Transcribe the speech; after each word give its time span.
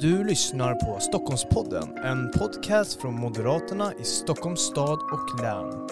Du 0.00 0.24
lyssnar 0.24 0.74
på 0.74 1.00
Stockholmspodden, 1.00 1.98
en 2.04 2.30
podcast 2.30 3.00
från 3.00 3.14
Moderaterna 3.14 3.92
i 4.00 4.04
Stockholms 4.04 4.60
stad 4.60 4.98
och 5.12 5.42
län. 5.42 5.88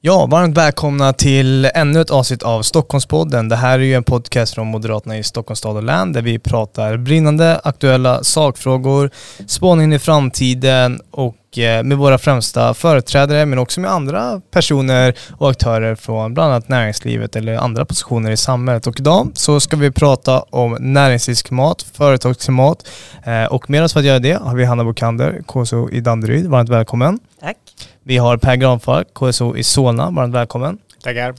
Ja, 0.00 0.26
varmt 0.26 0.56
välkomna 0.56 1.12
till 1.12 1.64
ännu 1.64 2.00
ett 2.00 2.10
avsnitt 2.10 2.42
av 2.42 2.62
Stockholmspodden. 2.62 3.48
Det 3.48 3.56
här 3.56 3.78
är 3.78 3.82
ju 3.82 3.94
en 3.94 4.04
podcast 4.04 4.54
från 4.54 4.66
Moderaterna 4.66 5.18
i 5.18 5.22
Stockholms 5.22 5.58
stad 5.58 5.76
och 5.76 5.82
län 5.82 6.12
där 6.12 6.22
vi 6.22 6.38
pratar 6.38 6.96
brinnande 6.96 7.60
aktuella 7.64 8.24
sakfrågor, 8.24 9.10
spåning 9.46 9.94
i 9.94 9.98
framtiden 9.98 11.00
och 11.10 11.36
eh, 11.58 11.82
med 11.82 11.98
våra 11.98 12.18
främsta 12.18 12.74
företrädare 12.74 13.46
men 13.46 13.58
också 13.58 13.80
med 13.80 13.90
andra 13.90 14.40
personer 14.50 15.14
och 15.38 15.50
aktörer 15.50 15.94
från 15.94 16.34
bland 16.34 16.52
annat 16.52 16.68
näringslivet 16.68 17.36
eller 17.36 17.54
andra 17.54 17.84
positioner 17.84 18.30
i 18.30 18.36
samhället. 18.36 18.86
Och 18.86 19.00
idag 19.00 19.30
så 19.34 19.60
ska 19.60 19.76
vi 19.76 19.90
prata 19.90 20.40
om 20.40 20.76
näringslivsklimat, 20.80 21.82
företagsklimat 21.92 22.88
eh, 23.24 23.44
och 23.44 23.70
med 23.70 23.84
oss 23.84 23.92
för 23.92 24.00
att 24.00 24.06
göra 24.06 24.18
det 24.18 24.42
har 24.42 24.56
vi 24.56 24.64
Hanna 24.64 24.84
Bokander, 24.84 25.42
KSO 25.46 25.90
i 25.90 26.00
Danderyd. 26.00 26.46
Varmt 26.46 26.68
välkommen. 26.68 27.18
Tack. 27.40 27.56
Vi 28.02 28.16
har 28.16 28.36
Per 28.36 28.56
Granfalk, 28.56 29.14
KSO 29.14 29.56
i 29.56 29.62
Solna. 29.64 30.10
Varmt 30.10 30.34
välkommen. 30.34 30.78
Tackar. 31.02 31.34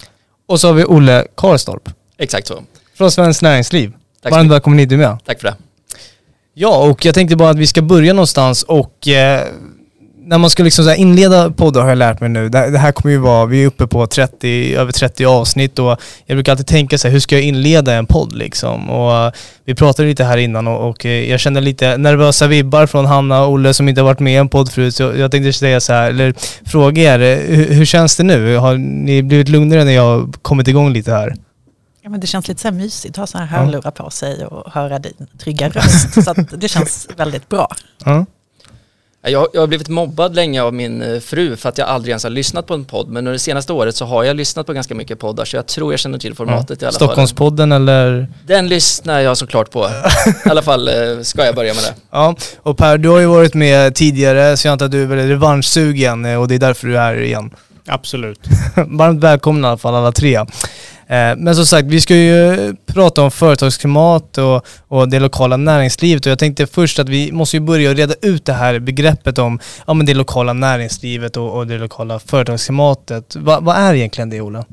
Och 0.47 0.59
så 0.59 0.67
har 0.67 0.73
vi 0.73 0.83
Olle 0.83 1.27
Karstorp 1.37 1.89
Exakt 2.17 2.47
så. 2.47 2.63
från 2.97 3.11
Svenskt 3.11 3.41
Näringsliv. 3.41 3.93
Tack 4.23 4.31
Varmt 4.31 4.51
välkommen 4.51 4.79
hit 4.79 4.89
du 4.89 4.97
med. 4.97 5.17
Tack 5.25 5.39
för 5.41 5.47
det. 5.47 5.55
Ja, 6.53 6.89
och 6.89 7.05
jag 7.05 7.15
tänkte 7.15 7.35
bara 7.35 7.49
att 7.49 7.57
vi 7.57 7.67
ska 7.67 7.81
börja 7.81 8.13
någonstans 8.13 8.63
och 8.63 9.07
eh, 9.07 9.47
när 10.25 10.37
man 10.37 10.49
ska 10.49 10.63
liksom 10.63 10.93
inleda 10.97 11.51
poddar 11.51 11.81
har 11.81 11.89
jag 11.89 11.97
lärt 11.97 12.19
mig 12.19 12.29
nu, 12.29 12.49
det, 12.49 12.77
här 12.77 12.91
kommer 12.91 13.11
ju 13.13 13.17
vara, 13.17 13.45
vi 13.45 13.63
är 13.63 13.67
uppe 13.67 13.87
på 13.87 14.07
30, 14.07 14.75
över 14.75 14.91
30 14.91 15.25
avsnitt 15.25 15.79
och 15.79 15.97
jag 16.25 16.35
brukar 16.35 16.51
alltid 16.51 16.67
tänka 16.67 16.97
så 16.97 17.07
här, 17.07 17.13
hur 17.13 17.19
ska 17.19 17.35
jag 17.35 17.43
inleda 17.43 17.93
en 17.93 18.05
podd 18.05 18.35
liksom? 18.35 18.89
Och 18.89 19.15
eh, 19.15 19.31
vi 19.65 19.75
pratade 19.75 20.07
lite 20.07 20.23
här 20.23 20.37
innan 20.37 20.67
och, 20.67 20.89
och 20.89 21.05
eh, 21.05 21.29
jag 21.29 21.39
kände 21.39 21.61
lite 21.61 21.97
nervösa 21.97 22.47
vibbar 22.47 22.85
från 22.85 23.05
Hanna 23.05 23.43
och 23.43 23.51
Olle 23.51 23.73
som 23.73 23.89
inte 23.89 24.01
har 24.01 24.05
varit 24.05 24.19
med 24.19 24.33
i 24.33 24.37
en 24.37 24.49
podd 24.49 24.71
förut, 24.71 24.95
så 24.95 25.03
jag 25.03 25.31
tänkte 25.31 25.53
säga 25.53 25.79
så 25.79 25.93
här, 25.93 26.09
eller 26.09 26.33
fråga 26.65 27.15
er, 27.15 27.19
eh, 27.19 27.55
hur, 27.55 27.73
hur 27.73 27.85
känns 27.85 28.17
det 28.17 28.23
nu? 28.23 28.55
Har 28.55 28.77
ni 28.77 29.23
blivit 29.23 29.49
lugnare 29.49 29.83
när 29.83 29.91
jag 29.91 30.03
har 30.03 30.31
kommit 30.41 30.67
igång 30.67 30.93
lite 30.93 31.11
här? 31.11 31.35
Ja, 32.01 32.09
men 32.09 32.19
det 32.19 32.27
känns 32.27 32.47
lite 32.47 32.61
så 32.61 32.67
här 32.67 32.75
mysigt 32.75 33.13
att 33.13 33.17
ha 33.17 33.27
sådana 33.27 33.45
här 33.47 33.65
hörlurar 33.65 33.91
på 33.91 34.09
sig 34.09 34.45
och 34.45 34.73
höra 34.73 34.99
din 34.99 35.27
trygga 35.39 35.69
röst. 35.69 36.23
så 36.23 36.33
det 36.33 36.67
känns 36.67 37.07
väldigt 37.17 37.49
bra. 37.49 37.67
Ja. 38.05 38.25
Jag, 39.25 39.47
jag 39.53 39.61
har 39.61 39.67
blivit 39.67 39.89
mobbad 39.89 40.35
länge 40.35 40.61
av 40.61 40.73
min 40.73 41.01
eh, 41.01 41.19
fru 41.19 41.55
för 41.55 41.69
att 41.69 41.77
jag 41.77 41.87
aldrig 41.87 42.11
ens 42.11 42.23
har 42.23 42.29
lyssnat 42.29 42.67
på 42.67 42.73
en 42.73 42.85
podd. 42.85 43.07
Men 43.07 43.17
under 43.17 43.31
det 43.31 43.39
senaste 43.39 43.73
året 43.73 43.95
så 43.95 44.05
har 44.05 44.23
jag 44.23 44.35
lyssnat 44.35 44.65
på 44.65 44.73
ganska 44.73 44.95
mycket 44.95 45.19
poddar 45.19 45.45
så 45.45 45.55
jag 45.55 45.67
tror 45.67 45.93
jag 45.93 45.99
känner 45.99 46.17
till 46.17 46.35
formatet 46.35 46.81
i 46.81 46.85
alla 46.85 46.91
fall. 46.91 47.07
Stockholmspodden 47.07 47.71
eller? 47.71 48.27
Den 48.45 48.67
lyssnar 48.67 49.19
jag 49.19 49.37
såklart 49.37 49.71
på. 49.71 49.89
I 50.45 50.49
alla 50.49 50.61
fall 50.61 50.87
eh, 50.87 50.93
ska 51.21 51.45
jag 51.45 51.55
börja 51.55 51.73
med 51.73 51.83
det. 51.83 51.93
Ja, 52.11 52.35
och 52.63 52.77
Per, 52.77 52.97
du 52.97 53.09
har 53.09 53.19
ju 53.19 53.25
varit 53.25 53.53
med 53.53 53.95
tidigare 53.95 54.57
så 54.57 54.67
jag 54.67 54.71
antar 54.71 54.85
att 54.85 54.91
du 54.91 55.01
är 55.03 55.07
väldigt 55.07 55.29
revanschsugen 55.29 56.25
eh, 56.25 56.41
och 56.41 56.47
det 56.47 56.55
är 56.55 56.59
därför 56.59 56.87
du 56.87 56.97
är 56.97 57.01
här 57.01 57.21
igen. 57.21 57.49
Absolut. 57.87 58.39
Varmt 58.75 59.23
välkomna 59.23 59.67
i 59.67 59.69
alla 59.69 59.77
fall 59.77 59.95
alla 59.95 60.11
tre. 60.11 60.45
Eh, 61.07 61.35
men 61.37 61.55
som 61.55 61.65
sagt, 61.65 61.87
vi 61.87 62.01
ska 62.01 62.15
ju 62.15 62.75
prata 62.85 63.21
om 63.21 63.31
företagsklimat 63.31 64.37
och, 64.37 64.65
och 64.87 65.09
det 65.09 65.19
lokala 65.19 65.57
näringslivet 65.57 66.25
och 66.25 66.31
jag 66.31 66.39
tänkte 66.39 66.67
först 66.67 66.99
att 66.99 67.09
vi 67.09 67.31
måste 67.31 67.57
ju 67.57 67.61
börja 67.61 67.93
reda 67.93 68.13
ut 68.21 68.45
det 68.45 68.53
här 68.53 68.79
begreppet 68.79 69.37
om 69.37 69.59
ja, 69.87 69.93
men 69.93 70.05
det 70.05 70.13
lokala 70.13 70.53
näringslivet 70.53 71.37
och, 71.37 71.57
och 71.57 71.67
det 71.67 71.77
lokala 71.77 72.19
företagsklimatet. 72.19 73.35
Va, 73.35 73.59
vad 73.61 73.75
är 73.75 73.93
egentligen 73.93 74.29
det 74.29 74.41
Ola? 74.41 74.65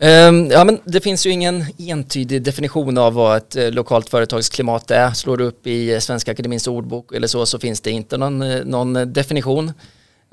Um, 0.00 0.50
Ja 0.50 0.64
men 0.64 0.78
det 0.84 1.00
finns 1.00 1.26
ju 1.26 1.30
ingen 1.30 1.64
entydig 1.78 2.42
definition 2.42 2.98
av 2.98 3.14
vad 3.14 3.36
ett 3.36 3.56
eh, 3.56 3.70
lokalt 3.70 4.08
företagsklimat 4.08 4.90
är. 4.90 5.10
Slår 5.10 5.36
du 5.36 5.44
upp 5.44 5.66
i 5.66 6.00
Svenska 6.00 6.32
Akademins 6.32 6.66
ordbok 6.66 7.14
eller 7.14 7.28
så 7.28 7.46
så 7.46 7.58
finns 7.58 7.80
det 7.80 7.90
inte 7.90 8.16
någon, 8.16 8.42
eh, 8.42 8.64
någon 8.64 9.12
definition. 9.12 9.72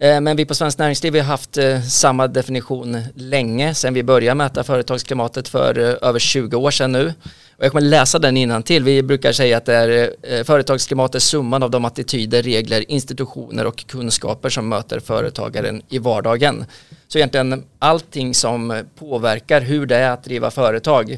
Eh, 0.04 0.22
men 0.22 0.38
vi 0.38 0.46
på 0.46 0.56
Svenskt 0.56 0.80
Näringsliv 0.80 1.16
har 1.16 1.22
haft 1.22 1.58
eh, 1.58 1.82
samma 1.82 2.28
definition 2.28 2.98
länge 3.16 3.76
sedan 3.76 3.94
vi 3.94 4.04
började 4.04 4.36
mäta 4.36 4.64
företagsklimatet 4.64 5.48
för 5.48 5.80
eh, 5.80 6.10
över 6.10 6.20
20 6.20 6.58
år 6.58 6.72
sedan 6.72 6.92
nu. 6.92 7.14
Och 7.58 7.66
jag 7.66 7.72
kommer 7.72 7.82
läsa 7.82 8.20
den 8.20 8.38
innan 8.38 8.64
till. 8.64 8.84
Vi 8.84 9.04
brukar 9.04 9.32
säga 9.32 9.58
att 9.58 9.66
det 9.66 9.76
är 9.76 10.44
företagsklimat 10.44 11.16
är 11.16 11.20
summan 11.20 11.64
av 11.64 11.72
de 11.72 11.86
attityder, 11.86 12.44
regler, 12.44 12.92
institutioner 12.92 13.66
och 13.66 13.88
kunskaper 13.88 14.50
som 14.50 14.70
möter 14.70 15.00
företagaren 15.00 15.82
i 15.90 15.98
vardagen. 15.98 16.66
Så 17.08 17.18
egentligen 17.18 17.64
allting 17.80 18.34
som 18.34 18.84
påverkar 19.00 19.62
hur 19.62 19.86
det 19.86 19.98
är 19.98 20.10
att 20.10 20.24
driva 20.24 20.52
företag. 20.52 21.18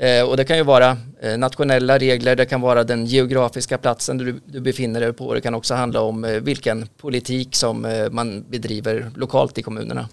Eh, 0.00 0.22
och 0.22 0.36
det 0.36 0.44
kan 0.44 0.56
ju 0.56 0.62
vara 0.62 0.96
eh, 1.22 1.38
nationella 1.38 1.98
regler, 1.98 2.36
det 2.36 2.46
kan 2.46 2.60
vara 2.60 2.84
den 2.84 3.06
geografiska 3.06 3.78
platsen 3.78 4.18
du, 4.18 4.40
du 4.46 4.60
befinner 4.60 5.00
dig 5.00 5.12
på. 5.12 5.34
Det 5.34 5.40
kan 5.40 5.54
också 5.54 5.74
handla 5.74 6.00
om 6.00 6.24
eh, 6.24 6.30
vilken 6.30 6.86
politik 7.00 7.56
som 7.56 7.84
eh, 7.84 8.10
man 8.10 8.44
bedriver 8.48 9.10
lokalt 9.14 9.58
i 9.58 9.62
kommunerna. 9.62 10.08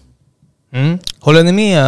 Mm. 0.72 0.98
Håller 1.20 1.42
ni 1.42 1.52
med 1.52 1.78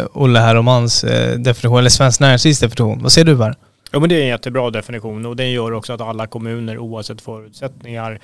eh, 0.00 0.06
Olle 0.12 0.38
här 0.38 0.54
om 0.54 0.66
hans 0.66 1.04
eh, 1.04 1.38
definition, 1.38 1.78
eller 1.78 1.90
Svenskt 1.90 2.20
Näringslivs 2.20 2.60
definition? 2.60 3.02
Vad 3.02 3.12
säger 3.12 3.24
du 3.24 3.38
Per? 3.38 3.54
Ja, 3.90 4.00
men 4.00 4.08
det 4.08 4.14
är 4.14 4.20
en 4.20 4.28
jättebra 4.28 4.70
definition 4.70 5.26
och 5.26 5.36
den 5.36 5.50
gör 5.50 5.72
också 5.72 5.92
att 5.92 6.00
alla 6.00 6.26
kommuner 6.26 6.78
oavsett 6.78 7.20
förutsättningar 7.20 8.20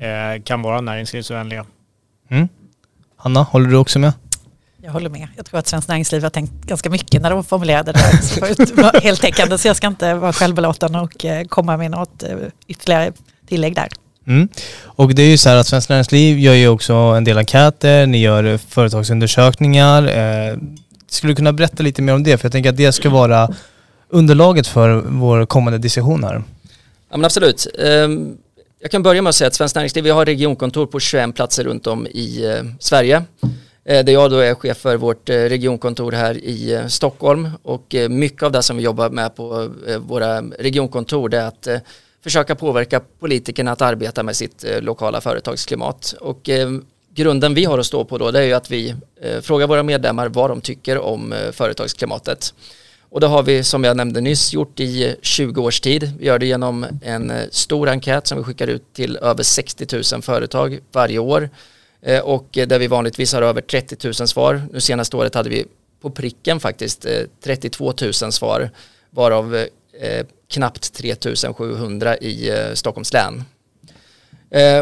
eh, 0.00 0.42
kan 0.44 0.62
vara 0.62 0.80
näringslivsvänliga. 0.80 1.66
Mm. 2.30 2.48
Hanna, 3.16 3.42
håller 3.42 3.68
du 3.68 3.76
också 3.76 3.98
med? 3.98 4.12
Jag 4.84 4.92
håller 4.92 5.10
med. 5.10 5.28
Jag 5.36 5.46
tror 5.46 5.58
att 5.58 5.66
Svenskt 5.66 5.88
Näringsliv 5.88 6.22
har 6.22 6.30
tänkt 6.30 6.52
ganska 6.66 6.90
mycket 6.90 7.22
när 7.22 7.30
de 7.30 7.44
formulerade 7.44 7.92
det 7.92 8.76
var 8.76 9.00
heltäckande. 9.00 9.58
Så 9.58 9.68
jag 9.68 9.76
ska 9.76 9.86
inte 9.86 10.14
vara 10.14 10.32
självbelåten 10.32 10.94
och 10.94 11.24
eh, 11.24 11.44
komma 11.44 11.76
med 11.76 11.90
något 11.90 12.22
eh, 12.22 12.36
ytterligare 12.66 13.12
tillägg 13.48 13.74
där. 13.74 13.88
Mm. 14.26 14.48
Och 14.82 15.14
det 15.14 15.22
är 15.22 15.30
ju 15.30 15.38
så 15.38 15.48
här 15.48 15.56
att 15.56 15.66
Svenskt 15.66 15.90
Näringsliv 15.90 16.38
gör 16.38 16.54
ju 16.54 16.68
också 16.68 16.92
en 16.94 17.24
del 17.24 17.38
enkäter, 17.38 18.06
ni 18.06 18.18
gör 18.20 18.58
företagsundersökningar. 18.58 20.02
Eh, 20.02 20.56
skulle 21.08 21.30
du 21.32 21.36
kunna 21.36 21.52
berätta 21.52 21.82
lite 21.82 22.02
mer 22.02 22.14
om 22.14 22.22
det? 22.22 22.38
För 22.38 22.44
jag 22.44 22.52
tänker 22.52 22.70
att 22.70 22.76
det 22.76 22.92
ska 22.92 23.10
vara 23.10 23.48
underlaget 24.08 24.66
för 24.66 24.90
vår 25.06 25.46
kommande 25.46 25.78
diskussion 25.78 26.24
här. 26.24 26.34
Ja 27.10 27.16
men 27.16 27.24
absolut. 27.24 27.66
Ehm, 27.78 28.36
Jag 28.80 28.90
kan 28.90 29.02
börja 29.02 29.22
med 29.22 29.28
att 29.30 29.36
säga 29.36 29.48
att 29.48 29.54
Svenskt 29.54 29.76
Näringsliv 29.76 30.04
vi 30.04 30.10
har 30.10 30.26
regionkontor 30.26 30.86
på 30.86 31.00
21 31.00 31.34
platser 31.34 31.64
runt 31.64 31.86
om 31.86 32.06
i 32.06 32.44
eh, 32.44 32.64
Sverige. 32.80 33.22
Eh, 33.84 34.04
där 34.04 34.12
jag 34.12 34.30
då 34.30 34.36
är 34.36 34.54
chef 34.54 34.78
för 34.78 34.96
vårt 34.96 35.28
eh, 35.28 35.34
regionkontor 35.34 36.12
här 36.12 36.44
i 36.44 36.72
eh, 36.72 36.86
Stockholm 36.86 37.48
och 37.62 37.94
mycket 38.10 38.42
av 38.42 38.52
det 38.52 38.62
som 38.62 38.76
vi 38.76 38.82
jobbar 38.82 39.10
med 39.10 39.36
på 39.36 39.70
våra 39.98 40.40
regionkontor 40.40 41.28
det 41.28 41.38
är 41.38 41.46
att 41.46 41.68
försöka 42.22 42.54
påverka 42.54 43.00
politikerna 43.20 43.72
att 43.72 43.82
arbeta 43.82 44.22
med 44.22 44.36
sitt 44.36 44.64
lokala 44.80 45.20
företagsklimat. 45.20 46.14
Och 46.20 46.50
grunden 47.14 47.54
vi 47.54 47.64
har 47.64 47.78
att 47.78 47.86
stå 47.86 48.04
på 48.04 48.18
då 48.18 48.30
det 48.30 48.38
är 48.38 48.42
ju 48.42 48.52
att 48.52 48.70
vi 48.70 48.94
frågar 49.42 49.66
våra 49.66 49.82
medlemmar 49.82 50.28
vad 50.28 50.50
de 50.50 50.60
tycker 50.60 50.98
om 50.98 51.34
företagsklimatet. 51.52 52.54
Och 53.10 53.20
det 53.20 53.26
har 53.26 53.42
vi 53.42 53.64
som 53.64 53.84
jag 53.84 53.96
nämnde 53.96 54.20
nyss 54.20 54.52
gjort 54.52 54.80
i 54.80 55.16
20 55.22 55.62
års 55.62 55.80
tid. 55.80 56.12
Vi 56.18 56.26
gör 56.26 56.38
det 56.38 56.46
genom 56.46 56.86
en 57.02 57.32
stor 57.50 57.88
enkät 57.88 58.26
som 58.26 58.38
vi 58.38 58.44
skickar 58.44 58.66
ut 58.66 58.92
till 58.92 59.16
över 59.16 59.42
60 59.42 60.14
000 60.14 60.22
företag 60.22 60.78
varje 60.92 61.18
år. 61.18 61.50
Eh, 62.06 62.20
och 62.20 62.58
eh, 62.58 62.66
där 62.66 62.78
vi 62.78 62.86
vanligtvis 62.86 63.32
har 63.32 63.42
över 63.42 63.60
30 63.60 63.96
000 64.04 64.14
svar. 64.14 64.62
Nu 64.72 64.80
senaste 64.80 65.16
året 65.16 65.34
hade 65.34 65.50
vi 65.50 65.66
på 66.00 66.10
pricken 66.10 66.60
faktiskt 66.60 67.04
eh, 67.04 67.20
32 67.44 67.92
000 68.02 68.12
svar 68.12 68.70
varav 69.10 69.66
knappt 70.48 70.94
3 70.94 71.14
700 71.56 72.16
i 72.16 72.50
Stockholms 72.74 73.12
län. 73.12 73.44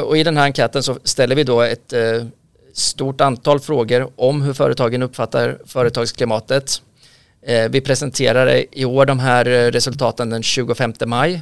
Och 0.04 0.18
i 0.18 0.22
den 0.22 0.36
här 0.36 0.44
enkäten 0.44 0.82
så 0.82 0.98
ställer 1.04 1.36
vi 1.36 1.44
då 1.44 1.60
ett 1.60 1.92
stort 2.72 3.20
antal 3.20 3.60
frågor 3.60 4.10
om 4.16 4.42
hur 4.42 4.52
företagen 4.52 5.02
uppfattar 5.02 5.58
företagsklimatet. 5.66 6.82
Vi 7.70 7.80
presenterar 7.80 8.64
i 8.72 8.84
år 8.84 9.06
de 9.06 9.18
här 9.18 9.44
resultaten 9.44 10.30
den 10.30 10.42
25 10.42 10.94
maj. 11.06 11.40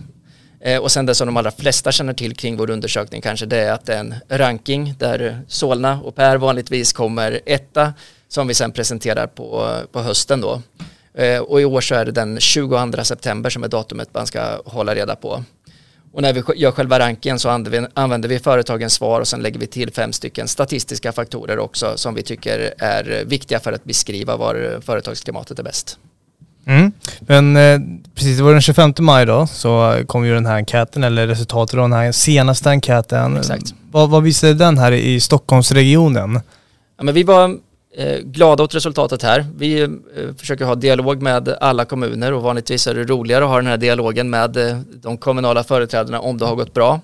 Eh, 0.60 0.82
och 0.82 0.93
sen 0.93 1.06
det 1.06 1.14
som 1.14 1.26
de 1.26 1.37
allra 1.37 1.50
flesta 1.50 1.93
känner 1.93 2.12
till 2.12 2.37
kring 2.37 2.56
vår 2.56 2.70
undersökning 2.70 3.20
kanske 3.20 3.46
det 3.46 3.58
är 3.58 3.72
att 3.72 3.87
det 3.87 3.94
är 3.94 4.00
en 4.00 4.14
ranking 4.28 4.94
där 4.99 5.40
Solna 5.49 6.00
och 6.02 6.14
Per 6.14 6.37
vanligtvis 6.37 6.93
kommer 6.93 7.40
etta 7.46 7.94
som 8.28 8.49
vi 8.49 8.55
sen 8.55 8.72
presenterar 8.72 9.26
på, 9.26 9.81
på 9.93 10.00
hösten 10.00 10.40
då. 10.40 10.62
Eh, 11.14 11.38
och 11.38 11.60
i 11.60 11.64
år 11.64 11.81
så 11.81 11.94
är 11.94 12.05
det 12.05 12.12
den 12.12 12.40
22 12.40 13.05
september 13.05 13.50
som 13.50 13.64
är 13.64 13.69
datumet 13.69 14.14
man 14.14 14.26
ska 14.26 14.62
hålla 14.64 14.94
reda 14.94 15.16
på. 15.16 15.44
Och 16.12 16.22
när 16.22 16.32
vi 16.32 16.43
gör 16.56 16.70
själva 16.70 16.99
rankingen 16.99 17.38
så 17.38 17.49
använder 17.94 18.28
vi 18.28 18.38
företagens 18.38 18.93
svar 18.93 19.20
och 19.20 19.28
sen 19.28 19.43
lägger 19.43 19.60
vi 19.60 19.66
till 19.66 19.93
fem 19.93 20.12
stycken 20.12 20.49
statistiska 20.49 21.12
faktorer 21.12 21.58
också 21.58 21.93
som 21.96 22.14
vi 22.14 22.22
tycker 22.22 22.75
är 22.78 23.25
viktiga 23.25 23.60
för 23.60 23.72
att 23.72 23.84
beskriva 23.84 24.37
var 24.37 24.81
företagsklimatet 24.81 25.58
är 25.58 25.62
bäst. 25.62 25.99
Mm. 26.69 26.93
Men 27.20 27.56
eh, 27.56 27.81
precis, 28.15 28.37
det 28.37 28.43
var 28.43 28.53
den 28.53 28.61
25 28.61 28.94
maj 28.99 29.26
då 29.26 29.47
så 29.47 30.03
kom 30.06 30.26
ju 30.26 30.35
den 30.35 30.47
här 30.47 30.56
enkäten 30.56 31.05
eller 31.05 31.26
resultatet 31.26 31.75
av 31.75 31.81
den 31.81 31.93
här 31.93 32.12
senaste 32.12 32.70
enkäten. 32.70 33.37
Exakt. 33.37 33.75
Vad, 33.91 34.11
vad 34.11 34.23
visade 34.23 34.55
den 34.55 34.79
här 34.79 34.93
i 34.93 35.20
Stockholmsregionen? 35.20 36.41
Ja, 36.97 37.05
men 37.05 37.15
vi 37.15 37.23
var 37.23 37.56
eh, 37.97 38.19
glada 38.19 38.65
åt 38.65 38.75
resultatet 38.75 39.23
här. 39.23 39.47
Vi 39.56 39.81
eh, 39.81 39.88
försöker 40.38 40.65
ha 40.65 40.75
dialog 40.75 41.23
med 41.23 41.49
alla 41.61 41.85
kommuner 41.85 42.32
och 42.32 42.43
vanligtvis 42.43 42.87
är 42.87 42.94
det 42.94 43.05
roligare 43.05 43.44
att 43.44 43.50
ha 43.50 43.56
den 43.56 43.67
här 43.67 43.76
dialogen 43.76 44.31
med 44.31 44.56
eh, 44.56 44.79
de 45.03 45.17
kommunala 45.17 45.65
företrädarna 45.65 46.20
om 46.20 46.38
det 46.38 46.47
har 46.47 46.55
gått 46.55 46.75
bra. 46.75 47.00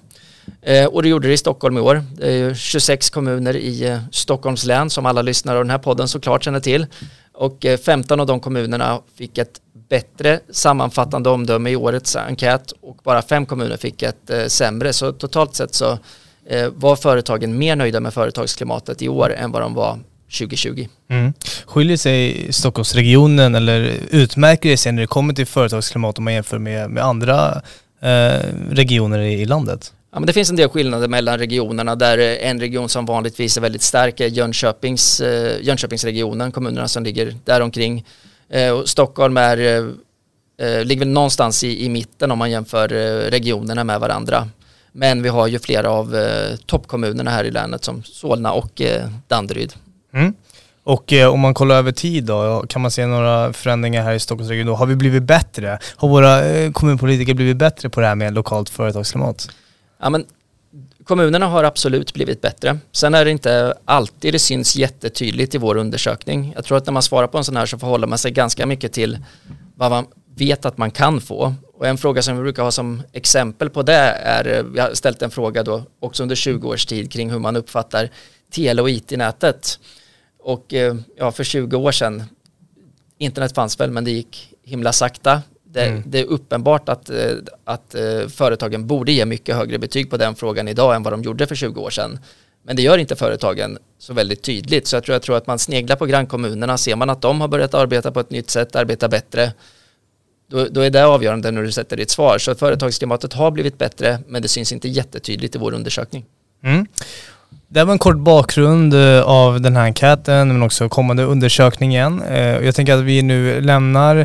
Eh, 0.63 0.87
och 0.87 1.03
det 1.03 1.09
gjorde 1.09 1.29
det 1.29 1.35
i 1.35 1.37
Stockholm 1.37 1.79
i 1.79 1.81
år. 1.81 2.05
Det 2.17 2.33
är 2.33 2.55
26 2.55 3.11
kommuner 3.11 3.57
i 3.57 3.85
eh, 3.89 3.99
Stockholms 4.13 4.65
län 4.65 4.91
som 4.91 5.07
alla 5.07 5.23
lyssnare 5.23 5.59
av 5.59 5.65
den 5.65 5.71
här 5.71 5.79
podden 5.79 6.09
såklart 6.09 6.45
känner 6.45 6.61
till. 6.61 6.87
Och 7.35 7.67
eh, 7.67 7.79
15 7.79 8.21
av 8.21 8.27
de 8.27 8.41
kommunerna 8.41 9.01
fick 9.19 9.39
ett 9.39 9.61
bättre 9.89 10.41
sammanfattande 10.51 11.31
omdöme 11.31 11.71
i 11.71 11.77
årets 11.77 12.17
enkät 12.17 12.73
och 12.81 12.97
bara 13.05 13.23
fem 13.23 13.47
kommuner 13.47 13.77
fick 13.77 14.03
ett 14.03 14.31
eh, 14.31 14.47
sämre. 14.47 14.93
Så 14.93 15.13
totalt 15.13 15.55
sett 15.55 15.75
så 15.75 15.99
eh, 16.47 16.69
var 16.75 16.97
företagen 16.97 17.59
mer 17.59 17.77
nöjda 17.77 18.01
med 18.01 18.15
företagsklimatet 18.15 19.03
i 19.03 19.09
år 19.09 19.33
än 19.33 19.53
vad 19.53 19.63
de 19.63 19.75
var 19.75 19.99
2020. 20.39 20.89
Mm. 21.11 21.33
Skiljer 21.67 21.97
sig 21.97 22.53
Stockholmsregionen 22.53 23.55
eller 23.55 23.95
utmärker 24.11 24.69
det 24.69 24.77
sig 24.77 24.93
när 24.93 25.01
det 25.01 25.07
kommer 25.07 25.35
till 25.35 25.47
företagsklimat 25.47 26.19
om 26.19 26.25
man 26.25 26.35
jämför 26.35 26.59
med, 26.59 26.91
med 26.91 27.05
andra 27.05 27.63
eh, 28.01 28.41
regioner 28.71 29.19
i, 29.19 29.33
i 29.33 29.45
landet? 29.45 29.93
Ja, 30.15 30.21
men 30.21 30.27
det 30.27 30.33
finns 30.33 30.51
en 30.51 30.57
del 30.57 30.69
skillnader 30.69 31.09
mellan 31.09 31.39
regionerna 31.39 31.95
där 31.95 32.19
eh, 32.19 32.49
en 32.51 32.61
region 32.61 32.89
som 32.89 33.07
vanligtvis 33.07 33.57
är 33.57 33.61
väldigt 33.61 33.83
stark 33.83 34.21
är 34.21 34.27
Jönköpings, 34.27 35.21
eh, 35.21 35.63
Jönköpingsregionen, 35.63 36.53
kommunerna 36.53 36.89
som 36.89 37.05
ligger 37.05 37.35
däromkring. 37.45 38.05
Eh, 38.51 38.71
och 38.71 38.89
Stockholm 38.89 39.37
är, 39.37 39.59
eh, 39.59 39.85
eh, 40.69 40.85
ligger 40.85 40.99
väl 41.01 41.09
någonstans 41.09 41.65
i, 41.65 41.85
i 41.85 41.89
mitten 41.89 42.31
om 42.31 42.39
man 42.39 42.51
jämför 42.51 42.93
eh, 42.93 43.31
regionerna 43.31 43.85
med 43.85 44.01
varandra. 44.01 44.49
Men 44.93 45.23
vi 45.23 45.29
har 45.29 45.47
ju 45.47 45.59
flera 45.59 45.91
av 45.91 46.17
eh, 46.17 46.57
toppkommunerna 46.67 47.31
här 47.31 47.45
i 47.45 47.51
länet 47.51 47.85
som 47.85 48.03
Solna 48.03 48.53
och 48.53 48.81
eh, 48.81 49.09
Danderyd. 49.29 49.73
Mm. 50.13 50.35
Och 50.85 51.13
eh, 51.13 51.33
om 51.33 51.41
man 51.41 51.55
kollar 51.55 51.77
över 51.77 51.93
tid 51.93 52.25
då, 52.25 52.65
kan 52.69 52.83
man 52.83 52.91
se 52.91 53.07
några 53.07 53.53
förändringar 53.53 54.03
här 54.03 54.15
i 54.15 54.21
Stockholmsregionen? 54.21 54.75
Har 54.75 54.87
vi 54.87 54.97
blivit 54.97 55.23
bättre? 55.23 55.79
Har 55.97 56.09
våra 56.09 56.45
eh, 56.45 56.73
kommunpolitiker 56.73 57.35
blivit 57.35 57.57
bättre 57.57 57.89
på 57.89 58.01
det 58.01 58.07
här 58.07 58.15
med 58.15 58.35
lokalt 58.35 58.71
företagsklimat? 58.71 59.49
Ja, 59.99 60.11
men 60.11 60.27
kommunerna 61.05 61.47
har 61.47 61.65
absolut 61.65 62.15
blivit 62.15 62.41
bättre. 62.41 62.79
Sen 62.93 63.15
är 63.15 63.25
det 63.25 63.31
inte 63.31 63.75
alltid 63.85 64.35
det 64.35 64.39
syns 64.39 64.77
jättetydligt 64.77 65.55
i 65.55 65.59
vår 65.59 65.77
undersökning. 65.77 66.53
Jag 66.55 66.65
tror 66.65 66.79
att 66.79 66.87
när 66.87 66.93
man 66.93 67.03
svarar 67.03 67.27
på 67.27 67.39
en 67.39 67.45
sån 67.45 67.57
här 67.57 67.67
så 67.67 67.79
förhåller 67.79 68.07
man 68.07 68.19
sig 68.19 68.31
ganska 68.31 68.67
mycket 68.67 68.93
till 68.93 69.19
vad 69.75 69.91
man 69.91 70.07
vet 70.37 70.65
att 70.65 70.79
man 70.79 70.91
kan 70.91 71.21
få. 71.21 71.55
Och 71.75 71.87
en 71.87 71.99
fråga 71.99 72.23
som 72.23 72.37
vi 72.37 72.43
brukar 72.43 72.63
ha 72.63 72.71
som 72.71 73.03
exempel 73.13 73.71
på 73.71 73.83
det 73.83 73.95
är, 73.95 74.63
vi 74.63 74.81
har 74.81 74.95
ställt 74.95 75.23
en 75.23 75.31
fråga 75.31 75.63
då 75.63 75.83
också 76.01 76.23
under 76.23 76.37
20 76.37 76.69
års 76.69 76.87
tid 76.87 77.13
kring 77.13 77.31
hur 77.31 77.39
man 77.39 77.57
uppfattar 77.57 78.11
tele 78.51 78.83
och 78.83 78.91
it-nätet. 78.91 79.79
Och 80.39 80.75
eh, 80.75 80.95
ja, 81.17 81.33
för 81.33 81.45
20 81.45 81.77
år 81.77 81.93
sedan, 81.93 82.23
internet 83.19 83.55
fanns 83.55 83.81
väl 83.81 83.91
men 83.91 84.05
det 84.05 84.11
gick 84.11 84.55
himla 84.63 84.93
sakta. 84.93 85.43
Det, 85.75 85.87
mm. 85.87 86.03
det 86.07 86.21
är 86.21 86.25
uppenbart 86.25 86.89
att, 86.89 87.11
eh, 87.11 87.33
att 87.65 87.95
eh, 87.95 88.29
företagen 88.29 88.87
borde 88.87 89.13
ge 89.13 89.25
mycket 89.25 89.57
högre 89.57 89.79
betyg 89.79 90.11
på 90.11 90.17
den 90.17 90.35
frågan 90.35 90.69
idag 90.69 90.95
än 90.95 91.03
vad 91.03 91.13
de 91.13 91.23
gjorde 91.23 91.47
för 91.47 91.55
20 91.55 91.81
år 91.81 91.91
sedan. 91.91 92.19
Men 92.63 92.77
det 92.77 92.83
gör 92.83 92.99
inte 92.99 93.17
företagen 93.17 93.79
så 93.99 94.13
väldigt 94.13 94.43
tydligt. 94.43 94.87
Så 94.87 94.97
jag 94.97 95.05
tror, 95.05 95.15
jag 95.15 95.23
tror 95.23 95.37
att 95.37 95.47
man 95.47 95.59
sneglar 95.59 95.97
på 95.97 96.07
grannkommunerna. 96.07 96.79
Ser 96.79 96.97
man 96.97 97.11
att 97.11 97.23
de 97.23 97.41
har 97.41 97.49
börjat 97.49 97.75
arbeta 97.75 98.13
på 98.13 98.21
ett 98.21 98.31
nytt 98.31 98.51
sätt, 98.51 98.77
arbeta 98.77 99.09
bättre, 99.09 99.53
då, 100.51 100.67
då 100.71 100.81
är 100.81 100.91
det 100.91 101.07
avgörande 101.07 101.51
när 101.51 101.63
du 101.63 101.73
sätter 101.73 101.97
ditt 101.97 102.11
svar. 102.11 102.39
Så 102.39 102.55
företagsklimatet 102.55 103.33
har 103.33 103.51
blivit 103.51 103.79
bättre, 103.79 104.19
men 104.27 104.43
det 104.43 104.49
syns 104.49 104.73
inte 104.73 104.89
jättetydligt 104.89 105.55
i 105.55 105.59
vår 105.59 105.75
undersökning. 105.75 106.25
Mm. 106.63 106.87
Det 107.75 107.85
var 107.85 107.93
en 107.93 107.99
kort 107.99 108.19
bakgrund 108.19 108.95
eh, 108.95 109.23
av 109.23 109.61
den 109.61 109.77
här 109.77 109.85
enkäten 109.85 110.49
men 110.49 110.63
också 110.63 110.89
kommande 110.89 111.23
undersökningen. 111.23 112.23
Eh, 112.23 112.39
jag 112.39 112.75
tänker 112.75 112.95
att 112.95 113.01
vi 113.01 113.23
nu 113.23 113.61
lämnar 113.61 114.17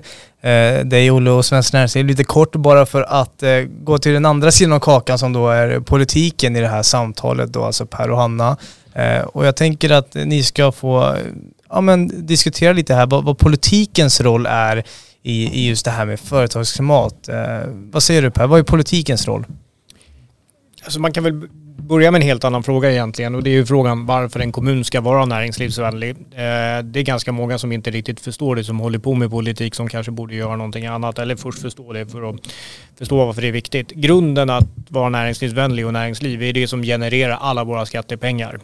eh, 0.42 0.86
dig 0.86 1.12
Olle 1.12 1.32
och 1.32 1.46
Svenskt 1.46 1.74
Näringsliv 1.74 2.06
lite 2.06 2.24
kort 2.24 2.56
bara 2.56 2.86
för 2.86 3.02
att 3.02 3.44
gå 3.84 3.98
till 3.98 4.14
den 4.14 4.26
andra 4.26 4.52
sidan 4.52 4.74
av 4.74 4.80
kakan 4.80 5.20
som 5.20 5.34
då 5.34 5.50
är 5.50 5.80
politiken 5.80 6.56
i 6.56 6.62
det 6.62 6.68
här 6.68 6.84
samtalet 6.84 7.54
då, 7.54 7.64
alltså 7.64 7.86
Per 7.86 8.12
och 8.12 8.18
Hanna. 8.18 8.58
Och 9.26 9.46
jag 9.46 9.56
tänker 9.56 9.90
att 9.90 10.14
ni 10.14 10.44
ska 10.44 10.72
få 10.72 11.16
ja, 11.70 11.82
men, 11.82 12.26
diskutera 12.28 12.74
lite 12.74 12.94
här 12.94 13.06
vad, 13.06 13.24
vad 13.24 13.38
politikens 13.38 14.22
roll 14.22 14.46
är 14.46 14.84
i, 15.24 15.64
i 15.64 15.68
just 15.68 15.86
det 15.86 15.92
här 15.92 16.06
med 16.06 16.20
företagsklimat. 16.20 17.30
Vad 17.68 18.04
säger 18.04 18.22
du 18.22 18.32
Per, 18.32 18.48
vad 18.48 18.60
är 18.60 18.64
politikens 18.64 19.28
roll? 19.28 19.46
Alltså 20.84 21.00
man 21.00 21.14
kan 21.14 21.24
väl 21.24 21.48
börja 21.82 22.12
med 22.12 22.22
en 22.22 22.28
helt 22.28 22.44
annan 22.44 22.64
fråga 22.64 22.92
egentligen 22.92 23.36
och 23.36 23.44
det 23.44 23.50
är 23.50 23.54
ju 23.54 23.66
frågan 23.66 24.06
varför 24.06 24.40
en 24.40 24.52
kommun 24.52 24.84
ska 24.84 25.02
vara 25.02 25.26
näringslivsvänlig. 25.26 26.10
Eh, 26.10 26.84
det 26.84 27.00
är 27.00 27.04
ganska 27.04 27.32
många 27.32 27.58
som 27.58 27.72
inte 27.72 27.92
riktigt 27.92 28.20
förstår 28.20 28.56
det 28.56 28.64
som 28.64 28.80
håller 28.80 29.00
på 29.00 29.14
med 29.14 29.32
politik 29.32 29.76
som 29.76 29.90
kanske 29.90 30.12
borde 30.12 30.36
göra 30.36 30.56
någonting 30.56 30.86
annat 30.86 31.20
eller 31.20 31.36
först 31.36 31.62
förstå 31.62 31.94
det 31.94 32.06
för 32.06 32.30
att 32.30 32.36
förstå 32.98 33.26
varför 33.26 33.42
det 33.42 33.48
är 33.48 33.52
viktigt. 33.52 33.92
Grunden 33.92 34.50
att 34.50 34.68
vara 34.90 35.10
näringslivsvänlig 35.10 35.86
och 35.86 35.94
näringsliv 35.94 36.44
är 36.44 36.54
det 36.54 36.68
som 36.68 36.84
genererar 36.84 37.38
alla 37.42 37.64
våra 37.64 37.86
skattepengar. 37.86 38.60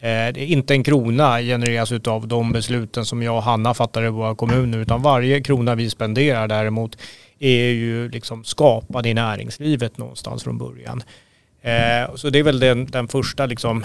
Eh, 0.00 0.52
inte 0.52 0.74
en 0.74 0.84
krona 0.84 1.40
genereras 1.40 1.92
av 1.92 2.28
de 2.28 2.52
besluten 2.52 3.04
som 3.04 3.22
jag 3.22 3.36
och 3.36 3.42
Hanna 3.42 3.74
fattar 3.74 4.04
i 4.04 4.08
våra 4.08 4.34
kommuner 4.34 4.78
utan 4.78 5.02
varje 5.02 5.40
krona 5.40 5.74
vi 5.74 5.90
spenderar 5.90 6.48
däremot 6.48 6.98
är 7.38 7.70
ju 7.70 8.08
liksom 8.08 8.44
skapad 8.44 9.06
i 9.06 9.14
näringslivet 9.14 9.98
någonstans 9.98 10.44
från 10.44 10.58
början. 10.58 11.02
Eh, 11.64 12.14
så 12.14 12.30
det 12.30 12.38
är 12.38 12.42
väl 12.42 12.60
den, 12.60 12.86
den 12.86 13.08
första 13.08 13.46
liksom, 13.46 13.84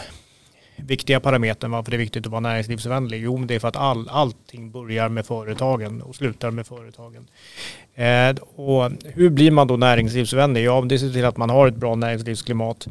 viktiga 0.75 1.19
parametern 1.19 1.71
varför 1.71 1.91
det 1.91 1.97
är 1.97 1.99
viktigt 1.99 2.25
att 2.25 2.31
vara 2.31 2.39
näringslivsvänlig. 2.39 3.21
Jo, 3.21 3.37
men 3.37 3.47
det 3.47 3.55
är 3.55 3.59
för 3.59 3.67
att 3.67 3.75
all, 3.75 4.09
allting 4.09 4.71
börjar 4.71 5.09
med 5.09 5.25
företagen 5.25 6.01
och 6.01 6.15
slutar 6.15 6.51
med 6.51 6.67
företagen. 6.67 7.27
Eh, 7.95 8.35
och 8.55 8.91
hur 9.03 9.29
blir 9.29 9.51
man 9.51 9.67
då 9.67 9.77
näringslivsvänlig? 9.77 10.63
Ja, 10.63 10.81
det 10.81 10.99
ser 10.99 11.09
till 11.09 11.25
att 11.25 11.37
man 11.37 11.49
har 11.49 11.67
ett 11.67 11.75
bra 11.75 11.95
näringslivsklimat. 11.95 12.87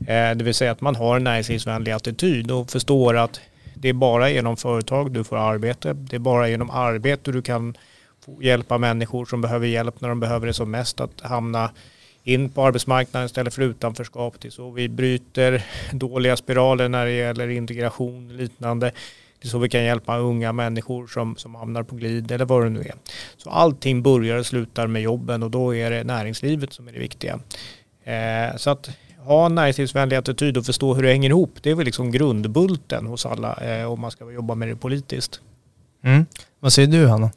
Eh, 0.00 0.30
det 0.34 0.44
vill 0.44 0.54
säga 0.54 0.70
att 0.70 0.80
man 0.80 0.96
har 0.96 1.16
en 1.16 1.24
näringslivsvänlig 1.24 1.92
attityd 1.92 2.50
och 2.50 2.70
förstår 2.70 3.16
att 3.16 3.40
det 3.74 3.88
är 3.88 3.92
bara 3.92 4.30
genom 4.30 4.56
företag 4.56 5.10
du 5.10 5.24
får 5.24 5.36
arbete. 5.36 5.92
Det 5.92 6.16
är 6.16 6.20
bara 6.20 6.48
genom 6.48 6.70
arbete 6.70 7.32
du 7.32 7.42
kan 7.42 7.76
hjälpa 8.40 8.78
människor 8.78 9.26
som 9.26 9.40
behöver 9.40 9.66
hjälp 9.66 10.00
när 10.00 10.08
de 10.08 10.20
behöver 10.20 10.46
det 10.46 10.52
som 10.52 10.70
mest 10.70 11.00
att 11.00 11.20
hamna 11.20 11.70
in 12.26 12.48
på 12.48 12.66
arbetsmarknaden 12.66 13.26
istället 13.26 13.54
för 13.54 13.62
utanförskap. 13.62 14.34
Det 14.40 14.48
är 14.48 14.50
så 14.50 14.70
vi 14.70 14.88
bryter 14.88 15.64
dåliga 15.92 16.36
spiraler 16.36 16.88
när 16.88 17.04
det 17.04 17.12
gäller 17.12 17.48
integration 17.48 18.30
och 18.30 18.36
liknande. 18.36 18.92
Det 19.40 19.48
är 19.48 19.50
så 19.50 19.58
vi 19.58 19.68
kan 19.68 19.84
hjälpa 19.84 20.18
unga 20.18 20.52
människor 20.52 21.06
som, 21.06 21.36
som 21.36 21.54
hamnar 21.54 21.82
på 21.82 21.96
glid 21.96 22.32
eller 22.32 22.44
vad 22.44 22.62
det 22.62 22.70
nu 22.70 22.80
är. 22.80 22.94
Så 23.36 23.50
allting 23.50 24.02
börjar 24.02 24.38
och 24.38 24.46
slutar 24.46 24.86
med 24.86 25.02
jobben 25.02 25.42
och 25.42 25.50
då 25.50 25.74
är 25.74 25.90
det 25.90 26.04
näringslivet 26.04 26.72
som 26.72 26.88
är 26.88 26.92
det 26.92 26.98
viktiga. 26.98 27.40
Eh, 28.04 28.56
så 28.56 28.70
att 28.70 28.90
ha 29.18 29.46
en 29.46 29.54
näringslivsvänlig 29.54 30.16
attityd 30.16 30.56
och 30.56 30.66
förstå 30.66 30.94
hur 30.94 31.02
det 31.02 31.08
hänger 31.08 31.30
ihop, 31.30 31.58
det 31.62 31.70
är 31.70 31.74
väl 31.74 31.84
liksom 31.84 32.10
grundbulten 32.10 33.06
hos 33.06 33.26
alla 33.26 33.54
eh, 33.54 33.92
om 33.92 34.00
man 34.00 34.10
ska 34.10 34.32
jobba 34.32 34.54
med 34.54 34.68
det 34.68 34.76
politiskt. 34.76 35.40
Mm. 36.02 36.26
Vad 36.60 36.72
säger 36.72 36.88
du 36.88 37.06
Hanna? 37.06 37.30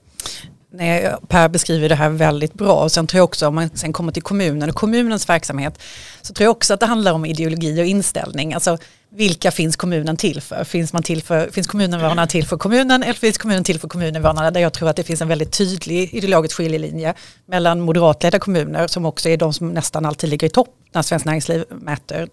Nej, 0.79 1.15
per 1.27 1.49
beskriver 1.49 1.89
det 1.89 1.95
här 1.95 2.09
väldigt 2.09 2.53
bra. 2.53 2.83
Och 2.83 2.91
sen 2.91 3.07
tror 3.07 3.17
jag 3.17 3.23
också 3.23 3.47
om 3.47 3.55
man 3.55 3.69
sen 3.73 3.93
kommer 3.93 4.11
till 4.11 4.23
kommunen 4.23 4.69
och 4.69 4.75
kommunens 4.75 5.29
verksamhet 5.29 5.81
så 6.21 6.33
tror 6.33 6.45
jag 6.45 6.51
också 6.51 6.73
att 6.73 6.79
det 6.79 6.85
handlar 6.85 7.13
om 7.13 7.25
ideologi 7.25 7.81
och 7.81 7.85
inställning. 7.85 8.53
Alltså 8.53 8.77
vilka 9.09 9.51
finns 9.51 9.75
kommunen 9.75 10.17
till 10.17 10.41
för? 10.41 10.63
Finns, 10.63 10.93
man 10.93 11.03
till 11.03 11.23
för, 11.23 11.49
finns 11.51 11.67
kommuninvånarna 11.67 12.27
till 12.27 12.47
för 12.47 12.57
kommunen 12.57 13.03
eller 13.03 13.13
finns 13.13 13.37
kommunen 13.37 13.63
till 13.63 13.79
för 13.79 13.87
kommuninvånarna? 13.87 14.51
Där 14.51 14.61
jag 14.61 14.73
tror 14.73 14.89
att 14.89 14.95
det 14.95 15.03
finns 15.03 15.21
en 15.21 15.27
väldigt 15.27 15.51
tydlig 15.51 16.13
ideologisk 16.13 16.55
skiljelinje 16.55 17.13
mellan 17.45 17.79
moderatledda 17.81 18.39
kommuner 18.39 18.87
som 18.87 19.05
också 19.05 19.29
är 19.29 19.37
de 19.37 19.53
som 19.53 19.69
nästan 19.69 20.05
alltid 20.05 20.29
ligger 20.29 20.47
i 20.47 20.49
topp 20.49 20.75
när 20.91 21.01
Svenskt 21.01 21.25
Näringsliv 21.25 21.65
mäter 21.69 22.29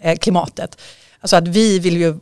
eh, 0.00 0.16
klimatet. 0.16 0.80
Alltså 1.20 1.36
att 1.36 1.48
vi 1.48 1.78
vill 1.78 1.96
ju 1.96 2.18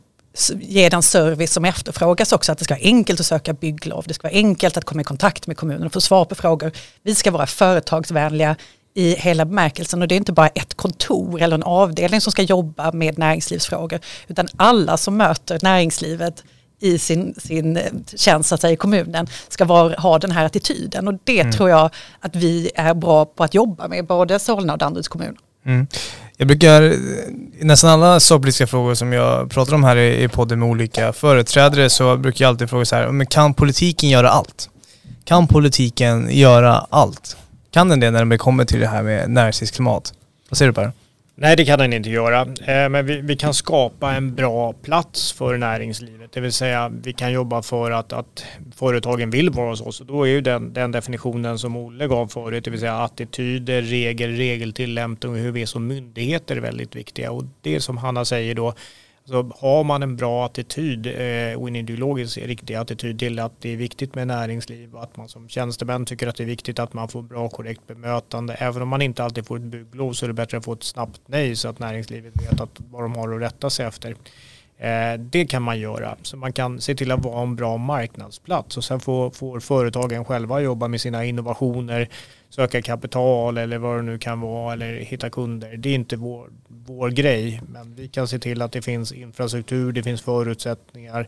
ge 0.61 0.89
den 0.89 1.03
service 1.03 1.53
som 1.53 1.65
efterfrågas 1.65 2.31
också. 2.31 2.51
Att 2.51 2.57
det 2.57 2.63
ska 2.63 2.73
vara 2.73 2.83
enkelt 2.83 3.19
att 3.19 3.25
söka 3.25 3.53
bygglov, 3.53 4.03
det 4.07 4.13
ska 4.13 4.27
vara 4.27 4.37
enkelt 4.37 4.77
att 4.77 4.85
komma 4.85 5.01
i 5.01 5.03
kontakt 5.03 5.47
med 5.47 5.57
kommunen 5.57 5.85
och 5.85 5.93
få 5.93 6.01
svar 6.01 6.25
på 6.25 6.35
frågor. 6.35 6.71
Vi 7.03 7.15
ska 7.15 7.31
vara 7.31 7.47
företagsvänliga 7.47 8.55
i 8.93 9.15
hela 9.15 9.45
bemärkelsen 9.45 10.01
och 10.01 10.07
det 10.07 10.15
är 10.15 10.17
inte 10.17 10.31
bara 10.31 10.47
ett 10.47 10.73
kontor 10.73 11.41
eller 11.41 11.55
en 11.55 11.63
avdelning 11.63 12.21
som 12.21 12.31
ska 12.31 12.41
jobba 12.41 12.91
med 12.91 13.17
näringslivsfrågor 13.17 13.99
utan 14.27 14.47
alla 14.57 14.97
som 14.97 15.17
möter 15.17 15.59
näringslivet 15.61 16.43
i 16.79 16.99
sin, 16.99 17.35
sin 17.37 17.79
tjänst 18.15 18.51
att 18.51 18.61
säga, 18.61 18.73
i 18.73 18.75
kommunen 18.75 19.27
ska 19.47 19.65
vara, 19.65 19.95
ha 19.95 20.19
den 20.19 20.31
här 20.31 20.45
attityden 20.45 21.07
och 21.07 21.13
det 21.23 21.39
mm. 21.39 21.51
tror 21.51 21.69
jag 21.69 21.89
att 22.19 22.35
vi 22.35 22.71
är 22.75 22.93
bra 22.93 23.25
på 23.25 23.43
att 23.43 23.53
jobba 23.53 23.87
med, 23.87 24.05
både 24.05 24.39
Solna 24.39 24.73
och 24.73 24.79
Danderyds 24.79 25.07
kommun. 25.07 25.37
Mm. 25.65 25.87
Jag 26.37 26.47
brukar, 26.47 26.81
i 26.81 26.97
nästan 27.59 27.89
alla 27.89 28.19
sakpolitiska 28.19 28.67
frågor 28.67 28.95
som 28.95 29.13
jag 29.13 29.51
pratar 29.51 29.73
om 29.73 29.83
här 29.83 29.95
i, 29.95 30.23
i 30.23 30.27
podden 30.27 30.59
med 30.59 30.69
olika 30.69 31.13
företrädare 31.13 31.89
så 31.89 32.17
brukar 32.17 32.45
jag 32.45 32.49
alltid 32.49 32.69
fråga 32.69 32.85
så 32.85 32.95
här, 32.95 33.11
men 33.11 33.27
kan 33.27 33.53
politiken 33.53 34.09
göra 34.09 34.29
allt? 34.29 34.69
Kan 35.23 35.47
politiken 35.47 36.27
göra 36.31 36.87
allt? 36.89 37.37
Kan 37.71 37.89
den 37.89 37.99
det 37.99 38.11
när 38.11 38.25
det 38.25 38.37
kommer 38.37 38.65
till 38.65 38.79
det 38.79 38.87
här 38.87 39.03
med 39.03 39.29
näringslivsklimat? 39.29 40.13
Vad 40.49 40.57
säger 40.57 40.71
du 40.71 40.75
Per? 40.75 40.91
Nej, 41.35 41.55
det 41.55 41.65
kan 41.65 41.79
den 41.79 41.93
inte 41.93 42.09
göra. 42.09 42.41
Eh, 42.41 42.89
men 42.89 43.05
vi, 43.05 43.21
vi, 43.21 43.35
kan 43.35 43.53
skapa 43.53 44.11
en 44.11 44.35
bra 44.35 44.73
plats 44.73 45.33
för 45.33 45.57
näringslivet. 45.57 46.31
Det 46.31 46.39
vill 46.39 46.53
säga 46.53 46.91
vi 47.03 47.13
kan 47.13 47.31
jobba 47.31 47.61
för 47.61 47.91
att, 47.91 48.13
att 48.13 48.45
företagen 48.75 49.29
vill 49.29 49.49
vara 49.49 49.69
hos 49.69 49.81
oss. 49.81 50.01
Och 50.01 50.05
då 50.05 50.23
är 50.23 50.27
ju 50.27 50.41
den, 50.41 50.73
den 50.73 50.91
definitionen 50.91 51.59
som 51.59 51.77
Olle 51.77 52.07
gav 52.07 52.27
förut, 52.27 52.65
det 52.65 52.71
vill 52.71 52.79
säga 52.79 52.97
attityder, 52.97 53.81
regel, 53.81 54.35
regeltillämpning 54.35 55.31
och 55.31 55.37
hur 55.37 55.51
vi 55.51 55.61
är 55.61 55.65
som 55.65 55.87
myndigheter 55.87 56.55
är 56.55 56.61
väldigt 56.61 56.95
viktiga. 56.95 57.31
Och 57.31 57.43
det 57.61 57.79
som 57.79 57.97
Hanna 57.97 58.25
säger 58.25 58.55
då, 58.55 58.73
så 59.25 59.51
har 59.59 59.83
man 59.83 60.03
en 60.03 60.15
bra 60.15 60.45
attityd 60.45 61.07
eh, 61.07 61.59
och 61.59 61.67
en 61.67 61.75
ideologisk 61.75 62.37
riktig 62.37 62.75
attityd 62.75 63.19
till 63.19 63.39
att 63.39 63.61
det 63.61 63.69
är 63.69 63.77
viktigt 63.77 64.15
med 64.15 64.27
näringsliv 64.27 64.95
och 64.95 65.03
att 65.03 65.17
man 65.17 65.29
som 65.29 65.49
tjänstemän 65.49 66.05
tycker 66.05 66.27
att 66.27 66.35
det 66.35 66.43
är 66.43 66.47
viktigt 66.47 66.79
att 66.79 66.93
man 66.93 67.07
får 67.07 67.21
bra 67.21 67.49
korrekt 67.49 67.87
bemötande. 67.87 68.53
Även 68.53 68.81
om 68.81 68.89
man 68.89 69.01
inte 69.01 69.23
alltid 69.23 69.45
får 69.45 69.57
ett 69.57 69.61
bygglov 69.61 70.13
så 70.13 70.25
är 70.25 70.27
det 70.27 70.33
bättre 70.33 70.57
att 70.57 70.65
få 70.65 70.73
ett 70.73 70.83
snabbt 70.83 71.21
nej 71.25 71.55
så 71.55 71.67
att 71.67 71.79
näringslivet 71.79 72.41
vet 72.41 72.61
att 72.61 72.81
vad 72.91 73.03
de 73.03 73.15
har 73.15 73.35
att 73.35 73.41
rätta 73.41 73.69
sig 73.69 73.85
efter. 73.85 74.15
Eh, 74.83 75.19
det 75.19 75.45
kan 75.45 75.61
man 75.61 75.79
göra. 75.79 76.15
Så 76.21 76.37
man 76.37 76.53
kan 76.53 76.81
se 76.81 76.95
till 76.95 77.11
att 77.11 77.23
vara 77.23 77.41
en 77.41 77.55
bra 77.55 77.77
marknadsplats 77.77 78.77
och 78.77 78.83
sen 78.83 78.99
får, 78.99 79.31
får 79.31 79.59
företagen 79.59 80.25
själva 80.25 80.61
jobba 80.61 80.87
med 80.87 81.01
sina 81.01 81.25
innovationer, 81.25 82.09
söka 82.49 82.81
kapital 82.81 83.57
eller 83.57 83.77
vad 83.77 83.97
det 83.97 84.01
nu 84.01 84.17
kan 84.17 84.39
vara 84.39 84.73
eller 84.73 84.93
hitta 84.95 85.29
kunder. 85.29 85.77
Det 85.77 85.89
är 85.89 85.95
inte 85.95 86.15
vår, 86.15 86.49
vår 86.67 87.09
grej 87.09 87.61
men 87.69 87.95
vi 87.95 88.07
kan 88.07 88.27
se 88.27 88.39
till 88.39 88.61
att 88.61 88.71
det 88.71 88.81
finns 88.81 89.11
infrastruktur, 89.11 89.91
det 89.91 90.03
finns 90.03 90.21
förutsättningar 90.21 91.27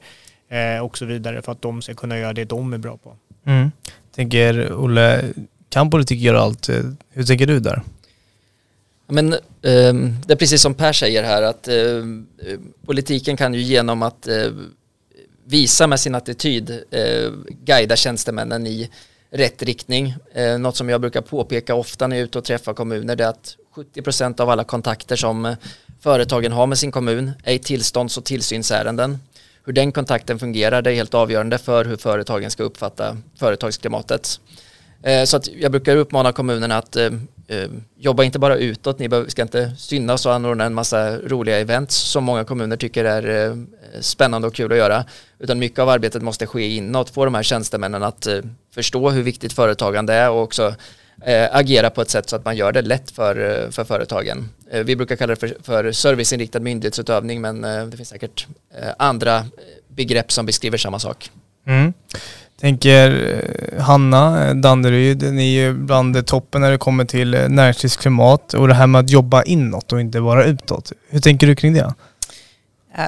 eh, 0.50 0.86
och 0.86 0.98
så 0.98 1.06
vidare 1.06 1.42
för 1.42 1.52
att 1.52 1.62
de 1.62 1.82
ska 1.82 1.94
kunna 1.94 2.18
göra 2.20 2.34
det 2.34 2.46
de 2.46 2.74
är 2.74 2.78
bra 2.78 2.98
på. 2.98 3.16
Mm. 3.46 3.72
Tänker 4.16 4.74
Olle, 4.74 5.24
kan 5.70 5.90
politik 5.90 6.22
göra 6.22 6.40
allt? 6.40 6.70
Hur 7.10 7.24
tänker 7.24 7.48
du 7.48 7.60
där? 7.60 7.82
Men 9.08 9.34
eh, 9.34 9.40
det 10.26 10.32
är 10.32 10.36
precis 10.36 10.62
som 10.62 10.74
Per 10.74 10.94
säger 10.94 11.24
här 11.24 11.42
att 11.42 11.68
eh, 11.68 11.76
politiken 12.86 13.38
kan 13.38 13.54
ju 13.54 13.62
genom 13.62 14.02
att 14.02 14.28
eh, 14.28 14.52
visa 15.46 15.88
med 15.88 16.00
sin 16.00 16.16
attityd 16.16 16.70
eh, 16.92 17.32
guida 17.66 17.96
tjänstemännen 17.96 18.68
i 18.68 18.90
rätt 19.30 19.64
riktning. 19.64 20.16
Eh, 20.34 20.58
något 20.58 20.76
som 20.76 20.90
jag 20.90 21.02
brukar 21.02 21.22
påpeka 21.22 21.76
ofta 21.76 22.08
när 22.08 22.16
jag 22.16 22.22
är 22.22 22.26
ute 22.26 22.38
och 22.38 22.44
träffar 22.44 22.74
kommuner 22.74 23.16
det 23.16 23.24
är 23.24 23.30
att 23.30 23.56
70% 23.76 24.42
av 24.42 24.50
alla 24.50 24.64
kontakter 24.64 25.16
som 25.16 25.46
eh, 25.46 25.56
företagen 26.00 26.52
har 26.52 26.68
med 26.68 26.78
sin 26.78 26.92
kommun 26.92 27.32
är 27.44 27.54
i 27.54 27.60
tillstånds 27.60 28.18
och 28.18 28.26
tillsynsärenden. 28.26 29.18
Hur 29.66 29.74
den 29.74 29.92
kontakten 29.92 30.40
fungerar 30.40 30.82
det 30.82 30.92
är 30.92 30.96
helt 30.96 31.14
avgörande 31.14 31.58
för 31.58 31.86
hur 31.86 31.98
företagen 31.98 32.52
ska 32.52 32.64
uppfatta 32.64 33.18
företagsklimatet. 33.40 34.40
Eh, 35.04 35.24
så 35.24 35.38
att 35.38 35.48
jag 35.48 35.72
brukar 35.72 35.96
uppmana 35.96 36.32
kommunerna 36.32 36.78
att 36.78 36.96
eh, 36.96 37.06
eh 37.48 37.70
jobba 37.98 38.24
inte 38.24 38.40
bara 38.40 38.56
utåt, 38.56 39.00
ni 39.00 39.10
ska 39.28 39.42
inte 39.42 39.72
synas 39.78 40.26
och 40.26 40.34
anordna 40.34 40.64
en 40.64 40.74
massa 40.74 41.18
roliga 41.18 41.60
events 41.60 41.96
som 41.96 42.24
många 42.24 42.44
kommuner 42.44 42.78
tycker 42.78 43.06
är 43.06 43.50
eh, 43.50 43.58
spännande 44.00 44.48
och 44.48 44.56
kul 44.56 44.72
att 44.72 44.78
göra. 44.78 45.06
Utan 45.40 45.60
mycket 45.60 45.80
av 45.80 45.90
arbetet 45.90 46.22
måste 46.22 46.48
ske 46.48 46.68
inåt, 46.68 47.10
få 47.10 47.26
de 47.26 47.36
här 47.36 47.44
tjänstemännen 47.44 48.04
att 48.04 48.28
förstå 48.74 49.10
hur 49.10 49.24
viktigt 49.24 49.54
företagande 49.54 50.14
är 50.14 50.30
och 50.30 50.42
också 50.42 50.76
agera 51.52 51.90
på 51.90 52.02
ett 52.02 52.10
sätt 52.10 52.30
så 52.30 52.36
att 52.36 52.46
man 52.46 52.58
gör 52.58 52.72
det 52.72 52.82
lätt 52.82 53.12
för, 53.12 53.68
för 53.72 53.84
företagen. 53.84 54.50
vi 54.84 54.96
brukar 54.96 55.16
kalla 55.16 55.36
det 55.36 55.40
för, 55.40 55.58
för 55.64 55.92
serviceinriktad 55.92 56.60
myndighetsutövning 56.60 57.42
men 57.42 57.62
det 57.62 57.98
finns 57.98 58.10
säkert 58.10 58.48
andra 58.98 59.46
begrepp 59.88 60.32
som 60.32 60.46
beskriver 60.46 60.78
samma 60.78 61.00
sak. 61.00 61.32
Mm. 61.68 61.94
Tänker 62.62 63.34
eh, 63.74 63.84
Hanna 63.84 64.48
eh, 64.48 64.56
Danderyd, 64.56 65.34
ni 65.34 65.58
är 65.58 65.62
ju 65.62 65.74
bland 65.74 66.28
toppen 66.28 66.62
när 66.62 66.72
det 66.72 66.78
kommer 66.78 67.06
till 67.06 67.34
eh, 67.34 67.50
näringslivsklimat 67.50 68.54
och 68.54 68.68
det 68.68 68.74
här 68.74 68.88
med 68.88 69.00
att 69.00 69.10
jobba 69.10 69.44
inåt 69.44 69.94
och 69.94 70.02
inte 70.02 70.22
bara 70.22 70.46
utåt. 70.46 70.92
Hur 71.10 71.20
tänker 71.20 71.48
du 71.48 71.56
kring 71.56 71.74
det? 71.74 71.94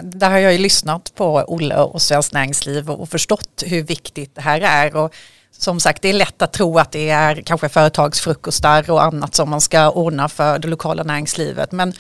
Där 0.03 0.29
har 0.29 0.37
jag 0.37 0.53
ju 0.53 0.59
lyssnat 0.59 1.11
på 1.15 1.43
Olle 1.47 1.75
och 1.75 2.01
Svenskt 2.01 2.33
Näringsliv 2.33 2.89
och 2.89 3.09
förstått 3.09 3.63
hur 3.65 3.83
viktigt 3.83 4.35
det 4.35 4.41
här 4.41 4.61
är. 4.61 4.95
Och 4.95 5.13
som 5.57 5.79
sagt, 5.79 6.01
det 6.01 6.09
är 6.09 6.13
lätt 6.13 6.41
att 6.41 6.53
tro 6.53 6.77
att 6.77 6.91
det 6.91 7.09
är 7.09 7.41
kanske 7.41 7.69
företagsfrukostar 7.69 8.91
och 8.91 9.03
annat 9.03 9.35
som 9.35 9.49
man 9.49 9.61
ska 9.61 9.89
ordna 9.89 10.29
för 10.29 10.59
det 10.59 10.67
lokala 10.67 11.03
näringslivet. 11.03 11.71
Men 11.71 11.93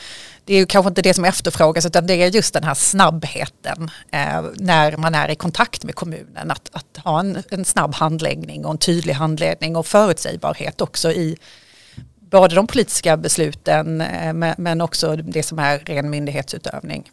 det 0.45 0.53
är 0.53 0.57
ju 0.57 0.65
kanske 0.65 0.89
inte 0.89 1.01
det 1.01 1.13
som 1.13 1.25
efterfrågas 1.25 1.85
utan 1.85 2.07
det 2.07 2.13
är 2.13 2.27
just 2.27 2.53
den 2.53 2.63
här 2.63 2.73
snabbheten 2.73 3.91
eh, 4.11 4.43
när 4.55 4.97
man 4.97 5.15
är 5.15 5.29
i 5.29 5.35
kontakt 5.35 5.83
med 5.83 5.95
kommunen. 5.95 6.51
Att, 6.51 6.69
att 6.71 6.97
ha 7.03 7.19
en, 7.19 7.43
en, 7.49 7.65
snabb 7.65 7.95
handläggning 7.95 8.65
och 8.65 8.71
en 8.71 8.77
tydlig 8.77 9.13
handledning 9.13 9.75
och 9.75 9.85
förutsägbarhet 9.85 10.81
också 10.81 11.11
i 11.11 11.37
både 12.19 12.55
de 12.55 12.67
politiska 12.67 13.17
besluten 13.17 14.01
eh, 14.01 14.33
men 14.57 14.81
också 14.81 15.15
det 15.15 15.43
som 15.43 15.59
är 15.59 15.79
ren 15.79 16.09
myndighetsutövning. 16.09 17.11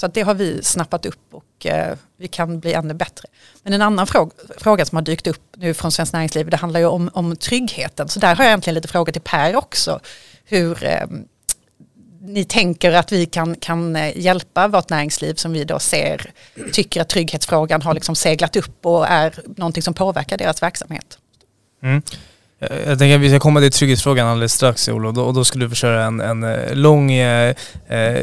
Så 0.00 0.06
det 0.06 0.22
har 0.22 0.34
vi 0.34 0.62
snappat 0.62 1.06
upp 1.06 1.34
och 1.34 1.66
eh, 1.66 1.96
vi 2.16 2.28
kan 2.28 2.60
bli 2.60 2.72
ännu 2.72 2.94
bättre. 2.94 3.28
Men 3.62 3.72
en 3.72 3.82
annan 3.82 4.06
fråga, 4.06 4.30
fråga 4.58 4.84
som 4.84 4.96
har 4.96 5.02
dykt 5.02 5.26
upp 5.26 5.42
nu 5.56 5.74
från 5.74 5.92
Svenskt 5.92 6.12
Näringsliv 6.12 6.50
det 6.50 6.56
handlar 6.56 6.80
ju 6.80 6.86
om, 6.86 7.10
om 7.12 7.36
tryggheten. 7.36 8.08
Så 8.08 8.20
där 8.20 8.36
har 8.36 8.44
jag 8.44 8.50
egentligen 8.50 8.74
lite 8.74 8.88
frågor 8.88 9.12
till 9.12 9.22
Per 9.22 9.56
också. 9.56 10.00
Hur 10.44 10.84
eh, 10.84 11.06
ni 12.20 12.44
tänker 12.44 12.92
att 12.92 13.12
vi 13.12 13.26
kan, 13.26 13.54
kan 13.54 13.96
eh, 13.96 14.18
hjälpa 14.18 14.68
vårt 14.68 14.90
näringsliv 14.90 15.34
som 15.34 15.52
vi 15.52 15.64
då 15.64 15.78
ser 15.78 16.32
tycker 16.72 17.00
att 17.00 17.08
trygghetsfrågan 17.08 17.82
har 17.82 17.94
liksom 17.94 18.14
seglat 18.14 18.56
upp 18.56 18.86
och 18.86 19.06
är 19.06 19.34
någonting 19.56 19.82
som 19.82 19.94
påverkar 19.94 20.38
deras 20.38 20.62
verksamhet. 20.62 21.18
Mm. 21.82 22.02
Eh, 22.60 22.88
jag 22.88 22.98
tänker 22.98 23.14
att 23.14 23.20
vi 23.20 23.28
ska 23.28 23.38
komma 23.38 23.60
till 23.60 23.72
trygghetsfrågan 23.72 24.26
alldeles 24.26 24.52
strax 24.52 24.88
Olof 24.88 25.08
och 25.08 25.14
då, 25.14 25.22
och 25.22 25.34
då 25.34 25.44
ska 25.44 25.58
du 25.58 25.68
få 25.68 25.74
köra 25.74 26.04
en, 26.04 26.20
en 26.20 26.44
eh, 26.44 26.74
lång, 26.74 27.12
eh, 27.12 27.54
eh, 27.88 28.22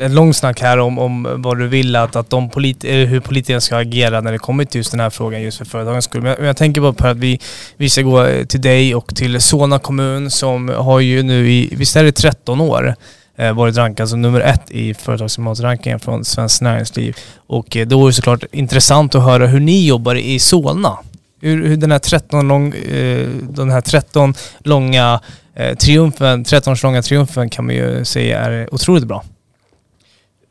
en 0.00 0.14
lång 0.14 0.34
snack 0.34 0.60
här 0.60 0.78
om, 0.78 0.98
om 0.98 1.28
vad 1.36 1.58
du 1.58 1.68
vill 1.68 1.96
att, 1.96 2.16
att 2.16 2.30
de 2.30 2.50
polit 2.50 2.84
hur 2.84 3.20
politikerna 3.20 3.60
ska 3.60 3.76
agera 3.76 4.20
när 4.20 4.32
det 4.32 4.38
kommer 4.38 4.64
till 4.64 4.78
just 4.78 4.90
den 4.90 5.00
här 5.00 5.10
frågan 5.10 5.42
just 5.42 5.58
för 5.58 5.64
företagens 5.64 6.04
skull. 6.04 6.22
Men 6.22 6.30
jag, 6.30 6.38
men 6.38 6.46
jag 6.46 6.56
tänker 6.56 6.80
bara 6.80 6.92
på 6.92 7.06
att 7.06 7.16
vi, 7.16 7.40
vi 7.76 7.90
ska 7.90 8.02
gå 8.02 8.26
till 8.48 8.60
dig 8.60 8.94
och 8.94 9.16
till 9.16 9.40
Solna 9.40 9.78
kommun 9.78 10.30
som 10.30 10.68
har 10.68 11.00
ju 11.00 11.22
nu 11.22 11.50
i, 11.50 11.74
visst 11.76 11.96
är 11.96 12.04
det 12.04 12.12
13 12.12 12.60
år, 12.60 12.94
eh, 13.36 13.52
varit 13.52 13.76
rankad 13.76 14.08
som 14.08 14.22
nummer 14.22 14.40
ett 14.40 14.70
i 14.70 14.94
företagsklimatrankingen 14.94 16.00
från 16.00 16.24
Svenskt 16.24 16.62
Näringsliv. 16.62 17.16
Och 17.46 17.76
eh, 17.76 17.86
då 17.86 18.02
är 18.02 18.06
det 18.06 18.12
såklart 18.12 18.44
intressant 18.52 19.14
att 19.14 19.22
höra 19.22 19.46
hur 19.46 19.60
ni 19.60 19.86
jobbar 19.86 20.14
i 20.14 20.38
Solna 20.38 20.98
hur, 21.44 21.66
hur 21.66 21.76
den 21.76 21.92
här 21.92 21.98
13 21.98 22.48
lång, 22.48 22.74
eh, 22.74 23.28
den 23.42 23.70
här 23.70 23.80
13 23.80 24.34
långa 24.58 25.20
eh, 25.54 25.74
triumfen, 25.76 26.44
13 26.44 26.76
långa 26.82 27.02
triumfen 27.02 27.50
kan 27.50 27.66
man 27.66 27.74
ju 27.74 28.04
säga 28.04 28.38
är 28.38 28.74
otroligt 28.74 29.04
bra. 29.04 29.24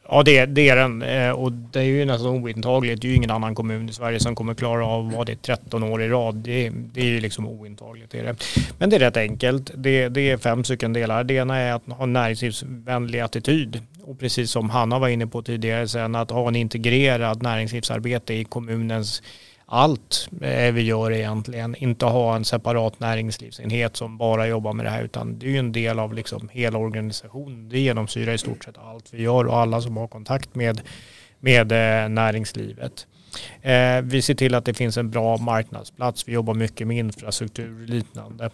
Ja 0.09 0.23
det, 0.23 0.45
det 0.45 0.69
är 0.69 0.75
den 0.75 1.01
eh, 1.01 1.29
och 1.29 1.51
det 1.51 1.79
är 1.79 1.83
ju 1.83 2.05
nästan 2.05 2.27
ointagligt. 2.27 3.01
Det 3.01 3.07
är 3.07 3.09
ju 3.09 3.15
ingen 3.15 3.31
annan 3.31 3.55
kommun 3.55 3.89
i 3.89 3.93
Sverige 3.93 4.19
som 4.19 4.35
kommer 4.35 4.53
klara 4.53 4.85
av 4.85 5.12
vad 5.12 5.25
det 5.25 5.31
är 5.31 5.35
13 5.35 5.83
år 5.83 6.01
i 6.03 6.09
rad. 6.09 6.35
Det, 6.35 6.71
det 6.93 7.01
är 7.01 7.05
ju 7.05 7.19
liksom 7.19 7.47
ointagligt. 7.47 8.12
Det 8.12 8.19
är 8.19 8.23
det. 8.23 8.35
Men 8.77 8.89
det 8.89 8.95
är 8.95 9.00
rätt 9.00 9.17
enkelt. 9.17 9.71
Det, 9.75 10.09
det 10.09 10.31
är 10.31 10.38
fem 10.38 10.63
stycken 10.63 10.93
delar. 10.93 11.23
Det 11.23 11.33
ena 11.33 11.57
är 11.57 11.73
att 11.73 11.83
ha 11.88 12.03
en 12.03 12.13
näringslivsvänlig 12.13 13.19
attityd. 13.19 13.81
Och 14.03 14.19
precis 14.19 14.51
som 14.51 14.69
Hanna 14.69 15.00
var 15.00 15.07
inne 15.07 15.27
på 15.27 15.41
tidigare 15.41 15.88
sen 15.88 16.15
att 16.15 16.31
ha 16.31 16.47
en 16.47 16.55
integrerad 16.55 17.43
näringslivsarbete 17.43 18.33
i 18.33 18.43
kommunens 18.43 19.21
allt 19.65 20.29
eh, 20.41 20.74
vi 20.74 20.82
gör 20.82 21.12
egentligen. 21.12 21.75
Inte 21.75 22.05
ha 22.05 22.36
en 22.36 22.46
separat 22.46 23.00
näringslivsenhet 23.00 23.98
som 23.98 24.17
bara 24.17 24.48
jobbar 24.48 24.74
med 24.74 24.86
det 24.86 24.89
här 24.89 25.03
utan 25.03 25.39
det 25.39 25.46
är 25.46 25.51
ju 25.51 25.58
en 25.58 25.72
del 25.72 26.00
av 26.00 26.13
liksom 26.13 26.50
hela 26.51 26.77
organisationen. 26.77 27.70
Det 27.70 27.79
genomsyrar 27.79 28.34
i 28.34 28.38
stort 28.38 28.63
sett 28.63 28.77
allt 28.77 29.13
vi 29.13 29.22
gör 29.22 29.46
och 29.46 29.58
alla 29.58 29.82
som 29.82 29.98
har 29.98 30.08
kontakt 30.08 30.55
med, 30.55 30.82
med 31.39 31.72
eh, 31.72 32.10
näringslivet. 32.10 33.08
Eh, 33.62 34.01
vi 34.03 34.22
ser 34.22 34.34
till 34.34 34.55
att 34.55 34.65
det 34.65 34.74
finns 34.74 34.98
en 34.98 35.10
bra 35.10 35.38
marknadsplats. 35.38 36.27
Vi 36.27 36.34
jobbar 36.34 36.53
mycket 36.53 36.88
med 36.88 36.98
infrastruktur 36.98 37.82
och 37.82 37.89
liknande. 37.89 38.50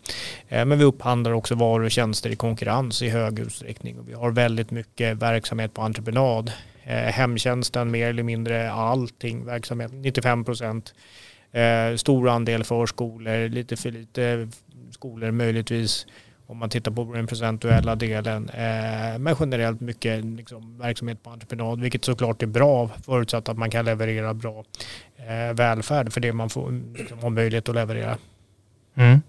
Eh, 0.47 0.65
men 0.65 0.79
vi 0.79 0.83
upphandlar 0.83 1.31
också 1.31 1.55
varor 1.55 1.83
och 1.83 1.91
tjänster 1.91 2.29
i 2.29 2.35
konkurrens 2.35 3.01
i 3.01 3.09
hög 3.09 3.39
utsträckning. 3.39 3.99
Och 3.99 4.09
vi 4.09 4.13
har 4.13 4.31
väldigt 4.31 4.71
mycket 4.71 5.17
verksamhet 5.17 5.73
på 5.73 5.81
entreprenad 5.81 6.51
eh, 6.89 7.11
hemtjänsten 7.13 7.91
mer 7.91 8.07
eller 8.07 8.23
mindre 8.23 8.71
allting 8.71 9.45
verksamhet, 9.45 9.91
95 9.93 10.45
procent. 10.45 10.93
Eh, 11.51 11.95
stor 11.95 12.29
andel 12.29 12.63
förskolor, 12.63 13.49
lite 13.49 13.77
för 13.77 13.91
lite 13.91 14.49
skolor 14.91 15.31
möjligtvis 15.31 16.05
om 16.47 16.57
man 16.57 16.69
tittar 16.69 16.91
på 16.91 17.13
den 17.13 17.27
procentuella 17.27 17.95
delen. 17.95 18.49
Eh, 18.49 19.19
men 19.19 19.35
generellt 19.39 19.81
mycket 19.81 20.25
liksom, 20.25 20.77
verksamhet 20.77 21.23
på 21.23 21.29
entreprenad, 21.29 21.81
vilket 21.81 22.05
såklart 22.05 22.43
är 22.43 22.47
bra 22.47 22.89
förutsatt 23.05 23.49
att 23.49 23.57
man 23.57 23.69
kan 23.69 23.85
leverera 23.85 24.33
bra 24.33 24.63
eh, 25.17 25.53
välfärd 25.53 26.13
för 26.13 26.21
det 26.21 26.33
man 26.33 26.49
får 26.49 26.93
liksom, 26.97 27.19
har 27.19 27.29
möjlighet 27.29 27.69
att 27.69 27.75
leverera. 27.75 28.17
Mm. 28.95 29.21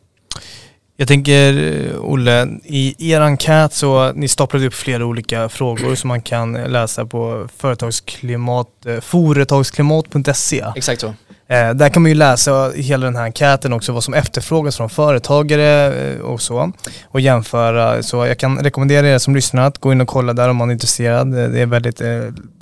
Jag 1.01 1.09
tänker, 1.09 1.55
Olle, 1.99 2.49
i 2.65 3.13
er 3.13 3.21
enkät 3.21 3.73
så 3.73 4.13
ni 4.13 4.29
staplade 4.29 4.67
upp 4.67 4.75
flera 4.75 5.05
olika 5.05 5.49
frågor 5.49 5.95
som 5.95 6.09
man 6.09 6.23
kan 6.23 6.53
läsa 6.53 7.07
på 7.07 7.49
företagsklimat, 7.57 8.87
eh, 8.87 9.01
företagsklimat.se. 9.01 10.65
Exakt 10.77 11.01
så. 11.01 11.07
Eh, 11.49 11.75
där 11.75 11.89
kan 11.89 12.03
man 12.03 12.11
ju 12.11 12.15
läsa 12.15 12.71
hela 12.75 13.07
den 13.07 13.17
här 13.17 13.25
enkäten 13.25 13.73
också, 13.73 13.93
vad 13.93 14.05
som 14.05 14.15
efterfrågas 14.15 14.77
från 14.77 14.91
företagare 14.91 15.95
eh, 15.95 16.21
och 16.21 16.43
så. 16.43 16.73
Och 17.05 17.21
jämföra. 17.21 18.03
Så 18.03 18.27
jag 18.27 18.39
kan 18.39 18.59
rekommendera 18.59 19.09
er 19.09 19.19
som 19.19 19.35
lyssnar 19.35 19.63
att 19.63 19.79
gå 19.79 19.93
in 19.93 20.01
och 20.01 20.09
kolla 20.09 20.33
där 20.33 20.49
om 20.49 20.57
man 20.57 20.69
är 20.69 20.73
intresserad. 20.73 21.33
Det 21.33 21.61
är 21.61 21.67
väldigt 21.67 22.01
eh, 22.01 22.09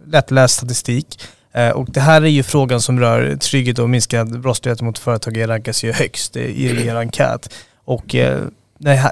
lättläst 0.06 0.54
statistik. 0.54 1.20
Eh, 1.54 1.70
och 1.70 1.90
det 1.90 2.00
här 2.00 2.22
är 2.22 2.26
ju 2.26 2.42
frågan 2.42 2.80
som 2.80 3.00
rör 3.00 3.36
trygghet 3.36 3.78
och 3.78 3.90
minskad 3.90 4.40
brottslighet 4.40 4.80
mot 4.80 4.98
företag 4.98 5.48
rankas 5.48 5.84
ju 5.84 5.92
högst 5.92 6.36
i 6.36 6.86
er 6.86 6.96
enkät. 6.96 7.48
Och 7.88 8.14
eh, 8.14 8.40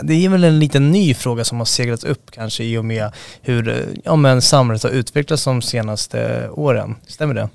det 0.02 0.14
är 0.14 0.28
väl 0.28 0.44
en 0.44 0.58
liten 0.58 0.90
ny 0.90 1.14
fråga 1.14 1.44
som 1.44 1.58
har 1.58 1.64
seglats 1.64 2.04
upp 2.04 2.30
kanske 2.30 2.64
i 2.64 2.78
och 2.78 2.84
med 2.84 3.10
hur 3.42 3.68
eh, 3.68 3.76
ja, 4.04 4.16
men 4.16 4.42
samhället 4.42 4.82
har 4.82 4.90
utvecklats 4.90 5.44
de 5.44 5.62
senaste 5.62 6.48
åren. 6.48 6.94
Stämmer 7.06 7.34
det? 7.34 7.48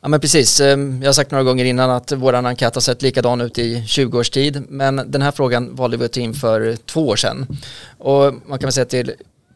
Ja 0.00 0.08
men 0.08 0.20
precis, 0.20 0.60
ehm, 0.60 1.02
jag 1.02 1.08
har 1.08 1.12
sagt 1.12 1.30
några 1.30 1.44
gånger 1.44 1.64
innan 1.64 1.90
att 1.90 2.12
vår 2.12 2.34
enkät 2.34 2.74
har 2.74 2.80
sett 2.80 3.02
likadan 3.02 3.40
ut 3.40 3.58
i 3.58 3.84
20 3.86 4.18
års 4.18 4.30
tid 4.30 4.64
men 4.68 5.02
den 5.06 5.22
här 5.22 5.30
frågan 5.30 5.74
valde 5.74 5.96
vi 5.96 6.04
att 6.04 6.12
ta 6.12 6.20
in 6.20 6.34
för 6.34 6.76
två 6.76 7.08
år 7.08 7.16
sedan. 7.16 7.46
Och 7.98 8.34
man 8.46 8.58
kan 8.58 8.66
väl 8.66 8.72
säga 8.72 8.84
till 8.84 9.12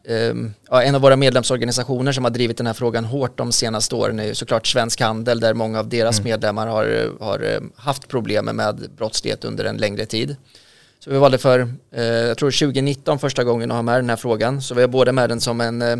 ehm, 0.07 0.53
ja, 0.69 0.83
en 0.83 0.95
av 0.95 1.01
våra 1.01 1.15
medlemsorganisationer 1.15 2.11
som 2.11 2.23
har 2.23 2.31
drivit 2.31 2.57
den 2.57 2.67
här 2.67 2.73
frågan 2.73 3.05
hårt 3.05 3.37
de 3.37 3.51
senaste 3.51 3.95
åren 3.95 4.19
är 4.19 4.25
ju 4.25 4.35
såklart 4.35 4.67
Svensk 4.67 5.01
Handel 5.01 5.39
där 5.39 5.53
många 5.53 5.79
av 5.79 5.89
deras 5.89 6.19
mm. 6.19 6.29
medlemmar 6.29 6.67
har, 6.67 7.11
har 7.19 7.53
eh, 7.53 7.61
haft 7.75 8.07
problem 8.07 8.45
med 8.45 8.89
brottslighet 8.97 9.45
under 9.45 9.65
en 9.65 9.77
längre 9.77 10.05
tid. 10.05 10.35
Så 11.03 11.09
vi 11.09 11.17
valde 11.17 11.37
för, 11.37 11.59
eh, 11.91 12.03
jag 12.03 12.37
tror 12.37 12.51
2019 12.51 13.19
första 13.19 13.43
gången 13.43 13.71
att 13.71 13.75
ha 13.75 13.81
med 13.81 13.95
den 13.95 14.09
här 14.09 14.15
frågan. 14.15 14.61
Så 14.61 14.75
vi 14.75 14.81
har 14.81 14.87
både 14.87 15.11
med 15.11 15.29
den 15.29 15.41
som 15.41 15.61
en, 15.61 15.81
eh, 15.81 15.97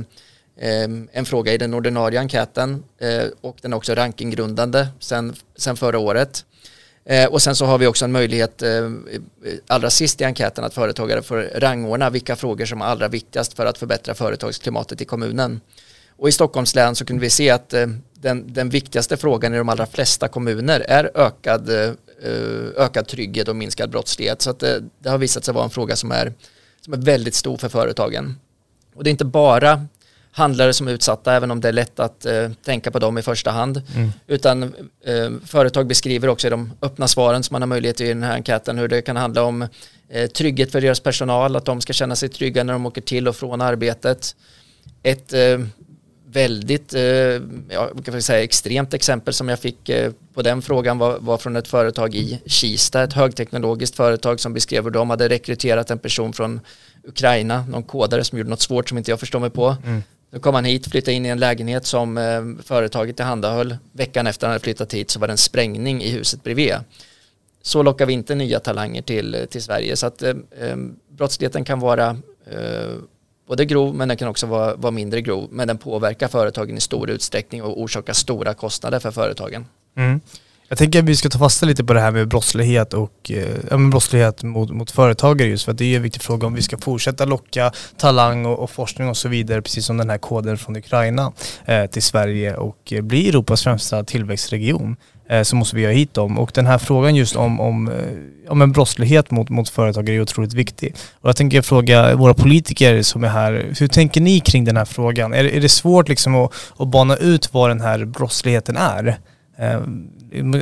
en 1.12 1.26
fråga 1.26 1.54
i 1.54 1.58
den 1.58 1.74
ordinarie 1.74 2.20
enkäten 2.20 2.84
eh, 2.98 3.24
och 3.42 3.58
den 3.62 3.74
är 3.74 3.78
också 3.78 3.96
rankinggrundande 3.96 4.88
sen, 5.00 5.36
sen 5.56 5.78
förra 5.78 6.00
året. 6.00 6.46
Eh, 7.06 7.26
och 7.26 7.42
sen 7.42 7.56
så 7.56 7.66
har 7.66 7.78
vi 7.78 7.88
också 7.88 8.06
en 8.06 8.12
möjlighet 8.12 8.62
eh, 8.62 8.90
allra 9.68 9.90
sist 9.90 10.22
i 10.22 10.24
enkäten 10.24 10.64
att 10.64 10.74
företagare 10.74 11.22
får 11.22 11.50
rangordna 11.56 12.10
vilka 12.10 12.36
frågor 12.36 12.66
som 12.66 12.82
är 12.82 12.86
allra 12.86 13.08
viktigast 13.08 13.54
för 13.54 13.66
att 13.66 13.78
förbättra 13.78 14.14
företagsklimatet 14.14 15.02
i 15.02 15.06
kommunen. 15.06 15.62
Och 16.18 16.30
i 16.30 16.32
Stockholms 16.32 16.76
län 16.76 16.96
så 16.96 17.06
kunde 17.06 17.22
vi 17.22 17.30
se 17.30 17.50
att 17.50 17.74
eh, 17.74 17.88
den, 18.14 18.54
den 18.54 18.70
viktigaste 18.70 19.18
frågan 19.18 19.54
i 19.54 19.58
de 19.58 19.70
allra 19.70 19.86
flesta 19.86 20.28
kommuner 20.28 20.80
är 20.80 21.12
ökad 21.16 21.70
ökad 22.78 23.08
trygghet 23.08 23.48
och 23.48 23.56
minskad 23.56 23.90
brottslighet. 23.90 24.42
Så 24.42 24.50
att 24.50 24.60
det, 24.60 24.84
det, 25.00 25.10
har 25.10 25.18
visat 25.18 25.46
sig 25.46 25.54
vara 25.54 25.64
en 25.64 25.70
fråga 25.70 25.96
som 25.96 26.12
är, 26.12 26.34
som 26.82 26.94
är 26.94 26.98
väldigt 26.98 27.36
stor 27.36 27.58
för 27.58 27.70
företagen. 27.70 28.36
Och 28.96 29.04
det 29.04 29.10
är 29.10 29.12
inte 29.12 29.26
bara 29.26 29.86
handlare 30.32 30.74
som 30.74 30.88
är 30.88 30.92
utsatta, 30.92 31.34
även 31.34 31.52
om 31.52 31.62
det 31.62 31.68
är 31.68 31.74
lätt 31.74 32.00
att 32.00 32.26
eh, 32.26 32.52
tänka 32.66 32.92
på 32.92 33.00
dem 33.00 33.18
i 33.18 33.22
första 33.22 33.52
hand. 33.52 33.82
Mm. 33.96 34.12
Utan 34.28 34.64
eh, 35.06 35.32
företag 35.46 35.88
beskriver 35.88 36.28
också 36.28 36.48
i 36.48 36.50
de 36.50 36.72
öppna 36.82 37.08
svaren 37.08 37.44
som 37.44 37.54
man 37.54 37.62
har 37.62 37.68
möjlighet 37.68 37.98
till 37.98 38.06
i 38.06 38.10
den 38.10 38.24
här 38.24 38.34
enkäten 38.34 38.78
hur 38.78 38.88
det 38.88 39.02
kan 39.02 39.16
handla 39.16 39.44
om 39.44 39.68
eh, 40.10 40.30
trygghet 40.30 40.72
för 40.72 40.82
deras 40.82 41.00
personal, 41.00 41.56
att 41.56 41.66
de 41.66 41.82
ska 41.82 41.94
känna 41.94 42.16
sig 42.16 42.30
trygga 42.30 42.64
när 42.64 42.74
de 42.74 42.86
åker 42.86 43.02
till 43.02 43.28
och 43.28 43.36
från 43.36 43.62
arbetet. 43.62 44.36
Ett 45.04 45.34
eh, 45.34 45.60
väldigt, 46.32 46.94
eh, 46.94 47.02
ja, 47.70 47.90
kan 48.06 48.22
säga 48.22 48.44
extremt 48.44 48.94
exempel 48.94 49.34
som 49.34 49.50
jag 49.50 49.60
fick 49.60 49.90
eh, 49.90 50.12
på 50.34 50.42
den 50.42 50.62
frågan 50.62 50.98
var, 50.98 51.18
var, 51.20 51.38
från 51.38 51.56
ett 51.56 51.68
företag 51.68 52.16
i 52.16 52.42
Kista, 52.46 53.04
ett 53.04 53.14
högteknologiskt 53.14 53.96
företag 53.96 54.40
som 54.40 54.54
beskrev 54.54 54.84
hur 54.84 54.92
de 54.92 55.10
hade 55.10 55.30
rekryterat 55.30 55.92
en 55.92 56.00
person 56.00 56.34
från 56.34 56.60
Ukraina, 57.04 57.66
någon 57.70 57.84
kodare 57.84 58.24
som 58.24 58.38
gjorde 58.38 58.50
något 58.50 58.62
svårt 58.62 58.90
som 58.90 58.98
inte 58.98 59.12
jag 59.12 59.20
förstår 59.20 59.40
mig 59.40 59.50
på. 59.50 59.76
Mm. 59.86 60.04
Kom 60.42 60.56
han 60.56 60.66
hit, 60.66 60.92
flyttade 60.92 61.14
in 61.14 61.26
i 61.26 61.30
en 61.30 61.40
lägenhet 61.40 61.86
som 61.86 62.18
eh, 62.18 62.64
företaget 62.64 63.16
tillhandahöll. 63.16 63.78
Veckan 63.92 64.28
efter 64.28 64.48
han 64.48 64.52
hade 64.52 64.64
flyttat 64.64 64.94
hit 64.94 65.12
så 65.12 65.20
var 65.20 65.28
det 65.28 65.34
en 65.34 65.38
sprängning 65.38 66.04
i 66.04 66.10
huset 66.10 66.44
bredvid. 66.44 66.76
Så 67.62 67.84
lockar 67.84 68.06
vi 68.06 68.14
inte 68.14 68.36
nya 68.36 68.60
talanger 68.60 69.02
till, 69.02 69.48
till 69.50 69.64
Sverige. 69.64 69.96
Så 69.96 70.08
att 70.08 70.22
eh, 70.22 70.30
eh 70.60 70.76
brottsligheten 71.10 71.66
kan 71.66 71.80
vara 71.80 72.18
eh, 72.52 72.96
både 73.52 73.66
grov 73.66 73.96
men 73.96 74.08
den 74.08 74.18
kan 74.18 74.28
också 74.28 74.46
vara, 74.46 74.76
vara 74.76 74.92
mindre 74.92 75.22
grov. 75.22 75.48
Men 75.52 75.68
den 75.68 75.78
påverkar 75.78 76.28
företagen 76.28 76.78
i 76.78 76.82
stor 76.82 77.10
utsträckning 77.10 77.64
och 77.64 77.82
orsakar 77.82 78.14
stora 78.14 78.54
kostnader 78.54 79.00
för 79.00 79.12
företagen. 79.12 79.66
Mm. 79.98 80.22
Jag 80.70 80.78
tänker 80.78 81.00
att 81.00 81.06
vi 81.06 81.16
ska 81.16 81.30
ta 81.30 81.40
fasta 81.40 81.66
lite 81.66 81.84
på 81.84 81.94
det 81.94 82.00
här 82.00 82.12
med 82.12 82.28
brottslighet 82.28 82.94
och 82.94 83.32
eh, 83.32 83.58
ja, 83.70 83.78
brottslighet 83.78 84.44
mot, 84.44 84.70
mot 84.70 84.92
företagare 84.92 85.50
just 85.50 85.66
för 85.66 85.72
att 85.72 85.78
det 85.78 85.86
är 85.86 85.96
en 85.96 86.04
viktig 86.04 86.22
fråga 86.22 86.48
om 86.48 86.54
vi 86.54 86.62
ska 86.62 86.78
fortsätta 86.78 87.26
locka 87.26 87.72
talang 87.98 88.46
och, 88.46 88.60
och 88.60 88.70
forskning 88.70 89.10
och 89.10 89.18
så 89.18 89.30
vidare, 89.30 89.62
precis 89.62 89.86
som 89.86 89.98
den 89.98 90.10
här 90.10 90.18
koden 90.18 90.58
från 90.58 90.76
Ukraina 90.76 91.32
eh, 91.66 91.86
till 91.86 92.04
Sverige 92.04 92.56
och 92.56 92.94
eh, 92.94 93.02
bli 93.02 93.30
Europas 93.30 93.64
främsta 93.64 94.04
tillväxtregion. 94.04 94.96
Eh, 95.32 95.44
så 95.44 95.56
måste 95.56 95.76
vi 95.76 95.86
ha 95.86 95.92
hit 95.92 96.14
dem. 96.14 96.38
Och 96.38 96.52
den 96.54 96.66
här 96.66 96.78
frågan 96.78 97.16
just 97.16 97.36
om, 97.36 97.60
om, 97.60 97.88
eh, 97.88 98.52
om 98.52 98.62
en 98.62 98.72
brottslighet 98.72 99.32
mot, 99.32 99.50
mot 99.50 99.70
företagare 99.70 100.16
är 100.16 100.22
otroligt 100.22 100.54
viktig. 100.54 100.96
Och 101.14 101.30
jag 101.30 101.36
tänker 101.36 101.62
fråga 101.62 102.16
våra 102.16 102.34
politiker 102.34 103.02
som 103.02 103.24
är 103.24 103.28
här, 103.28 103.74
hur 103.80 103.88
tänker 103.88 104.22
ni 104.22 104.40
kring 104.40 104.66
den 104.66 104.78
här 104.78 104.86
frågan? 104.86 105.34
Är, 105.34 105.44
är 105.44 105.62
det 105.62 105.70
svårt 105.70 106.10
liksom 106.10 106.36
att, 106.36 106.54
att 106.78 106.88
bana 106.88 107.16
ut 107.16 107.54
vad 107.54 107.70
den 107.70 107.82
här 107.82 108.06
brottsligheten 108.06 108.78
är? 108.78 109.18
Eh, 109.58 109.82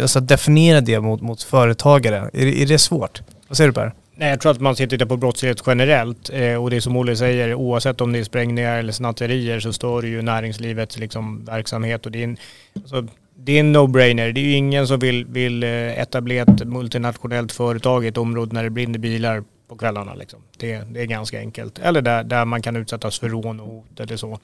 alltså 0.01 0.19
att 0.19 0.27
definiera 0.27 0.81
det 0.81 0.99
mot, 0.99 1.21
mot 1.21 1.43
företagare, 1.43 2.29
är, 2.33 2.47
är 2.47 2.65
det 2.65 2.79
svårt? 2.79 3.21
Vad 3.47 3.57
säger 3.57 3.67
du 3.67 3.73
Per? 3.73 3.93
Nej, 4.15 4.29
jag 4.29 4.41
tror 4.41 4.51
att 4.51 4.61
man 4.61 4.75
ska 4.75 4.87
titta 4.87 5.05
på 5.05 5.17
brottslighet 5.17 5.63
generellt 5.65 6.29
eh, 6.33 6.55
och 6.55 6.69
det 6.69 6.75
är 6.75 6.79
som 6.79 6.97
Olle 6.97 7.15
säger, 7.15 7.53
oavsett 7.53 8.01
om 8.01 8.11
det 8.13 8.19
är 8.19 8.23
sprängningar 8.23 8.79
eller 8.79 8.93
snatterier 8.93 9.59
så 9.59 9.73
står 9.73 10.01
det 10.01 10.07
ju 10.07 10.21
näringslivets 10.21 10.97
liksom, 10.97 11.45
verksamhet 11.45 12.05
och 12.05 12.11
det 12.11 12.19
är 12.19 12.23
en, 12.23 12.37
alltså, 12.75 13.07
det 13.43 13.51
är 13.51 13.59
en 13.59 13.75
no-brainer. 13.75 14.31
Det 14.31 14.39
är 14.39 14.45
ju 14.45 14.53
ingen 14.53 14.87
som 14.87 14.99
vill, 14.99 15.25
vill 15.25 15.63
eh, 15.63 15.99
etablera 15.99 16.53
ett 16.53 16.67
multinationellt 16.67 17.51
företag 17.51 18.05
i 18.05 18.07
ett 18.07 18.17
område 18.17 18.53
när 18.53 18.63
det 18.63 18.69
brinner 18.69 18.99
bilar 18.99 19.43
på 19.67 19.75
kvällarna. 19.75 20.13
Liksom. 20.13 20.39
Det, 20.57 20.81
det, 20.89 21.01
är 21.01 21.05
ganska 21.05 21.39
enkelt. 21.39 21.79
Eller 21.79 22.01
där, 22.01 22.23
där 22.23 22.45
man 22.45 22.61
kan 22.61 22.75
utsättas 22.75 23.19
för 23.19 23.29
rån 23.29 23.59
och 23.59 23.67
hot 23.67 23.99
eller 23.99 24.17
så. 24.17 24.39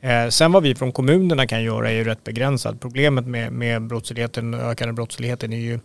Eh, 0.00 0.28
sen 0.28 0.52
vad 0.52 0.62
vi 0.62 0.74
från 0.74 0.92
kommunerna 0.92 1.46
kan 1.46 1.62
göra 1.62 1.90
är 1.90 1.94
ju 1.94 2.04
rätt 2.04 2.24
begränsat. 2.24 2.80
Problemet 2.80 3.26
med, 3.26 3.52
med 3.52 3.82
brottsligheten, 3.82 4.54
ökande 4.54 4.92
brottsligheten 4.92 5.52
är 5.52 5.56
ju 5.56 5.80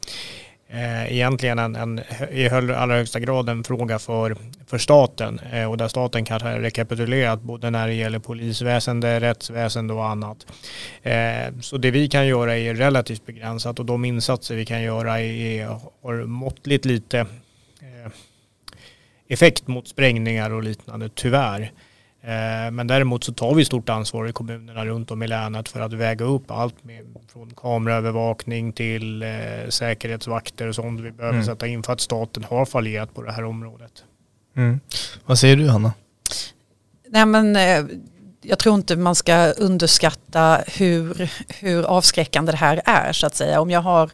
Eh, 0.73 1.13
egentligen 1.13 1.59
en, 1.59 1.75
en, 1.75 1.99
i 2.31 2.49
allra 2.49 2.95
högsta 2.95 3.19
grad 3.19 3.49
en 3.49 3.63
fråga 3.63 3.99
för, 3.99 4.35
för 4.67 4.77
staten 4.77 5.39
eh, 5.51 5.71
och 5.71 5.77
där 5.77 5.87
staten 5.87 6.25
kanske 6.25 6.47
har 6.47 6.59
rekapitulerat 6.59 7.41
både 7.41 7.69
när 7.69 7.87
det 7.87 7.93
gäller 7.93 8.19
polisväsende, 8.19 9.19
rättsväsende 9.19 9.93
och 9.93 10.05
annat. 10.05 10.45
Eh, 11.03 11.59
så 11.61 11.77
det 11.77 11.91
vi 11.91 12.07
kan 12.07 12.27
göra 12.27 12.57
är 12.57 12.75
relativt 12.75 13.25
begränsat 13.25 13.79
och 13.79 13.85
de 13.85 14.05
insatser 14.05 14.55
vi 14.55 14.65
kan 14.65 14.81
göra 14.81 15.21
är, 15.21 15.65
har 16.03 16.25
måttligt 16.25 16.85
lite 16.85 17.19
eh, 17.19 18.11
effekt 19.27 19.67
mot 19.67 19.87
sprängningar 19.87 20.51
och 20.51 20.63
liknande, 20.63 21.09
tyvärr. 21.15 21.71
Eh, 22.23 22.71
men 22.71 22.87
däremot 22.87 23.23
så 23.23 23.33
tar 23.33 23.55
vi 23.55 23.65
stort 23.65 23.89
ansvar 23.89 24.27
i 24.27 24.31
kommunerna 24.31 24.85
runt 24.85 25.11
om 25.11 25.23
i 25.23 25.27
länet 25.27 25.69
för 25.69 25.79
att 25.79 25.93
väga 25.93 26.25
upp 26.25 26.51
allt 26.51 26.83
med, 26.83 27.05
från 27.33 27.51
kameraövervakning 27.55 28.73
till 28.73 29.23
eh, 29.23 29.29
säkerhetsvakter 29.69 30.67
och 30.67 30.75
sånt 30.75 31.01
vi 31.01 31.11
behöver 31.11 31.37
mm. 31.37 31.45
sätta 31.45 31.67
in 31.67 31.83
för 31.83 31.93
att 31.93 32.01
staten 32.01 32.43
har 32.43 32.65
fallerat 32.65 33.13
på 33.13 33.21
det 33.21 33.31
här 33.31 33.43
området. 33.43 33.91
Mm. 34.55 34.79
Vad 35.25 35.39
säger 35.39 35.55
du 35.55 35.67
Hanna? 35.67 35.93
Nej 37.07 37.25
men 37.25 37.55
eh, 37.55 37.85
jag 38.41 38.59
tror 38.59 38.75
inte 38.75 38.95
man 38.95 39.15
ska 39.15 39.51
underskatta 39.51 40.63
hur, 40.67 41.31
hur 41.47 41.83
avskräckande 41.83 42.51
det 42.51 42.57
här 42.57 42.81
är 42.85 43.13
så 43.13 43.27
att 43.27 43.35
säga. 43.35 43.61
Om 43.61 43.69
jag 43.69 43.81
har 43.81 44.11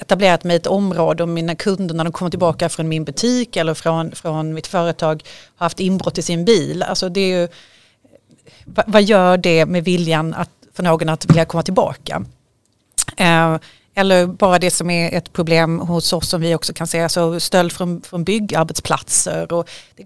etablerat 0.00 0.44
mig 0.44 0.54
i 0.54 0.56
ett 0.56 0.66
område 0.66 1.22
och 1.22 1.28
mina 1.28 1.54
kunder 1.54 1.94
när 1.94 2.04
de 2.04 2.12
kommer 2.12 2.30
tillbaka 2.30 2.68
från 2.68 2.88
min 2.88 3.04
butik 3.04 3.56
eller 3.56 3.74
från, 3.74 4.12
från 4.12 4.54
mitt 4.54 4.66
företag 4.66 5.24
har 5.56 5.64
haft 5.64 5.80
inbrott 5.80 6.18
i 6.18 6.22
sin 6.22 6.44
bil. 6.44 6.82
Alltså 6.82 7.08
det 7.08 7.20
är 7.20 7.40
ju, 7.40 7.48
vad 8.64 9.02
gör 9.02 9.36
det 9.36 9.66
med 9.66 9.84
viljan 9.84 10.34
att, 10.34 10.50
för 10.72 10.82
någon 10.82 11.08
att 11.08 11.30
vilja 11.30 11.44
komma 11.44 11.62
tillbaka? 11.62 12.24
Eh, 13.16 13.56
eller 13.94 14.26
bara 14.26 14.58
det 14.58 14.70
som 14.70 14.90
är 14.90 15.18
ett 15.18 15.32
problem 15.32 15.80
hos 15.80 16.12
oss 16.12 16.28
som 16.28 16.40
vi 16.40 16.54
också 16.54 16.72
kan 16.72 16.86
se, 16.86 17.00
alltså 17.00 17.40
stöld 17.40 17.72
från, 17.72 18.02
från 18.02 18.24
byggarbetsplatser. 18.24 19.52
Och 19.52 19.68
det 19.96 20.04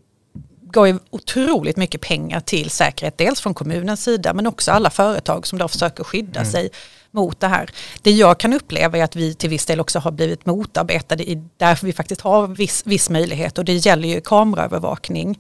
går 0.76 0.88
ju 0.88 0.98
otroligt 1.10 1.76
mycket 1.76 2.00
pengar 2.00 2.40
till 2.40 2.70
säkerhet, 2.70 3.18
dels 3.18 3.40
från 3.40 3.54
kommunens 3.54 4.04
sida 4.04 4.34
men 4.34 4.46
också 4.46 4.72
alla 4.72 4.90
företag 4.90 5.46
som 5.46 5.58
då 5.58 5.68
försöker 5.68 6.04
skydda 6.04 6.40
mm. 6.40 6.52
sig 6.52 6.70
mot 7.10 7.40
det 7.40 7.46
här. 7.46 7.70
Det 8.02 8.10
jag 8.10 8.38
kan 8.38 8.52
uppleva 8.52 8.98
är 8.98 9.04
att 9.04 9.16
vi 9.16 9.34
till 9.34 9.50
viss 9.50 9.66
del 9.66 9.80
också 9.80 9.98
har 9.98 10.10
blivit 10.10 10.46
motarbetade 10.46 11.30
i 11.30 11.42
därför 11.56 11.86
vi 11.86 11.92
faktiskt 11.92 12.20
har 12.20 12.46
viss, 12.46 12.82
viss 12.86 13.10
möjlighet 13.10 13.58
och 13.58 13.64
det 13.64 13.72
gäller 13.72 14.08
ju 14.08 14.20
kameraövervakning. 14.20 15.38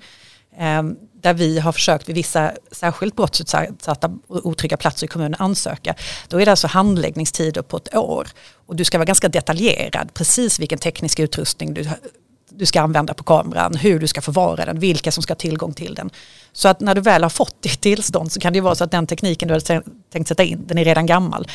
Eh, 0.58 0.82
där 1.22 1.34
vi 1.34 1.58
har 1.58 1.72
försökt 1.72 2.08
vid 2.08 2.16
vissa 2.16 2.52
särskilt 2.70 3.16
brottsutsatta 3.16 4.10
och 4.26 4.46
otrygga 4.46 4.76
platser 4.76 5.06
i 5.06 5.08
kommunen 5.08 5.34
ansöka. 5.38 5.94
Då 6.28 6.40
är 6.40 6.44
det 6.44 6.50
alltså 6.50 6.66
handläggningstider 6.66 7.62
på 7.62 7.76
ett 7.76 7.94
år. 7.94 8.28
Och 8.66 8.76
du 8.76 8.84
ska 8.84 8.98
vara 8.98 9.04
ganska 9.04 9.28
detaljerad, 9.28 10.14
precis 10.14 10.60
vilken 10.60 10.78
teknisk 10.78 11.18
utrustning 11.18 11.74
du 11.74 11.88
du 12.56 12.66
ska 12.66 12.80
använda 12.80 13.14
på 13.14 13.24
kameran, 13.24 13.74
hur 13.74 14.00
du 14.00 14.06
ska 14.06 14.20
förvara 14.20 14.64
den, 14.64 14.78
vilka 14.78 15.12
som 15.12 15.22
ska 15.22 15.30
ha 15.30 15.36
tillgång 15.36 15.74
till 15.74 15.94
den. 15.94 16.10
Så 16.52 16.68
att 16.68 16.80
när 16.80 16.94
du 16.94 17.00
väl 17.00 17.22
har 17.22 17.30
fått 17.30 17.62
ditt 17.62 17.80
tillstånd 17.80 18.32
så 18.32 18.40
kan 18.40 18.52
det 18.52 18.56
ju 18.56 18.62
vara 18.62 18.74
så 18.74 18.84
att 18.84 18.90
den 18.90 19.06
tekniken 19.06 19.48
du 19.48 19.54
hade 19.54 19.82
tänkt 20.12 20.28
sätta 20.28 20.42
in, 20.42 20.66
den 20.66 20.78
är 20.78 20.84
redan 20.84 21.06
gammal. 21.06 21.48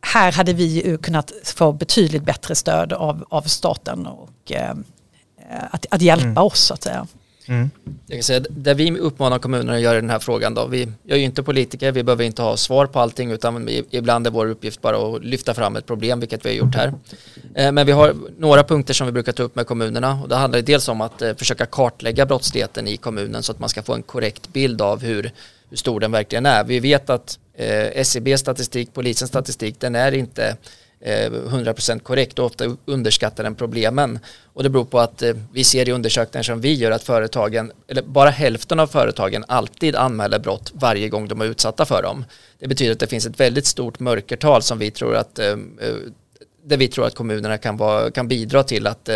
här 0.00 0.32
hade 0.32 0.52
vi 0.52 0.98
kunnat 1.02 1.32
få 1.44 1.72
betydligt 1.72 2.22
bättre 2.22 2.54
stöd 2.54 2.92
av, 2.92 3.24
av 3.30 3.42
staten 3.42 4.06
och 4.06 4.52
eh, 4.52 4.74
att, 5.70 5.86
att 5.90 6.02
hjälpa 6.02 6.24
mm. 6.24 6.38
oss 6.38 6.60
så 6.60 6.74
att 6.74 6.82
säga. 6.82 7.06
Mm. 7.50 7.70
Jag 8.06 8.16
kan 8.16 8.22
säga, 8.22 8.40
det 8.50 8.74
vi 8.74 8.98
uppmanar 8.98 9.38
kommunerna 9.38 9.74
att 9.74 9.80
göra 9.80 9.98
i 9.98 10.00
den 10.00 10.10
här 10.10 10.18
frågan 10.18 10.54
då, 10.54 10.66
vi, 10.66 10.88
jag 11.02 11.16
är 11.16 11.20
ju 11.20 11.24
inte 11.24 11.42
politiker, 11.42 11.92
vi 11.92 12.02
behöver 12.02 12.24
inte 12.24 12.42
ha 12.42 12.56
svar 12.56 12.86
på 12.86 13.00
allting 13.00 13.30
utan 13.30 13.66
vi, 13.66 13.84
ibland 13.90 14.26
är 14.26 14.30
vår 14.30 14.46
uppgift 14.46 14.82
bara 14.82 14.96
att 14.96 15.24
lyfta 15.24 15.54
fram 15.54 15.76
ett 15.76 15.86
problem, 15.86 16.20
vilket 16.20 16.44
vi 16.44 16.48
har 16.48 16.56
gjort 16.56 16.74
här. 16.74 16.94
Eh, 17.54 17.72
men 17.72 17.86
vi 17.86 17.92
har 17.92 18.14
några 18.38 18.64
punkter 18.64 18.94
som 18.94 19.06
vi 19.06 19.12
brukar 19.12 19.32
ta 19.32 19.42
upp 19.42 19.56
med 19.56 19.66
kommunerna 19.66 20.20
och 20.22 20.28
det 20.28 20.36
handlar 20.36 20.62
dels 20.62 20.88
om 20.88 21.00
att 21.00 21.22
eh, 21.22 21.34
försöka 21.34 21.66
kartlägga 21.66 22.26
brottsligheten 22.26 22.88
i 22.88 22.96
kommunen 22.96 23.42
så 23.42 23.52
att 23.52 23.58
man 23.58 23.68
ska 23.68 23.82
få 23.82 23.94
en 23.94 24.02
korrekt 24.02 24.52
bild 24.52 24.82
av 24.82 25.02
hur, 25.02 25.32
hur 25.70 25.76
stor 25.76 26.00
den 26.00 26.12
verkligen 26.12 26.46
är. 26.46 26.64
Vi 26.64 26.80
vet 26.80 27.10
att 27.10 27.38
eh, 27.54 28.00
SCBs 28.00 28.40
statistik, 28.40 28.94
polisens 28.94 29.28
statistik, 29.28 29.80
den 29.80 29.94
är 29.94 30.12
inte 30.12 30.56
Eh, 31.02 31.30
100% 31.30 32.00
korrekt 32.00 32.38
och 32.38 32.44
ofta 32.46 32.76
underskattar 32.84 33.44
den 33.44 33.54
problemen. 33.54 34.18
Och 34.44 34.62
det 34.62 34.68
beror 34.68 34.84
på 34.84 35.00
att 35.00 35.22
eh, 35.22 35.34
vi 35.52 35.64
ser 35.64 35.88
i 35.88 35.92
undersökningar 35.92 36.42
som 36.42 36.60
vi 36.60 36.74
gör 36.74 36.90
att 36.90 37.02
företagen, 37.02 37.72
eller 37.88 38.02
bara 38.02 38.30
hälften 38.30 38.80
av 38.80 38.86
företagen 38.86 39.44
alltid 39.48 39.96
anmäler 39.96 40.38
brott 40.38 40.72
varje 40.74 41.08
gång 41.08 41.28
de 41.28 41.40
är 41.40 41.44
utsatta 41.44 41.84
för 41.84 42.02
dem. 42.02 42.24
Det 42.58 42.68
betyder 42.68 42.92
att 42.92 42.98
det 42.98 43.06
finns 43.06 43.26
ett 43.26 43.40
väldigt 43.40 43.66
stort 43.66 44.00
mörkertal 44.00 44.62
som 44.62 44.78
vi 44.78 44.90
tror 44.90 45.16
att, 45.16 45.38
eh, 45.38 45.56
där 46.64 46.76
vi 46.76 46.88
tror 46.88 47.06
att 47.06 47.14
kommunerna 47.14 47.58
kan, 47.58 47.76
vara, 47.76 48.10
kan 48.10 48.28
bidra 48.28 48.62
till 48.62 48.86
att 48.86 49.08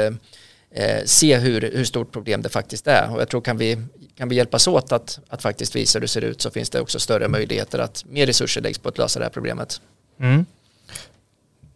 se 1.04 1.36
hur, 1.36 1.60
hur 1.60 1.84
stort 1.84 2.12
problem 2.12 2.42
det 2.42 2.48
faktiskt 2.48 2.86
är. 2.86 3.14
Och 3.14 3.20
jag 3.20 3.28
tror 3.28 3.40
kan 3.40 3.58
vi, 3.58 3.78
kan 4.16 4.28
vi 4.28 4.36
hjälpas 4.36 4.68
åt 4.68 4.92
att, 4.92 5.18
att 5.28 5.42
faktiskt 5.42 5.76
visa 5.76 5.98
hur 5.98 6.00
det 6.00 6.08
ser 6.08 6.22
ut 6.22 6.40
så 6.40 6.50
finns 6.50 6.70
det 6.70 6.80
också 6.80 6.98
större 6.98 7.28
möjligheter 7.28 7.78
att 7.78 8.04
mer 8.08 8.26
resurser 8.26 8.60
läggs 8.60 8.78
på 8.78 8.88
att 8.88 8.98
lösa 8.98 9.18
det 9.18 9.24
här 9.24 9.30
problemet. 9.30 9.80
Mm. 10.20 10.44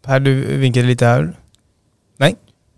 Per, 0.01 0.19
du 0.19 0.57
vinkade 0.57 0.87
lite 0.87 1.05
här. 1.05 1.33
Nej? 2.17 2.35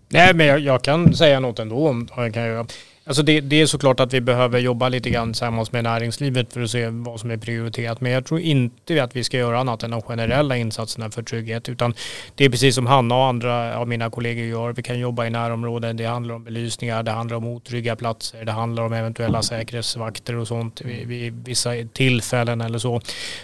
Nej, 0.08 0.34
men 0.34 0.46
jag, 0.46 0.60
jag 0.60 0.82
kan 0.82 1.14
säga 1.14 1.40
något 1.40 1.58
ändå 1.58 1.88
om 1.88 2.08
jag 2.16 2.34
kan 2.34 2.44
göra. 2.44 2.66
Alltså 3.04 3.22
det, 3.22 3.40
det, 3.40 3.60
är 3.60 3.66
såklart 3.66 4.00
att 4.00 4.14
vi 4.14 4.20
behöver 4.20 4.58
jobba 4.58 4.88
lite 4.88 5.10
grann 5.10 5.32
tillsammans 5.32 5.72
med 5.72 5.84
näringslivet 5.84 6.52
för 6.52 6.60
att 6.60 6.70
se 6.70 6.88
vad 6.88 7.20
som 7.20 7.30
är 7.30 7.36
prioriterat. 7.36 8.00
Men 8.00 8.12
jag 8.12 8.26
tror 8.26 8.40
inte 8.40 9.02
att 9.02 9.16
vi 9.16 9.24
ska 9.24 9.36
göra 9.36 9.60
annat 9.60 9.82
än 9.82 9.90
de 9.90 10.02
generella 10.02 10.56
insatserna 10.56 11.10
för 11.10 11.22
trygghet. 11.22 11.68
Utan 11.68 11.94
det 12.34 12.44
är 12.44 12.50
precis 12.50 12.74
som 12.74 12.86
Hanna 12.86 13.16
och 13.16 13.24
andra 13.24 13.78
av 13.78 13.88
mina 13.88 14.10
kollegor 14.10 14.44
gör. 14.44 14.72
Vi 14.72 14.82
kan 14.82 14.98
jobba 14.98 15.26
i 15.26 15.30
närområden. 15.30 15.96
Det 15.96 16.04
handlar 16.04 16.34
om 16.34 16.44
belysningar, 16.44 17.02
det 17.02 17.10
handlar 17.10 17.36
om 17.36 17.46
otrygga 17.46 17.96
platser, 17.96 18.44
det 18.44 18.52
handlar 18.52 18.82
om 18.82 18.92
eventuella 18.92 19.42
säkerhetsvakter 19.42 20.36
och 20.36 20.48
sånt 20.48 20.80
vid, 20.80 21.08
vid 21.08 21.44
vissa 21.44 21.70
tillfällen 21.92 22.60
eller 22.60 22.78
så. 22.78 23.00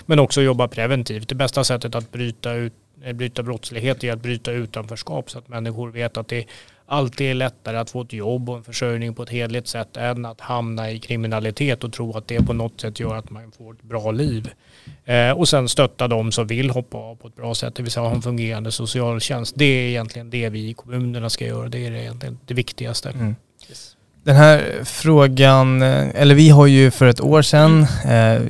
Men 0.06 0.18
också 0.18 0.42
jobba 0.42 0.68
preventivt. 0.68 1.28
Det 1.28 1.34
bästa 1.34 1.64
sättet 1.64 1.94
att 1.94 2.12
bryta 2.12 2.52
ut 2.52 2.74
bryta 3.14 3.42
brottslighet 3.42 4.04
är 4.04 4.12
att 4.12 4.22
bryta 4.22 4.52
utanförskap 4.52 5.30
så 5.30 5.38
att 5.38 5.48
människor 5.48 5.90
vet 5.90 6.16
att 6.16 6.28
det 6.28 6.46
alltid 6.88 7.30
är 7.30 7.34
lättare 7.34 7.76
att 7.76 7.90
få 7.90 8.02
ett 8.02 8.12
jobb 8.12 8.50
och 8.50 8.56
en 8.56 8.64
försörjning 8.64 9.14
på 9.14 9.22
ett 9.22 9.30
hedligt 9.30 9.68
sätt 9.68 9.96
än 9.96 10.26
att 10.26 10.40
hamna 10.40 10.90
i 10.90 10.98
kriminalitet 10.98 11.84
och 11.84 11.92
tro 11.92 12.16
att 12.16 12.28
det 12.28 12.46
på 12.46 12.52
något 12.52 12.80
sätt 12.80 13.00
gör 13.00 13.16
att 13.16 13.30
man 13.30 13.52
får 13.52 13.72
ett 13.72 13.82
bra 13.82 14.10
liv. 14.10 14.50
Eh, 15.04 15.30
och 15.30 15.48
sen 15.48 15.68
stötta 15.68 16.08
de 16.08 16.32
som 16.32 16.46
vill 16.46 16.70
hoppa 16.70 16.98
av 16.98 17.16
på 17.16 17.28
ett 17.28 17.36
bra 17.36 17.54
sätt, 17.54 17.74
det 17.74 17.82
vill 17.82 17.92
säga 17.92 18.06
ha 18.06 18.14
en 18.14 18.22
fungerande 18.22 18.72
socialtjänst. 18.72 19.54
Det 19.56 19.64
är 19.64 19.88
egentligen 19.88 20.30
det 20.30 20.48
vi 20.48 20.68
i 20.68 20.74
kommunerna 20.74 21.30
ska 21.30 21.46
göra, 21.46 21.68
det 21.68 21.86
är 21.86 21.92
egentligen 21.92 22.38
det 22.46 22.54
viktigaste. 22.54 23.10
Mm. 23.10 23.36
Yes. 23.68 23.96
Den 24.24 24.36
här 24.36 24.84
frågan, 24.84 25.82
eh, 25.82 26.08
eller 26.14 26.34
vi 26.34 26.48
har 26.48 26.66
ju 26.66 26.90
för 26.90 27.06
ett 27.06 27.20
år 27.20 27.42
sedan 27.42 27.86
eh, 28.04 28.40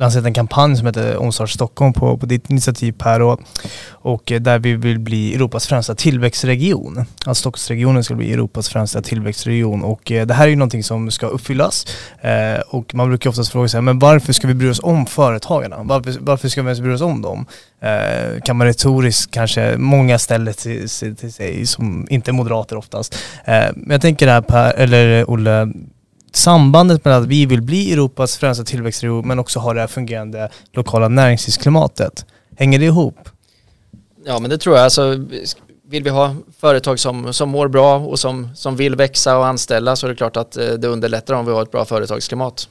lanserat 0.00 0.26
en 0.26 0.34
kampanj 0.34 0.76
som 0.76 0.86
heter 0.86 1.16
Omstart 1.16 1.50
Stockholm 1.50 1.92
på, 1.92 2.18
på 2.18 2.26
ditt 2.26 2.50
initiativ 2.50 2.92
Per 2.92 3.22
och, 3.22 3.40
och 3.88 4.32
där 4.40 4.58
vi 4.58 4.74
vill 4.74 4.98
bli 4.98 5.34
Europas 5.34 5.66
främsta 5.66 5.94
tillväxtregion. 5.94 6.98
Alltså 6.98 7.40
Stockholmsregionen 7.40 8.04
ska 8.04 8.14
bli 8.14 8.32
Europas 8.32 8.68
främsta 8.68 9.02
tillväxtregion 9.02 9.82
och 9.82 10.12
eh, 10.12 10.26
det 10.26 10.34
här 10.34 10.44
är 10.44 10.48
ju 10.48 10.56
någonting 10.56 10.84
som 10.84 11.10
ska 11.10 11.26
uppfyllas 11.26 11.86
eh, 12.20 12.60
och 12.66 12.94
man 12.94 13.08
brukar 13.08 13.30
oftast 13.30 13.52
fråga 13.52 13.68
sig, 13.68 13.80
men 13.80 13.98
varför 13.98 14.32
ska 14.32 14.46
vi 14.46 14.54
bry 14.54 14.70
oss 14.70 14.80
om 14.82 15.06
företagarna? 15.06 15.76
Varför, 15.82 16.14
varför 16.20 16.48
ska 16.48 16.62
vi 16.62 16.66
ens 16.66 16.80
bry 16.80 16.92
oss 16.92 17.00
om 17.00 17.22
dem? 17.22 17.46
Eh, 17.82 18.40
kan 18.44 18.56
man 18.56 18.66
retoriskt 18.66 19.30
kanske, 19.30 19.76
många 19.76 20.18
ställer 20.18 20.52
till, 20.52 21.16
till 21.16 21.32
sig 21.32 21.66
som 21.66 22.06
inte 22.10 22.30
är 22.30 22.32
moderater 22.32 22.76
oftast. 22.76 23.14
Eh, 23.44 23.66
men 23.76 23.90
jag 23.90 24.00
tänker 24.00 24.26
det 24.26 24.32
här 24.32 24.40
Per, 24.40 24.74
eller 24.74 25.30
Olle, 25.30 25.72
sambandet 26.32 27.04
mellan 27.04 27.22
att 27.22 27.28
vi 27.28 27.46
vill 27.46 27.62
bli 27.62 27.92
Europas 27.92 28.36
främsta 28.36 28.64
tillväxtregion 28.64 29.28
men 29.28 29.38
också 29.38 29.58
ha 29.58 29.74
det 29.74 29.80
här 29.80 29.86
fungerande 29.86 30.48
lokala 30.72 31.08
näringslivsklimatet. 31.08 32.26
Hänger 32.56 32.78
det 32.78 32.84
ihop? 32.84 33.28
Ja 34.24 34.38
men 34.38 34.50
det 34.50 34.58
tror 34.58 34.76
jag. 34.76 34.84
Alltså, 34.84 35.16
vill 35.90 36.02
vi 36.02 36.10
ha 36.10 36.36
företag 36.60 36.98
som, 36.98 37.32
som 37.32 37.48
mår 37.48 37.68
bra 37.68 37.98
och 37.98 38.18
som, 38.18 38.48
som 38.54 38.76
vill 38.76 38.96
växa 38.96 39.38
och 39.38 39.46
anställa 39.46 39.96
så 39.96 40.06
är 40.06 40.10
det 40.10 40.16
klart 40.16 40.36
att 40.36 40.56
eh, 40.56 40.68
det 40.68 40.88
underlättar 40.88 41.34
om 41.34 41.46
vi 41.46 41.52
har 41.52 41.62
ett 41.62 41.70
bra 41.70 41.84
företagsklimat. 41.84 42.68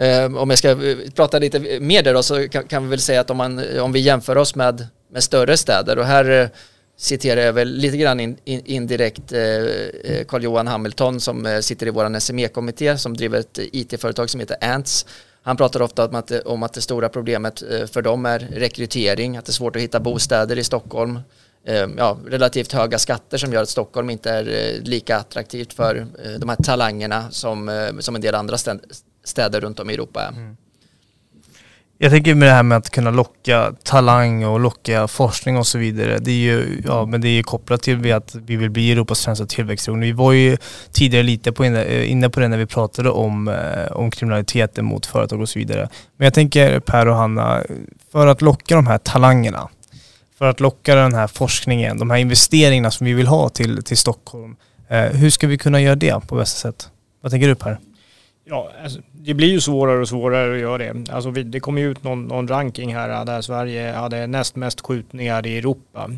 Eh, 0.00 0.36
om 0.36 0.50
jag 0.50 0.58
ska 0.58 0.70
eh, 0.70 0.96
prata 1.14 1.38
lite 1.38 1.80
mer 1.80 2.02
där 2.02 2.14
då 2.14 2.22
så 2.22 2.48
kan, 2.48 2.64
kan, 2.64 2.82
vi 2.82 2.90
väl 2.90 3.00
säga 3.00 3.20
att 3.20 3.30
om, 3.30 3.36
man, 3.36 3.80
om 3.80 3.92
vi 3.92 4.00
jämför 4.00 4.36
oss 4.36 4.54
med, 4.54 4.86
med 5.12 5.22
större 5.22 5.56
städer 5.56 5.98
och 5.98 6.04
här 6.04 6.50
citerar 6.96 7.40
jag 7.40 7.52
väl 7.52 7.68
lite 7.68 7.96
grann 7.96 8.20
in, 8.20 8.36
in, 8.44 8.62
indirekt 8.64 9.32
eh, 9.32 9.40
eh 9.40 10.24
Carl-Johan 10.28 10.66
Hamilton 10.66 11.20
som 11.20 11.46
eh, 11.46 11.60
sitter 11.60 11.86
i 11.86 11.90
vår 11.90 12.20
SME-kommitté 12.20 12.98
som 12.98 13.16
driver 13.16 13.38
ett 13.38 13.58
IT-företag 13.58 14.30
som 14.30 14.40
heter 14.40 14.56
Ants. 14.60 15.06
Han 15.42 15.56
pratar 15.56 15.82
ofta 15.82 16.08
om 16.08 16.14
att, 16.14 16.30
om 16.30 16.62
att 16.62 16.72
det 16.72 16.80
stora 16.80 17.08
problemet 17.08 17.62
eh, 17.62 17.86
för 17.86 18.02
dem 18.02 18.26
är 18.26 18.38
rekrytering, 18.38 19.36
att 19.36 19.44
det 19.44 19.50
är 19.50 19.52
svårt 19.52 19.76
att 19.76 19.82
hitta 19.82 20.00
bostäder 20.00 20.58
i 20.58 20.64
Stockholm. 20.64 21.20
Eh, 21.64 21.86
ja, 21.96 22.18
relativt 22.26 22.72
höga 22.72 22.98
skatter 22.98 23.38
som 23.38 23.52
gör 23.52 23.62
att 23.62 23.68
Stockholm 23.68 24.10
inte 24.10 24.30
är 24.30 24.48
eh, 24.48 24.82
lika 24.82 25.16
attraktivt 25.16 25.72
för 25.72 26.06
de 26.38 26.48
här 26.48 26.56
talangerna 26.56 27.30
som, 27.30 27.90
som 28.00 28.14
en 28.14 28.20
del 28.20 28.34
andra 28.34 28.56
städer 29.24 29.60
runt 29.60 29.80
om 29.80 29.90
i 29.90 29.94
Europa 29.94 30.22
är. 30.22 30.28
Mm. 30.28 30.56
Jag 31.98 32.10
tänker 32.10 32.34
med 32.34 32.48
det 32.48 32.52
här 32.52 32.62
med 32.62 32.78
att 32.78 32.90
kunna 32.90 33.10
locka 33.10 33.72
talang 33.82 34.44
och 34.44 34.60
locka 34.60 35.08
forskning 35.08 35.56
och 35.56 35.66
så 35.66 35.78
vidare. 35.78 36.18
Det 36.18 36.30
är 36.30 36.34
ju, 36.34 36.82
ja, 36.86 37.06
men 37.06 37.20
det 37.20 37.28
är 37.28 37.42
kopplat 37.42 37.82
till 37.82 38.12
att 38.12 38.34
vi 38.34 38.56
vill 38.56 38.70
bli 38.70 38.92
Europas 38.92 39.24
främsta 39.24 39.46
tillväxtregion. 39.46 40.00
Vi 40.00 40.12
var 40.12 40.32
ju 40.32 40.56
tidigare 40.92 41.22
lite 41.22 41.52
på 41.52 41.64
inne, 41.64 42.04
inne 42.04 42.30
på 42.30 42.40
det 42.40 42.48
när 42.48 42.58
vi 42.58 42.66
pratade 42.66 43.10
om, 43.10 43.48
eh, 43.48 43.92
om 43.92 44.10
kriminaliteten 44.10 44.84
mot 44.84 45.06
företag 45.06 45.40
och 45.40 45.48
så 45.48 45.58
vidare. 45.58 45.88
Men 46.16 46.24
jag 46.24 46.34
tänker 46.34 46.80
Per 46.80 47.08
och 47.08 47.16
Hanna, 47.16 47.62
för 48.12 48.26
att 48.26 48.42
locka 48.42 48.74
de 48.74 48.86
här 48.86 48.98
talangerna, 48.98 49.68
för 50.38 50.46
att 50.46 50.60
locka 50.60 50.94
den 50.94 51.14
här 51.14 51.26
forskningen, 51.26 51.98
de 51.98 52.10
här 52.10 52.18
investeringarna 52.18 52.90
som 52.90 53.06
vi 53.06 53.12
vill 53.12 53.26
ha 53.26 53.48
till, 53.48 53.82
till 53.82 53.96
Stockholm. 53.96 54.56
Eh, 54.88 55.02
hur 55.02 55.30
ska 55.30 55.46
vi 55.46 55.58
kunna 55.58 55.80
göra 55.80 55.96
det 55.96 56.26
på 56.28 56.36
bästa 56.36 56.58
sätt? 56.58 56.90
Vad 57.20 57.32
tänker 57.32 57.48
du 57.48 57.54
Per? 57.54 57.78
Ja, 58.44 58.70
alltså, 58.82 59.00
det 59.26 59.34
blir 59.34 59.48
ju 59.48 59.60
svårare 59.60 60.00
och 60.00 60.08
svårare 60.08 60.54
att 60.54 60.60
göra 60.60 60.78
det. 60.78 61.12
Alltså, 61.12 61.30
vi, 61.30 61.42
det 61.42 61.60
kom 61.60 61.78
ju 61.78 61.90
ut 61.90 62.04
någon, 62.04 62.26
någon 62.26 62.48
ranking 62.48 62.94
här 62.94 63.10
äh, 63.10 63.24
där 63.24 63.40
Sverige 63.40 63.92
hade 63.92 64.26
näst 64.26 64.56
mest 64.56 64.80
skjutningar 64.80 65.46
i 65.46 65.58
Europa. 65.58 66.10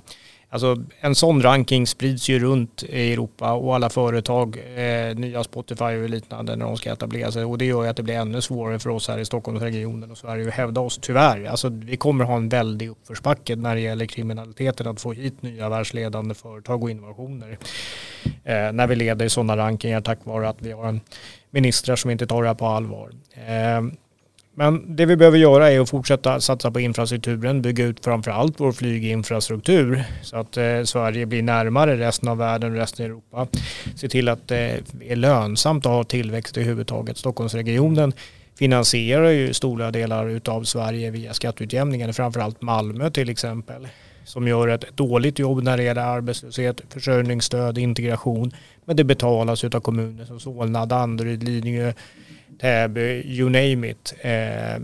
Alltså 0.51 0.77
en 1.01 1.15
sån 1.15 1.43
ranking 1.43 1.87
sprids 1.87 2.29
ju 2.29 2.39
runt 2.39 2.83
i 2.83 3.13
Europa 3.13 3.53
och 3.53 3.75
alla 3.75 3.91
företag, 3.91 4.57
eh, 4.77 5.17
nya 5.17 5.45
Spotify 5.45 5.85
och 5.85 6.11
liknande 6.11 6.57
när 6.57 6.67
de 6.67 6.77
ska 6.77 6.93
etablera 6.93 7.33
sig 7.33 7.45
och 7.45 7.59
det 7.59 7.65
gör 7.65 7.83
ju 7.83 7.89
att 7.89 7.97
det 7.97 8.03
blir 8.03 8.15
ännu 8.15 8.41
svårare 8.41 8.79
för 8.79 8.91
oss 8.91 9.09
här 9.09 9.19
i 9.19 9.25
Stockholmsregionen 9.25 10.11
och 10.11 10.19
Sverige 10.19 10.49
att 10.49 10.55
hävda 10.55 10.81
oss 10.81 10.99
tyvärr. 11.03 11.45
Alltså 11.45 11.69
vi 11.69 11.97
kommer 11.97 12.25
ha 12.25 12.37
en 12.37 12.49
väldig 12.49 12.89
uppförsbacke 12.89 13.57
när 13.57 13.75
det 13.75 13.81
gäller 13.81 14.07
kriminaliteten 14.07 14.87
att 14.87 15.01
få 15.01 15.13
hit 15.13 15.43
nya 15.43 15.69
världsledande 15.69 16.35
företag 16.35 16.83
och 16.83 16.91
innovationer. 16.91 17.59
Eh, 18.45 18.73
när 18.73 18.87
vi 18.87 18.97
leder 18.97 19.27
i 19.27 19.31
sådana 19.31 19.57
rankingar 19.57 20.01
tack 20.01 20.19
vare 20.25 20.49
att 20.49 20.63
vi 20.63 20.73
har 20.73 20.89
en 20.89 21.01
ministrar 21.51 21.97
som 21.97 22.11
inte 22.11 22.27
tar 22.27 22.43
det 22.43 22.49
här 22.49 22.55
på 22.55 22.67
allvar. 22.67 23.11
Eh, 23.47 23.83
men 24.55 24.97
det 24.97 25.07
vi 25.07 25.17
behöver 25.17 25.39
göra 25.39 25.71
är 25.71 25.81
att 25.81 25.91
fortsätta 25.91 26.41
satsa 26.41 26.71
på 26.71 26.81
infrastrukturen, 26.81 27.63
bygga 27.63 27.85
ut 27.85 28.05
framförallt 28.05 28.61
vår 28.61 28.73
flyginfrastruktur 28.73 30.05
så 30.23 30.37
att 30.37 30.57
eh, 30.57 30.83
Sverige 30.85 31.27
blir 31.27 31.43
närmare 31.43 31.97
resten 31.97 32.29
av 32.29 32.39
världen 32.39 32.73
och 32.73 32.79
resten 32.79 33.05
av 33.07 33.11
Europa. 33.11 33.47
Se 33.95 34.09
till 34.09 34.29
att 34.29 34.51
eh, 34.51 34.57
det 34.57 34.83
är 35.09 35.17
lönsamt 35.17 35.87
att 35.87 35.93
ha 35.93 36.05
tillväxt 36.05 36.57
i. 36.57 36.85
Stockholmsregionen 37.15 38.13
finansierar 38.59 39.31
ju 39.31 39.55
stora 39.55 39.91
delar 39.91 40.41
av 40.49 40.65
Sverige 40.65 41.11
via 41.11 41.35
skatteutjämningen, 41.35 42.15
framförallt 42.15 42.63
Malmö 42.63 43.11
till 43.11 43.29
exempel 43.29 43.89
som 44.29 44.49
gör 44.49 44.69
ett 44.69 44.97
dåligt 44.97 45.39
jobb 45.39 45.63
när 45.63 45.77
det 45.77 45.83
gäller 45.83 46.03
arbetslöshet, 46.03 46.81
försörjningsstöd, 46.89 47.79
integration. 47.79 48.53
Men 48.85 48.97
det 48.97 49.05
betalas 49.05 49.65
av 49.65 49.81
kommuner 49.81 50.25
som 50.25 50.41
Solna, 50.41 50.87
Danderyd, 50.87 51.43
Lidingö, 51.43 51.93
Täby, 52.61 53.23
you 53.25 53.51
name 53.51 53.89
it. 53.91 54.15
Eh, 54.21 54.83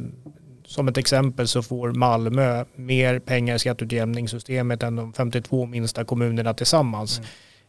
som 0.66 0.88
ett 0.88 0.98
exempel 0.98 1.48
så 1.48 1.62
får 1.62 1.92
Malmö 1.92 2.64
mer 2.74 3.18
pengar 3.18 3.54
i 3.54 3.58
skatteutjämningssystemet 3.58 4.82
än 4.82 4.96
de 4.96 5.12
52 5.12 5.66
minsta 5.66 6.04
kommunerna 6.04 6.54
tillsammans. 6.54 7.18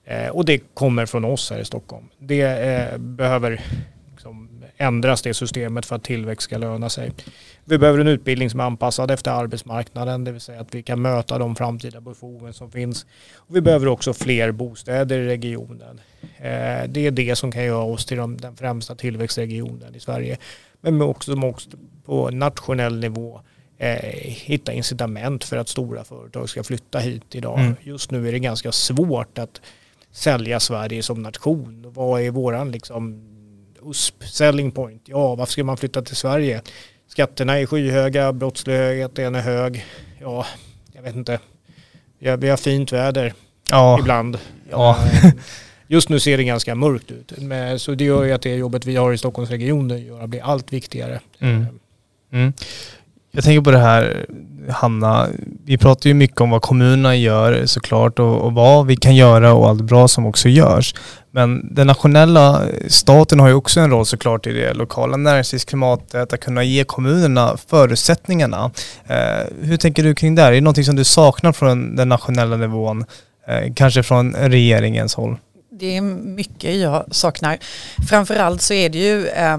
Mm. 0.06 0.26
Eh, 0.26 0.30
och 0.30 0.46
det 0.46 0.60
kommer 0.74 1.06
från 1.06 1.26
oss 1.26 1.52
här 1.52 1.60
i 1.60 1.66
Stockholm. 1.66 2.06
Det 2.20 2.42
eh, 2.42 2.98
behöver 2.98 3.62
ändras 4.78 5.22
det 5.22 5.34
systemet 5.34 5.86
för 5.86 5.96
att 5.96 6.04
tillväxt 6.04 6.44
ska 6.44 6.58
löna 6.58 6.90
sig. 6.90 7.12
Vi 7.66 7.78
behöver 7.78 8.00
en 8.00 8.08
utbildning 8.08 8.50
som 8.50 8.60
är 8.60 8.64
anpassad 8.64 9.12
efter 9.12 9.32
arbetsmarknaden, 9.32 10.24
det 10.24 10.32
vill 10.32 10.42
säga 10.42 10.62
att 10.62 10.76
vi 10.76 10.84
kan 10.84 11.02
möta 11.02 11.38
de 11.38 11.56
framtida 11.56 12.02
behoven 12.02 12.54
som 12.54 12.72
finns. 12.72 13.06
Och 13.36 13.56
vi 13.56 13.62
behöver 13.62 13.88
också 13.88 14.14
fler 14.14 14.52
bostäder 14.52 15.20
i 15.20 15.28
regionen. 15.28 16.02
Eh, 16.38 16.88
det 16.88 17.08
är 17.08 17.12
det 17.12 17.36
som 17.36 17.52
kan 17.52 17.64
göra 17.64 17.84
oss 17.84 18.06
till 18.06 18.18
den 18.18 18.56
främsta 18.58 18.96
tillväxtregionen 18.96 19.96
i 19.96 20.00
Sverige. 20.00 20.38
Men 20.82 21.02
också, 21.02 21.42
också 21.46 21.70
på 22.06 22.30
nationell 22.30 23.00
nivå 23.00 23.42
eh, 23.78 23.96
hitta 24.24 24.74
incitament 24.74 25.44
för 25.44 25.58
att 25.58 25.70
stora 25.70 26.04
företag 26.04 26.50
ska 26.50 26.64
flytta 26.64 27.00
hit 27.00 27.36
idag. 27.36 27.60
Mm. 27.60 27.76
Just 27.82 28.12
nu 28.12 28.28
är 28.28 28.32
det 28.32 28.40
ganska 28.40 28.72
svårt 28.72 29.38
att 29.38 29.62
sälja 30.12 30.60
Sverige 30.60 31.04
som 31.04 31.22
nation. 31.22 31.86
Vad 31.94 32.22
är 32.22 32.32
våran 32.32 32.72
liksom 32.72 33.35
USP, 33.86 34.24
selling 34.24 34.72
point? 34.72 35.02
Ja, 35.06 35.36
varför 35.36 35.52
ska 35.52 35.64
man 35.64 35.78
flytta 35.78 36.02
till 36.02 36.16
Sverige? 36.16 36.62
Skatterna 37.08 37.60
är 37.60 37.66
skyhöga, 37.66 38.34
brottsligheten 38.34 39.36
är 39.36 39.42
hög. 39.42 39.86
Ja, 40.22 40.46
jag 40.94 41.02
vet 41.02 41.16
inte. 41.16 41.40
Vi 42.20 42.50
har, 42.50 42.58
fint 42.58 42.92
väder 42.92 43.34
ja. 43.70 44.00
ibland. 44.00 44.38
Ja. 44.72 44.98
Eh, 45.24 45.32
just 45.88 46.10
nu 46.10 46.20
ser 46.20 46.38
det 46.38 46.44
ganska 46.44 46.76
mörkt 46.76 47.12
ut. 47.12 47.34
Men, 47.38 47.80
så 47.80 47.96
det 47.96 48.04
gör 48.04 48.24
ju 48.24 48.32
att 48.32 48.42
det 48.42 48.56
jobbet 48.56 48.86
vi 48.86 48.96
har 48.96 49.14
i 49.14 49.18
Stockholmsregionen 49.18 50.06
gör 50.06 50.22
att 50.22 50.30
bli 50.30 50.40
allt 50.40 50.74
viktigare. 50.74 51.20
Mm. 51.40 51.66
Mm. 52.32 52.54
Jag 53.36 53.44
tänker 53.44 53.62
på 53.62 53.72
det 53.72 53.80
här, 53.80 54.26
Hanna. 54.70 55.28
Vi 55.66 55.78
pratar 55.78 56.08
ju 56.08 56.14
mycket 56.14 56.42
om 56.42 56.50
vad 56.50 56.62
kommunerna 56.62 57.16
gör 57.16 57.66
såklart 57.66 58.20
och, 58.20 58.42
och, 58.42 58.54
vad 58.54 58.86
vi 58.86 58.96
kan 58.96 59.16
göra 59.16 59.54
och 59.54 59.70
allt 59.70 59.82
bra 59.82 60.08
som 60.08 60.26
också 60.26 60.50
görs. 60.50 60.96
Men 61.32 61.76
den 61.76 61.88
nationella 61.88 62.62
staten 62.88 63.40
har 63.40 63.48
ju 63.48 63.54
också 63.54 63.80
en 63.80 63.90
roll 63.90 64.06
såklart 64.06 64.48
i 64.48 64.54
det 64.54 64.74
lokala 64.74 65.18
näringslivsklimatet, 65.18 66.34
att 66.34 66.40
kunna 66.40 66.64
ge 66.64 66.84
kommunerna 66.84 67.58
förutsättningarna. 67.68 68.72
Eh, 69.08 69.48
hur 69.62 69.78
tänker 69.78 70.04
du 70.04 70.16
kring 70.16 70.36
det? 70.36 70.42
Är 70.42 70.52
det 70.52 70.62
någonting 70.62 70.84
som 70.84 70.96
du 70.96 71.04
saknar 71.04 71.52
från 71.52 71.96
den 71.96 72.10
nationella 72.10 72.58
nivån? 72.58 73.06
Eh, 73.48 73.74
kanske 73.74 74.04
från 74.04 74.34
regeringens 74.36 75.16
håll? 75.16 75.38
Det 75.80 75.98
är 75.98 76.02
mycket 76.02 76.76
jag 76.76 77.04
saknar. 77.12 77.58
Framförallt 78.10 78.62
så 78.62 78.74
är 78.74 78.90
det 78.90 78.98
ju 78.98 79.28
eh, 79.28 79.58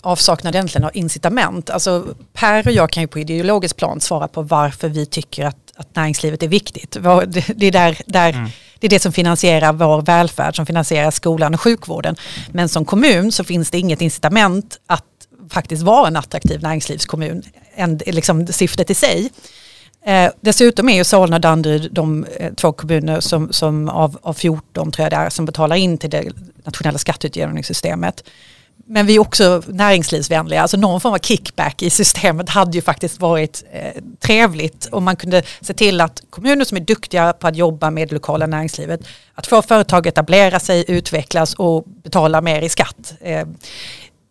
avsaknad 0.00 0.54
egentligen 0.54 0.84
av 0.84 0.90
incitament. 0.94 1.70
Alltså 1.70 2.06
Per 2.32 2.66
och 2.66 2.72
jag 2.72 2.90
kan 2.90 3.02
ju 3.02 3.06
på 3.06 3.18
ideologiskt 3.18 3.78
plan 3.78 4.00
svara 4.00 4.28
på 4.28 4.42
varför 4.42 4.88
vi 4.88 5.06
tycker 5.06 5.44
att, 5.44 5.56
att 5.76 5.96
näringslivet 5.96 6.42
är 6.42 6.48
viktigt. 6.48 6.92
Det 6.92 7.66
är, 7.66 7.72
där, 7.72 7.98
där, 8.06 8.32
mm. 8.32 8.50
det 8.78 8.86
är 8.86 8.90
det 8.90 9.00
som 9.00 9.12
finansierar 9.12 9.72
vår 9.72 10.02
välfärd, 10.02 10.56
som 10.56 10.66
finansierar 10.66 11.10
skolan 11.10 11.54
och 11.54 11.60
sjukvården. 11.60 12.16
Men 12.52 12.68
som 12.68 12.84
kommun 12.84 13.32
så 13.32 13.44
finns 13.44 13.70
det 13.70 13.78
inget 13.78 14.00
incitament 14.00 14.78
att 14.86 15.04
faktiskt 15.50 15.82
vara 15.82 16.08
en 16.08 16.16
attraktiv 16.16 16.62
näringslivskommun, 16.62 17.42
än 17.74 18.00
liksom 18.06 18.46
syftet 18.46 18.90
i 18.90 18.94
sig. 18.94 19.30
Eh, 20.04 20.30
dessutom 20.40 20.88
är 20.88 20.96
ju 20.96 21.04
Solna 21.04 21.36
och 21.36 21.40
Danderyd 21.40 21.92
de 21.92 22.26
eh, 22.36 22.52
två 22.54 22.72
kommuner 22.72 23.20
som, 23.20 23.52
som 23.52 23.88
av, 23.88 24.18
av 24.22 24.34
14 24.34 24.92
tror 24.92 25.04
jag 25.04 25.12
det 25.12 25.16
är, 25.16 25.30
som 25.30 25.44
betalar 25.44 25.76
in 25.76 25.98
till 25.98 26.10
det 26.10 26.24
nationella 26.64 26.98
skatteutjämningssystemet. 26.98 28.24
Men 28.86 29.06
vi 29.06 29.16
är 29.16 29.18
också 29.18 29.62
näringslivsvänliga, 29.66 30.62
alltså 30.62 30.76
någon 30.76 31.00
form 31.00 31.14
av 31.14 31.18
kickback 31.18 31.82
i 31.82 31.90
systemet 31.90 32.48
hade 32.48 32.72
ju 32.72 32.82
faktiskt 32.82 33.20
varit 33.20 33.64
eh, 33.72 34.02
trevligt 34.18 34.88
om 34.92 35.04
man 35.04 35.16
kunde 35.16 35.42
se 35.60 35.74
till 35.74 36.00
att 36.00 36.22
kommuner 36.30 36.64
som 36.64 36.76
är 36.76 36.80
duktiga 36.80 37.32
på 37.32 37.48
att 37.48 37.56
jobba 37.56 37.90
med 37.90 38.08
det 38.08 38.14
lokala 38.14 38.46
näringslivet, 38.46 39.00
att 39.34 39.46
få 39.46 39.62
företag 39.62 40.06
etablera 40.06 40.60
sig, 40.60 40.84
utvecklas 40.88 41.54
och 41.54 41.84
betala 42.02 42.40
mer 42.40 42.62
i 42.62 42.68
skatt. 42.68 43.14
Eh, 43.20 43.46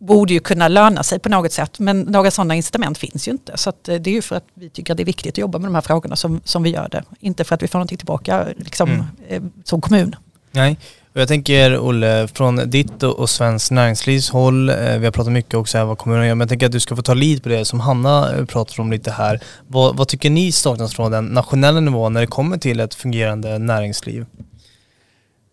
borde 0.00 0.32
ju 0.32 0.40
kunna 0.40 0.68
löna 0.68 1.02
sig 1.02 1.18
på 1.18 1.28
något 1.28 1.52
sätt 1.52 1.78
men 1.78 2.00
några 2.00 2.30
sådana 2.30 2.54
incitament 2.54 2.98
finns 2.98 3.28
ju 3.28 3.32
inte. 3.32 3.58
Så 3.58 3.70
eh, 3.70 4.00
det 4.00 4.10
är 4.10 4.14
ju 4.14 4.22
för 4.22 4.36
att 4.36 4.46
vi 4.54 4.70
tycker 4.70 4.92
att 4.92 4.96
det 4.96 5.02
är 5.02 5.04
viktigt 5.04 5.34
att 5.34 5.38
jobba 5.38 5.58
med 5.58 5.68
de 5.68 5.74
här 5.74 5.82
frågorna 5.82 6.16
som, 6.16 6.40
som 6.44 6.62
vi 6.62 6.70
gör 6.70 6.88
det. 6.88 7.04
Inte 7.20 7.44
för 7.44 7.54
att 7.54 7.62
vi 7.62 7.68
får 7.68 7.78
någonting 7.78 7.98
tillbaka 7.98 8.46
liksom, 8.56 8.90
mm. 8.90 9.04
eh, 9.28 9.42
som 9.64 9.80
kommun. 9.80 10.16
Nej, 10.52 10.78
jag 11.12 11.28
tänker 11.28 11.78
Olle, 11.78 12.28
från 12.28 12.70
ditt 12.70 13.02
och 13.02 13.30
Svenskt 13.30 13.70
Näringslivs 13.70 14.30
håll, 14.30 14.68
eh, 14.68 14.98
vi 14.98 15.04
har 15.04 15.12
pratat 15.12 15.32
mycket 15.32 15.54
också 15.54 15.78
här 15.78 15.84
vad 15.84 15.98
kommunen 15.98 16.26
gör, 16.26 16.34
men 16.34 16.40
jag 16.40 16.48
tänker 16.48 16.66
att 16.66 16.72
du 16.72 16.80
ska 16.80 16.96
få 16.96 17.02
ta 17.02 17.14
lid 17.14 17.42
på 17.42 17.48
det 17.48 17.64
som 17.64 17.80
Hanna 17.80 18.36
eh, 18.36 18.44
pratar 18.44 18.80
om 18.80 18.90
lite 18.90 19.10
här. 19.10 19.40
Vad, 19.66 19.96
vad 19.96 20.08
tycker 20.08 20.30
ni 20.30 20.52
saknas 20.52 20.94
från 20.94 21.12
den 21.12 21.26
nationella 21.26 21.80
nivån 21.80 22.12
när 22.12 22.20
det 22.20 22.26
kommer 22.26 22.58
till 22.58 22.80
ett 22.80 22.94
fungerande 22.94 23.58
näringsliv? 23.58 24.26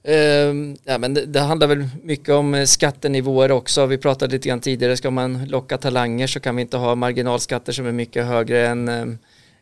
Uh, 0.07 0.75
ja, 0.83 0.97
men 0.97 1.13
det, 1.13 1.25
det, 1.25 1.39
handlar 1.39 1.67
väl 1.67 1.89
mycket 2.03 2.29
om 2.29 2.53
eh, 2.53 2.65
skattenivåer 2.65 3.51
också. 3.51 3.85
Vi 3.85 3.97
pratade 3.97 4.31
lite 4.31 4.49
grann 4.49 4.59
tidigare, 4.59 4.97
ska 4.97 5.11
man 5.11 5.45
locka 5.45 5.77
talanger 5.77 6.27
så 6.27 6.39
kan 6.39 6.55
vi 6.55 6.61
inte 6.61 6.77
ha 6.77 6.95
marginalskatter 6.95 7.73
som 7.73 7.85
är 7.85 7.91
mycket 7.91 8.25
högre 8.25 8.67
än 8.67 8.89
uh, 8.89 9.15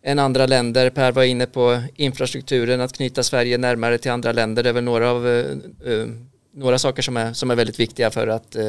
än 0.06 0.20
andra 0.20 0.46
länder. 0.46 0.90
Per 0.90 1.12
var 1.12 1.24
inne 1.24 1.46
på 1.46 1.82
infrastrukturen, 1.96 2.82
att 2.82 2.94
knyta 2.94 3.24
Sverige 3.24 3.58
närmare 3.58 3.98
till 3.98 4.12
andra 4.12 4.32
länder. 4.32 4.64
Det 4.64 4.70
är 4.70 4.74
väl 4.74 4.84
några, 4.84 5.10
av, 5.10 5.28
eh, 5.28 5.46
eh, 5.94 6.06
några 6.54 6.80
saker 6.80 7.02
som 7.02 7.18
är, 7.18 7.34
som 7.34 7.52
är 7.52 7.56
väldigt 7.56 7.80
viktiga 7.80 8.12
för 8.12 8.28
att 8.28 8.56
eh, 8.56 8.64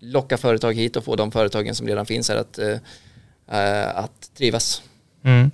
locka 0.00 0.36
företag 0.36 0.72
hit 0.72 0.96
och 0.96 1.04
få 1.04 1.16
de 1.16 1.32
företagen 1.32 1.74
som 1.74 1.88
redan 1.88 2.06
finns 2.06 2.28
här 2.28 2.36
att, 2.36 2.58
att 3.94 4.30
trivas. 4.38 4.82
Mm. 5.24 5.50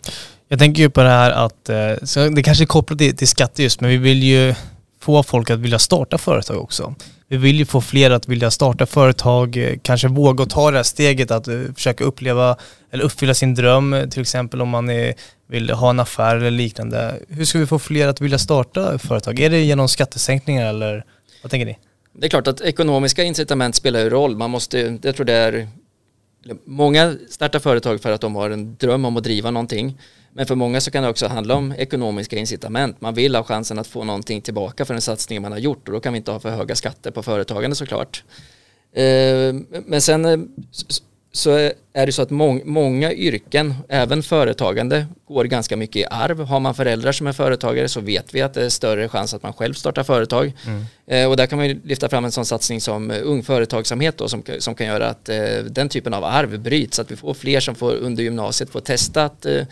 Jag 0.49 0.59
tänker 0.59 0.83
ju 0.83 0.91
på 0.91 1.03
det 1.03 1.09
här 1.09 1.31
att, 1.31 1.71
så 2.09 2.29
det 2.29 2.43
kanske 2.43 2.65
är 2.65 2.67
kopplat 2.67 2.99
till, 2.99 3.17
till 3.17 3.29
skatter 3.29 3.63
just, 3.63 3.81
men 3.81 3.91
vi 3.91 3.97
vill 3.97 4.23
ju 4.23 4.55
få 5.01 5.23
folk 5.23 5.51
att 5.51 5.59
vilja 5.59 5.79
starta 5.79 6.19
företag 6.19 6.63
också. 6.63 6.95
Vi 7.31 7.37
vill 7.37 7.59
ju 7.59 7.65
få 7.65 7.81
fler 7.81 8.11
att 8.11 8.29
vilja 8.29 8.51
starta 8.51 8.87
företag, 8.87 9.57
eh, 9.57 9.79
kanske 9.83 10.09
våga 10.09 10.47
ta 10.47 10.71
det 10.71 10.77
här 10.77 10.83
steget 10.83 11.31
att 11.31 11.49
eh, 11.49 11.61
försöka 11.75 12.05
uppleva 12.05 12.57
eller 12.91 13.05
uppfylla 13.05 13.35
sin 13.35 13.55
dröm, 13.55 14.11
till 14.11 14.21
exempel 14.21 14.63
om 14.63 14.69
man 14.69 14.91
är, 14.91 15.15
vill 15.49 15.71
ha 15.71 15.91
en 15.91 16.01
affär 16.01 16.37
eller 16.37 16.51
liknande. 16.51 17.15
Hur 17.29 17.45
ska 17.45 17.59
vi 17.59 17.67
få 17.67 17.79
fler 17.79 18.09
att 18.09 18.21
vilja 18.21 18.39
starta 18.39 18.99
företag? 18.99 19.41
Är 19.41 19.51
det 19.51 19.61
genom 19.61 19.89
skattesänkningar 19.89 20.67
eller 20.69 21.05
vad 21.43 21.51
tänker 21.51 21.67
ni? 21.67 21.79
Det 22.13 22.27
är 22.27 22.31
klart 22.31 22.47
att 22.47 22.61
ekonomiska 22.61 23.23
incitament 23.23 23.75
spelar 23.75 24.01
ju 24.01 24.11
roll. 24.11 24.37
Man 24.37 24.51
måste, 24.51 24.99
jag 25.03 25.17
tror 25.17 25.27
det 25.27 25.33
är, 25.33 25.69
många 26.65 27.17
startar 27.31 27.59
företag 27.59 28.03
för 28.03 28.13
att 28.13 28.21
de 28.21 28.35
har 28.35 28.51
en 28.51 28.77
dröm 28.77 29.05
om 29.05 29.17
att 29.17 29.25
driva 29.25 29.51
någonting. 29.51 29.99
Men 30.33 30.47
för 30.47 30.55
många 30.55 30.81
så 30.81 30.91
kan 30.91 31.03
det 31.03 31.09
också 31.09 31.27
handla 31.27 31.55
om 31.55 31.75
ekonomiska 31.79 32.37
incitament. 32.37 33.01
Man 33.01 33.15
vill 33.15 33.35
ha 33.35 33.43
chansen 33.43 33.79
att 33.79 33.87
få 33.87 34.05
någonting 34.05 34.41
tillbaka 34.41 34.85
för 34.85 34.95
den 34.95 35.01
satsning 35.01 35.43
man 35.43 35.53
har 35.53 35.59
gjort 35.59 35.89
och 35.89 35.95
då 35.95 36.01
kan 36.01 36.13
vi 36.13 36.17
inte 36.17 36.31
ha 36.31 36.41
för 36.41 36.51
höga 36.51 36.75
skatter 36.75 37.11
på 37.11 37.23
företagande 37.23 37.77
såklart. 37.77 38.25
Eh, 38.93 39.55
men 39.87 40.01
sen 40.01 40.25
eh, 40.25 40.39
så 41.33 41.71
är 41.93 42.07
det 42.07 42.13
så 42.13 42.23
att 42.23 42.31
må 42.31 42.61
många 42.65 43.13
yrken, 43.13 43.75
även 43.89 44.23
företagande, 44.23 45.07
går 45.29 45.45
ganska 45.45 45.77
mycket 45.77 45.97
i 45.97 46.05
arv. 46.11 46.41
Har 46.41 46.61
man 46.61 46.75
föräldrar 46.75 47.13
som 47.13 47.27
är 47.27 47.33
företagare 47.33 47.89
så 47.89 48.01
vet 48.01 48.35
vi 48.35 48.43
att 48.43 48.55
det 48.55 48.65
är 48.65 48.69
större 48.69 49.09
chans 49.09 49.35
att 49.35 49.43
man 49.43 49.53
själv 49.53 49.75
startar 49.75 50.03
företag. 50.03 50.53
Mm. 50.67 50.85
Eh, 51.07 51.31
och 51.31 51.37
där 51.37 51.47
kan 51.47 51.59
man 51.59 51.69
ju 51.69 51.81
lyfta 51.85 52.09
fram 52.09 52.25
en 52.25 52.33
sån 52.33 52.45
satsning 52.45 52.81
som 52.81 53.11
Ung 53.11 53.43
Företagsamhet 53.43 54.19
då, 54.19 54.29
som, 54.29 54.43
som 54.59 54.75
kan 54.75 54.87
göra 54.87 55.09
att 55.09 55.29
eh, 55.29 55.59
den 55.71 55.89
typen 55.89 56.15
av 56.15 56.25
arv 56.25 56.61
bryts. 56.61 56.99
Att 56.99 57.11
vi 57.11 57.17
får 57.17 57.35
fler 57.35 57.61
som 57.61 57.75
får 57.75 57.95
under 57.95 58.23
gymnasiet 58.23 58.71
få 58.71 58.81
testa 58.81 59.25
att 59.25 59.47
eh, 59.47 59.63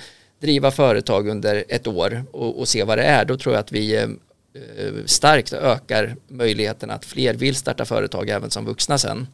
driva 0.41 0.71
företag 0.71 1.29
under 1.29 1.65
ett 1.69 1.87
år 1.87 2.25
och, 2.33 2.59
och, 2.59 2.69
se 2.69 2.85
vad 2.85 2.99
det 2.99 3.05
är. 3.05 3.25
Då 3.25 3.37
tror 3.37 3.55
jag 3.55 3.61
att 3.61 3.73
vi 3.73 3.97
eh, 3.97 4.09
starkt 5.05 5.53
ökar 5.53 6.17
möjligheten 6.29 6.91
att 6.91 7.05
fler 7.05 7.35
vill 7.35 7.55
starta 7.55 7.85
företag 7.85 8.29
även 8.29 8.51
som 8.51 8.65
vuxna 8.65 8.99
sen. 8.99 9.27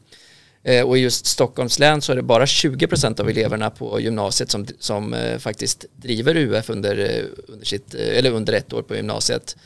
Eh, 0.63 0.87
och 0.87 0.99
i 0.99 1.01
just 1.01 1.27
Stockholms 1.27 1.79
län 1.79 2.03
så 2.03 2.13
är 2.13 2.17
det 2.17 2.23
bara 2.23 2.45
20% 2.45 3.21
av 3.21 3.29
eleverna 3.29 3.71
på 3.71 4.01
gymnasiet 4.01 4.51
som, 4.51 4.67
som 4.79 5.15
eh, 5.15 5.39
faktiskt 5.39 5.85
driver 5.97 6.37
UF 6.37 6.71
under, 6.71 7.25
under, 7.49 7.67
sitt, 7.67 7.95
eller 7.95 8.31
under 8.31 8.53
ett 8.53 8.73
år 8.73 8.83
på 8.83 8.97
gymnasiet. 8.97 9.57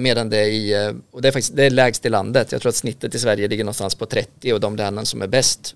Medan 0.00 0.30
det 0.30 0.38
är, 0.38 0.48
i, 0.48 0.92
och 1.10 1.22
det 1.22 1.28
är, 1.28 1.32
faktiskt, 1.32 1.56
det 1.56 1.64
är 1.64 1.70
lägst 1.70 2.06
i 2.06 2.08
landet. 2.08 2.52
Jag 2.52 2.60
tror 2.60 2.70
att 2.70 2.76
snittet 2.76 3.14
i 3.14 3.18
Sverige 3.18 3.48
ligger 3.48 3.64
någonstans 3.64 3.94
på 3.94 4.06
30 4.06 4.52
och 4.52 4.60
de 4.60 4.76
länen 4.76 5.06
som 5.06 5.22
är 5.22 5.26
bäst, 5.26 5.74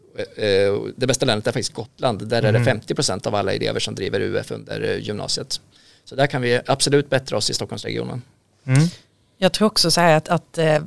det 0.96 1.06
bästa 1.06 1.26
länet 1.26 1.46
är 1.46 1.52
faktiskt 1.52 1.72
Gotland. 1.72 2.28
Där 2.28 2.42
mm. 2.42 2.54
är 2.54 2.74
det 2.74 2.94
50% 2.94 3.26
av 3.26 3.34
alla 3.34 3.52
elever 3.52 3.80
som 3.80 3.94
driver 3.94 4.20
UF 4.20 4.50
under 4.50 4.96
gymnasiet. 4.96 5.60
Så 6.04 6.14
där 6.14 6.26
kan 6.26 6.42
vi 6.42 6.60
absolut 6.66 7.10
bättra 7.10 7.36
oss 7.36 7.50
i 7.50 7.54
Stockholmsregionen. 7.54 8.22
Mm. 8.66 8.88
Jag 9.38 9.52
tror 9.52 9.66
också 9.66 9.90
så 9.90 10.00
här 10.00 10.16
att, 10.16 10.28
att 10.28 10.58
eh, 10.58 10.82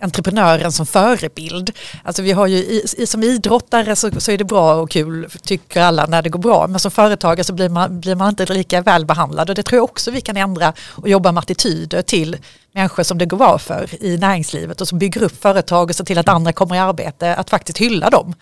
entreprenören 0.00 0.72
som 0.72 0.86
förebild, 0.86 1.70
alltså 2.02 2.22
vi 2.22 2.32
har 2.32 2.46
ju 2.46 2.56
i, 2.56 3.06
som 3.06 3.22
idrottare 3.22 3.96
så, 3.96 4.20
så, 4.20 4.32
är 4.32 4.38
det 4.38 4.44
bra 4.44 4.74
och 4.74 4.90
kul 4.90 5.28
tycker 5.42 5.80
alla 5.80 6.06
när 6.06 6.22
det 6.22 6.28
går 6.28 6.38
bra, 6.38 6.66
men 6.66 6.80
som 6.80 6.90
företagare 6.90 7.44
så 7.44 7.52
blir 7.52 7.68
man, 7.68 8.00
blir 8.00 8.14
man 8.14 8.28
inte 8.28 8.54
lika 8.54 8.80
väl 8.80 9.06
behandlad 9.06 9.50
och 9.50 9.56
det 9.56 9.62
tror 9.62 9.76
jag 9.76 9.84
också 9.84 10.10
vi 10.10 10.20
kan 10.20 10.36
ändra 10.36 10.72
och 10.78 11.08
jobba 11.08 11.32
med 11.32 11.40
attityder 11.40 12.02
till 12.02 12.36
människor 12.74 13.02
som 13.02 13.18
det 13.18 13.26
går 13.26 13.36
bra 13.36 13.58
för 13.58 14.04
i 14.04 14.18
näringslivet 14.18 14.80
och 14.80 14.88
som 14.88 14.98
bygger 14.98 15.22
upp 15.22 15.42
företag 15.42 15.90
och 15.90 15.96
ser 15.96 16.04
till 16.04 16.18
att 16.18 16.28
andra 16.28 16.52
kommer 16.52 16.74
i 16.74 16.78
arbete, 16.78 17.34
att 17.34 17.50
faktiskt 17.50 17.78
hylla 17.78 18.10
dem 18.10 18.34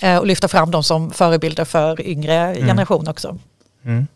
eh, 0.00 0.18
och 0.18 0.26
lyfta 0.26 0.48
fram 0.48 0.70
dem 0.70 0.82
som 0.82 1.10
förebilder 1.10 1.64
för 1.64 2.00
yngre 2.00 2.34
mm. 2.34 2.86
också. 2.88 3.38
Mm. 3.84 4.06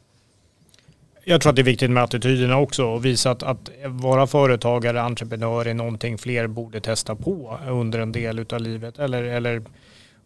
Jag 1.24 1.40
tror 1.40 1.50
att 1.50 1.56
det 1.56 1.62
är 1.62 1.64
viktigt 1.64 1.90
med 1.90 2.02
attityderna 2.02 2.59
också 2.59 2.85
och 2.85 3.04
visa 3.04 3.30
att, 3.30 3.42
att 3.42 3.70
vara 3.87 4.26
företagare, 4.26 5.02
entreprenör 5.02 5.66
är 5.66 5.74
någonting 5.74 6.18
fler 6.18 6.46
borde 6.46 6.80
testa 6.80 7.14
på 7.14 7.59
under 7.68 7.98
en 7.98 8.12
del 8.12 8.46
av 8.50 8.61
livet 8.61 8.98
eller, 8.98 9.22
eller 9.22 9.62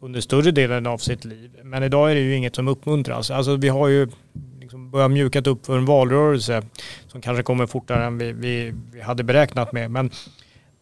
under 0.00 0.20
större 0.20 0.50
delen 0.50 0.86
av 0.86 0.98
sitt 0.98 1.24
liv. 1.24 1.50
Men 1.62 1.82
idag 1.82 2.10
är 2.10 2.14
det 2.14 2.20
ju 2.20 2.36
inget 2.36 2.56
som 2.56 2.68
uppmuntras. 2.68 3.30
Alltså 3.30 3.56
vi 3.56 3.68
har 3.68 3.88
ju 3.88 4.08
liksom 4.74 4.90
börjat 4.90 5.10
mjukat 5.10 5.46
upp 5.46 5.66
för 5.66 5.78
en 5.78 5.84
valrörelse 5.84 6.62
som 7.06 7.20
kanske 7.20 7.42
kommer 7.42 7.66
fortare 7.66 8.04
än 8.04 8.18
vi, 8.18 8.32
vi, 8.32 8.74
vi 8.92 9.00
hade 9.00 9.24
beräknat 9.24 9.72
med. 9.72 9.90
Men 9.90 10.10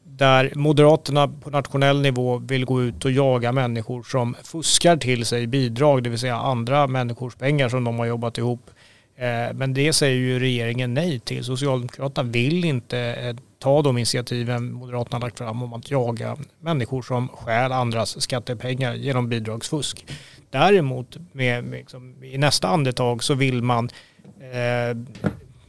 där 0.05 0.53
Moderaterna 0.55 1.29
på 1.29 1.51
nationell 1.51 2.01
nivå 2.01 2.39
vill 2.39 2.65
gå 2.65 2.83
ut 2.83 3.05
och 3.05 3.11
jaga 3.11 3.53
människor 3.53 4.03
som 4.03 4.35
fuskar 4.43 4.97
till 4.97 5.25
sig 5.27 5.47
bidrag, 5.47 6.03
det 6.03 6.11
vill 6.11 6.19
säga 6.19 6.37
andra 6.37 6.87
människors 6.87 7.35
pengar 7.35 7.69
som 7.69 7.85
de 7.85 7.99
har 7.99 8.07
jobbat 8.07 8.39
ihop. 8.39 8.71
Eh, 9.17 9.55
men 9.55 9.75
det 9.75 9.93
säger 9.93 10.17
ju 10.17 10.39
regeringen 10.39 10.95
nej 10.95 11.21
till. 11.21 11.45
Socialdemokraterna 11.45 12.31
vill 12.31 12.65
inte 12.65 12.99
eh, 12.99 13.37
ta 13.59 13.83
de 13.83 13.99
initiativen 13.99 14.73
Moderaterna 14.73 15.19
lagt 15.19 15.39
fram 15.39 15.63
om 15.63 15.73
att 15.73 15.91
jaga 15.91 16.37
människor 16.61 17.03
som 17.03 17.29
stjäl 17.29 17.73
andras 17.73 18.23
skattepengar 18.23 18.95
genom 18.95 19.29
bidragsfusk. 19.29 20.07
Däremot 20.53 21.17
med, 21.33 21.65
med 21.65 21.79
liksom, 21.79 22.25
i 22.25 22.39
nästa 22.39 22.69
andetag 22.69 23.23
så 23.23 23.35
vill 23.35 23.63
man 23.63 23.91
eh, 24.41 24.97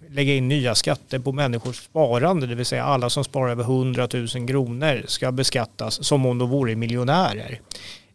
lägga 0.09 0.33
in 0.33 0.47
nya 0.47 0.75
skatter 0.75 1.19
på 1.19 1.31
människors 1.31 1.75
sparande, 1.75 2.47
det 2.47 2.55
vill 2.55 2.65
säga 2.65 2.83
alla 2.83 3.09
som 3.09 3.23
sparar 3.23 3.51
över 3.51 3.63
100 3.63 4.07
000 4.13 4.27
kronor 4.47 5.03
ska 5.07 5.31
beskattas 5.31 6.03
som 6.05 6.25
om 6.25 6.37
de 6.37 6.49
vore 6.49 6.75
miljonärer. 6.75 7.61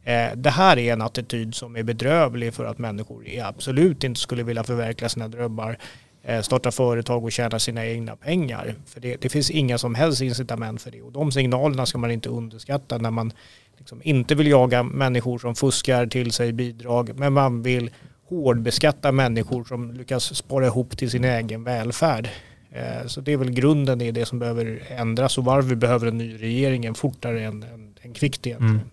Eh, 0.05 0.37
det 0.37 0.51
här 0.51 0.79
är 0.79 0.93
en 0.93 1.03
attityd 1.03 1.55
som 1.55 1.77
är 1.77 1.83
bedrövlig 1.83 2.55
för 2.55 2.65
att 2.65 2.79
människor 2.79 3.25
absolut 3.43 4.05
inte 4.05 4.21
skulle 4.21 4.43
vilja 4.43 4.65
förverkliga 4.65 5.09
sina 5.09 5.29
drömmar, 5.29 5.79
eh, 6.23 6.41
starta 6.41 6.71
företag 6.71 7.25
och 7.25 7.33
tjäna 7.33 7.59
sina 7.59 7.87
egna 7.87 8.17
pengar. 8.17 8.75
För 8.87 9.01
det, 9.01 9.17
det 9.21 9.29
finns 9.29 9.51
inga 9.51 9.79
som 9.79 9.95
helst 9.95 10.23
incitament 10.23 10.83
för 10.83 10.91
det 10.91 11.03
och 11.03 11.13
de 11.13 11.33
signalerna 11.33 11.87
ska 11.87 11.99
man 11.99 12.11
inte 12.11 12.29
underskatta 12.29 12.99
när 12.99 13.11
man 13.11 13.33
liksom 13.79 14.01
inte 14.05 14.35
vill 14.35 14.47
jaga 14.47 14.83
människor 14.83 15.39
som 15.39 15.55
fuskar 15.55 16.07
till 16.07 16.33
sig 16.33 16.53
bidrag 16.53 17.19
men 17.19 17.33
man 17.33 17.63
vill 17.63 17.91
hårdbeskatta 18.29 19.13
människor 19.13 19.65
som 19.65 19.93
lyckas 19.93 20.37
spara 20.37 20.67
ihop 20.67 20.99
till 20.99 21.11
sin 21.11 21.25
egen 21.25 21.65
välfärd. 21.65 22.29
Eh, 22.73 23.07
så 23.07 23.21
det 23.21 23.33
är 23.33 23.37
väl 23.37 23.51
grunden 23.51 24.01
i 24.01 24.11
det 24.11 24.27
som 24.27 24.39
behöver 24.39 24.83
ändras 24.89 25.39
och 25.39 25.45
varför 25.45 25.69
vi 25.69 25.77
behöver 25.77 26.07
en 26.07 26.19
ny 26.19 26.37
regering 26.43 26.95
fortare 26.95 27.45
än, 27.45 27.63
än, 27.63 27.95
än 28.03 28.15
kvickt 28.15 28.47
egentligen. 28.47 28.75
Mm. 28.75 28.91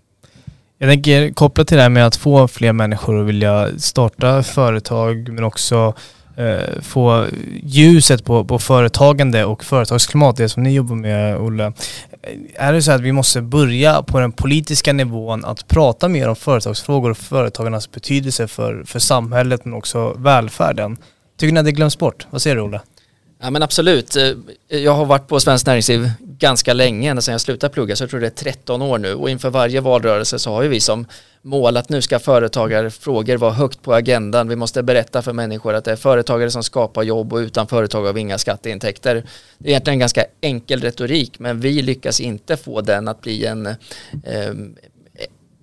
Jag 0.77 0.89
tänker 0.89 1.33
kopplat 1.33 1.67
till 1.67 1.77
det 1.77 1.83
här 1.83 1.89
med 1.89 2.07
att 2.07 2.15
få 2.15 2.47
fler 2.47 2.73
människor 2.73 3.21
att 3.21 3.27
vilja 3.27 3.79
starta 3.79 4.43
företag 4.43 5.29
men 5.29 5.43
också 5.43 5.93
eh, 6.37 6.81
få 6.81 7.25
ljuset 7.63 8.25
på, 8.25 8.45
på 8.45 8.59
företagande 8.59 9.45
och 9.45 9.63
företagsklimat, 9.63 10.37
det 10.37 10.49
som 10.49 10.63
ni 10.63 10.73
jobbar 10.73 10.95
med 10.95 11.37
Olle. 11.37 11.73
Är 12.55 12.73
det 12.73 12.81
så 12.81 12.91
att 12.91 13.01
vi 13.01 13.11
måste 13.11 13.41
börja 13.41 14.03
på 14.03 14.19
den 14.19 14.31
politiska 14.31 14.93
nivån 14.93 15.45
att 15.45 15.67
prata 15.67 16.07
mer 16.07 16.29
om 16.29 16.35
företagsfrågor 16.35 17.11
och 17.11 17.17
företagarnas 17.17 17.91
betydelse 17.91 18.47
för, 18.47 18.83
för 18.83 18.99
samhället 18.99 19.65
men 19.65 19.73
också 19.73 20.13
välfärden? 20.17 20.97
Tycker 21.37 21.53
ni 21.53 21.59
att 21.59 21.65
det 21.65 21.71
glöms 21.71 21.97
bort? 21.97 22.27
Vad 22.29 22.41
säger 22.41 22.55
du 22.55 22.61
Olle? 22.61 22.81
Ja 23.45 23.51
men 23.51 23.63
absolut. 23.63 24.15
Eh, 24.15 24.33
jag 24.67 24.91
har 24.91 25.05
varit 25.05 25.27
på 25.27 25.39
Svenskt 25.39 25.67
Näringsliv 25.67 26.09
ganska 26.19 26.73
länge, 26.73 27.09
ända 27.09 27.21
sedan 27.21 27.31
jag 27.31 27.41
slutade 27.41 27.73
plugga, 27.73 27.95
så 27.95 28.03
jag 28.03 28.09
tror 28.09 28.19
det 28.19 28.27
är 28.27 28.29
13 28.29 28.81
år 28.81 28.97
nu 28.97 29.13
och 29.13 29.29
inför 29.29 29.49
varje 29.49 29.81
valrörelse 29.81 30.39
så 30.39 30.51
har 30.51 30.63
ju 30.63 30.69
vi 30.69 30.79
som 30.79 31.05
mål 31.41 31.77
att 31.77 31.89
nu 31.89 32.01
ska 32.01 32.19
företagarfrågor 32.19 33.37
vara 33.37 33.51
högt 33.51 33.81
på 33.81 33.93
agendan. 33.93 34.47
Vi 34.47 34.55
måste 34.55 34.83
berätta 34.83 35.21
för 35.21 35.33
människor 35.33 35.73
att 35.73 35.85
det 35.85 35.91
är 35.91 35.95
företagare 35.95 36.51
som 36.51 36.63
skapar 36.63 37.03
jobb 37.03 37.33
och 37.33 37.37
utan 37.37 37.67
företag 37.67 38.05
har 38.05 38.13
vi 38.13 38.21
inga 38.21 38.37
skatteintäkter. 38.37 39.23
Det 39.57 39.67
är 39.67 39.71
egentligen 39.71 39.95
en 39.95 39.99
ganska 39.99 40.25
enkel 40.41 40.81
retorik 40.81 41.39
men 41.39 41.59
vi 41.59 41.81
lyckas 41.81 42.19
inte 42.19 42.57
få 42.57 42.81
den 42.81 43.07
att 43.07 43.21
bli 43.21 43.45
en 43.45 43.65
eh, 43.65 43.75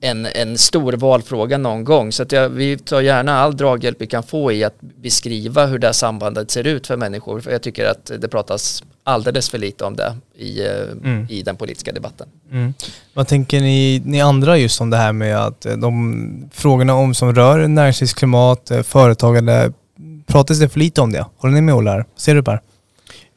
en, 0.05 0.27
en 0.27 0.59
stor 0.59 0.93
valfråga 0.93 1.59
någon 1.59 1.85
gång. 1.85 2.13
Så 2.13 2.23
att 2.23 2.33
jag, 2.33 2.49
vi 2.49 2.79
tar 2.79 3.01
gärna 3.01 3.39
all 3.39 3.57
draghjälp 3.57 3.97
vi 4.01 4.07
kan 4.07 4.23
få 4.23 4.53
i 4.53 4.65
att 4.65 4.81
beskriva 4.81 5.67
hur 5.67 5.79
det 5.79 5.87
här 5.87 5.93
sambandet 5.93 6.51
ser 6.51 6.67
ut 6.67 6.87
för 6.87 6.97
människor. 6.97 7.41
För 7.41 7.51
jag 7.51 7.63
tycker 7.63 7.85
att 7.85 8.11
det 8.19 8.29
pratas 8.29 8.83
alldeles 9.05 9.51
för 9.51 9.59
lite 9.59 9.85
om 9.85 9.97
det 9.97 10.17
i, 10.37 10.67
eh, 10.67 10.83
mm. 11.05 11.27
i 11.31 11.43
den 11.43 11.57
politiska 11.57 11.93
debatten. 11.93 12.29
Mm. 12.51 12.75
Vad 13.15 13.29
tänker 13.29 13.61
ni, 13.61 14.03
ni 14.05 14.21
andra 14.21 14.59
just 14.59 14.81
om 14.81 14.91
det 14.91 14.97
här 14.97 15.13
med 15.13 15.37
att 15.37 15.67
eh, 15.67 15.77
de 15.77 16.51
frågorna 16.53 16.95
om 16.95 17.15
som 17.15 17.35
rör 17.35 17.69
näringslivsklimat, 17.69 18.71
eh, 18.71 18.83
företagande, 18.83 19.73
pratas 20.27 20.59
det 20.59 20.69
för 20.69 20.79
lite 20.79 21.01
om 21.01 21.13
det? 21.13 21.27
Håller 21.37 21.55
ni 21.55 21.61
med 21.61 21.75
Ola? 21.75 22.05
Ser 22.17 22.35
du 22.35 22.43
Per? 22.43 22.61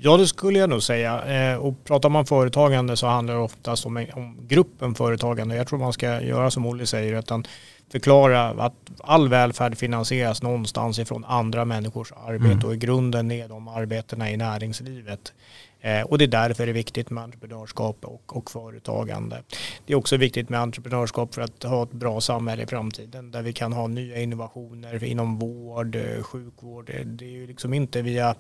Ja, 0.06 0.18
det 0.18 0.28
skulle 0.28 0.60
jag 0.60 0.70
nog 0.70 0.84
säga. 0.84 1.26
Eh, 1.26 1.58
och 1.58 1.84
pratar 1.84 2.10
man 2.10 2.26
företagande 2.26 2.98
så 2.98 3.08
handlar 3.08 3.34
det 3.34 3.39
oftast 3.39 3.86
om, 3.86 4.06
om 4.13 4.38
gruppen 4.48 4.96
företagande. 4.96 5.56
Jag 5.56 5.68
tror 5.68 5.80
man 5.80 5.94
ska 5.94 6.22
göra 6.22 6.52
som 6.52 6.65
Olle 6.65 6.86
säger, 6.86 7.20
utan 7.20 7.48
förklara 7.91 8.50
att 8.50 8.74
all 9.00 9.30
välfärd 9.30 9.78
finansieras 9.78 10.44
någonstans 10.44 11.00
ifrån 11.00 11.26
andra 11.26 11.65
människors 11.65 12.12
arbete 12.12 12.54
mm. 12.54 12.65
och 12.65 12.74
i 12.74 12.78
grunden 12.78 13.32
är 13.32 13.48
de 13.48 13.68
arbetena 13.68 14.32
i 14.32 14.38
näringslivet. 14.38 15.34
Eh, 15.82 16.02
och 16.02 16.18
det 16.18 16.26
är 16.26 16.28
därför 16.28 16.65
det 16.65 16.72
är 16.72 16.74
viktigt 16.74 17.10
med 17.10 17.24
entreprenörskap 17.24 17.98
och, 18.06 18.38
och 18.38 18.52
företagande. 18.52 19.44
Det 19.86 19.94
är 19.94 19.98
också 19.98 20.18
viktigt 20.18 20.50
med 20.50 20.60
entreprenörskap 20.60 21.34
för 21.34 21.41
att 21.41 21.63
ha 21.63 21.84
ett 21.84 21.91
bra 21.91 22.22
samhälle 22.22 22.63
i 22.63 22.68
framtiden 22.68 23.32
där 23.32 23.41
vi 23.41 23.54
kan 23.54 23.74
ha 23.74 23.88
nya 23.88 24.22
innovationer 24.22 25.04
inom 25.04 25.39
vård, 25.39 25.96
eh, 25.96 26.24
sjukvård. 26.24 26.91
Det 27.06 27.26
är 27.26 27.30
ju 27.30 27.48
liksom 27.48 27.74
inte 27.74 28.02
via 28.02 28.36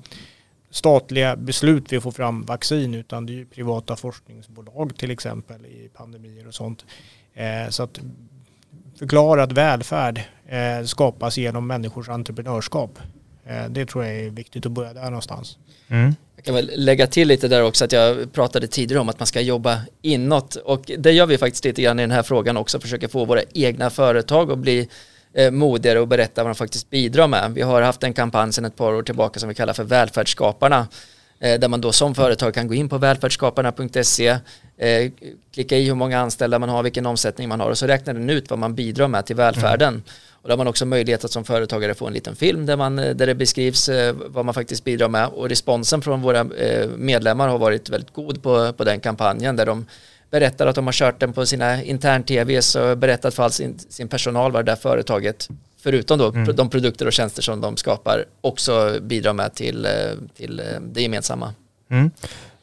statliga 0.69 1.35
beslut 1.35 1.93
vi 1.93 2.01
får 2.01 2.11
fram 2.11 2.43
vaccin 2.45 2.93
utan 2.93 3.25
det 3.25 3.33
är 3.33 3.35
ju 3.35 3.45
privata 3.45 3.95
forskningsbolag 3.95 4.97
till 4.97 5.11
exempel 5.11 5.65
i 5.65 5.89
pandemier 5.93 6.47
och 6.47 6.53
sånt. 6.53 6.85
Eh, 7.33 7.69
så 7.69 7.83
att 7.83 7.99
förklara 8.99 9.43
att 9.43 9.51
välfärd 9.51 10.21
eh, 10.47 10.85
skapas 10.85 11.37
genom 11.37 11.67
människors 11.67 12.09
entreprenörskap. 12.09 12.99
Eh, 13.45 13.65
det 13.69 13.85
tror 13.85 14.05
jag 14.05 14.15
är 14.15 14.29
viktigt 14.29 14.65
att 14.65 14.71
börja 14.71 14.93
där 14.93 15.03
någonstans. 15.03 15.57
Mm. 15.87 16.15
Jag 16.35 16.45
kan 16.45 16.55
väl 16.55 16.71
lägga 16.75 17.07
till 17.07 17.27
lite 17.27 17.47
där 17.47 17.63
också 17.63 17.85
att 17.85 17.91
jag 17.91 18.33
pratade 18.33 18.67
tidigare 18.67 19.01
om 19.01 19.09
att 19.09 19.19
man 19.19 19.27
ska 19.27 19.41
jobba 19.41 19.81
inåt 20.01 20.55
och 20.55 20.91
det 20.97 21.11
gör 21.11 21.25
vi 21.25 21.37
faktiskt 21.37 21.65
lite 21.65 21.81
grann 21.81 21.99
i 21.99 22.03
den 22.03 22.11
här 22.11 22.23
frågan 22.23 22.57
också, 22.57 22.79
försöka 22.79 23.09
få 23.09 23.25
våra 23.25 23.41
egna 23.53 23.89
företag 23.89 24.51
att 24.51 24.59
bli 24.59 24.89
eh, 25.35 25.51
modigare 25.51 25.99
och 25.99 26.07
berätta 26.07 26.43
vad 26.43 26.49
de 26.49 26.55
faktiskt 26.55 26.89
bidrar 26.89 27.27
med. 27.27 27.51
Vi 27.53 27.61
har 27.61 27.81
haft 27.81 28.03
en 28.03 28.13
kampanj 28.13 28.53
sedan 28.53 28.65
ett 28.65 28.75
par 28.75 28.93
år 28.93 29.03
tillbaka 29.03 29.39
som 29.39 29.49
vi 29.49 29.55
kallar 29.55 29.73
för 29.73 29.83
Välfärdsskaparna 29.83 30.87
eh, 31.39 31.59
där 31.59 31.67
man 31.67 31.81
då 31.81 31.91
som 31.91 32.15
företag 32.15 32.53
kan 32.53 32.67
gå 32.67 32.73
in 32.73 32.89
på 32.89 32.97
välfärdsskaparna.se, 32.97 34.27
eh, 34.77 35.11
klicka 35.53 35.77
i 35.77 35.87
hur 35.87 35.95
många 35.95 36.19
anställda 36.19 36.59
man 36.59 36.69
har, 36.69 36.83
vilken 36.83 37.05
omsättning 37.05 37.49
man 37.49 37.59
har 37.59 37.69
och 37.69 37.77
så 37.77 37.87
räknar 37.87 38.13
den 38.13 38.29
ut 38.29 38.49
vad 38.49 38.59
man 38.59 38.75
bidrar 38.75 39.07
med 39.07 39.25
till 39.25 39.35
välfärden. 39.35 39.93
Mm. 39.93 40.03
Och 40.41 40.49
då 40.49 40.53
har 40.53 40.57
man 40.57 40.67
också 40.67 40.85
möjlighet 40.85 41.25
att 41.25 41.31
som 41.31 41.43
företagare 41.43 41.93
få 41.93 42.07
en 42.07 42.13
liten 42.13 42.35
film 42.35 42.65
där, 42.65 42.77
man, 42.77 42.95
där 42.95 43.27
det 43.27 43.35
beskrivs 43.35 43.89
vad 44.27 44.45
man 44.45 44.53
faktiskt 44.53 44.83
bidrar 44.83 45.07
med 45.07 45.27
och 45.27 45.49
responsen 45.49 46.01
från 46.01 46.21
våra 46.21 46.43
medlemmar 46.97 47.47
har 47.47 47.57
varit 47.57 47.89
väldigt 47.89 48.13
god 48.13 48.43
på, 48.43 48.73
på 48.73 48.83
den 48.83 48.99
kampanjen 48.99 49.55
där 49.55 49.65
de 49.65 49.85
berättar 50.35 50.67
att 50.67 50.75
de 50.75 50.85
har 50.85 50.93
kört 50.93 51.19
den 51.19 51.33
på 51.33 51.45
sina 51.45 51.83
intern-tvs 51.83 52.75
och 52.75 52.97
berättat 52.97 53.33
för 53.33 53.43
all 53.43 53.51
sin, 53.51 53.79
sin 53.89 54.07
personal 54.07 54.51
vad 54.51 54.65
det 54.65 54.71
där 54.71 54.75
företaget, 54.75 55.49
förutom 55.83 56.17
då 56.17 56.31
mm. 56.31 56.55
de 56.55 56.69
produkter 56.69 57.05
och 57.05 57.13
tjänster 57.13 57.41
som 57.41 57.61
de 57.61 57.77
skapar, 57.77 58.25
också 58.41 58.97
bidrar 59.01 59.33
med 59.33 59.53
till, 59.53 59.85
eh, 59.85 59.91
till 60.37 60.59
eh, 60.59 60.65
det 60.81 61.01
gemensamma. 61.01 61.53
Mm. 61.91 62.11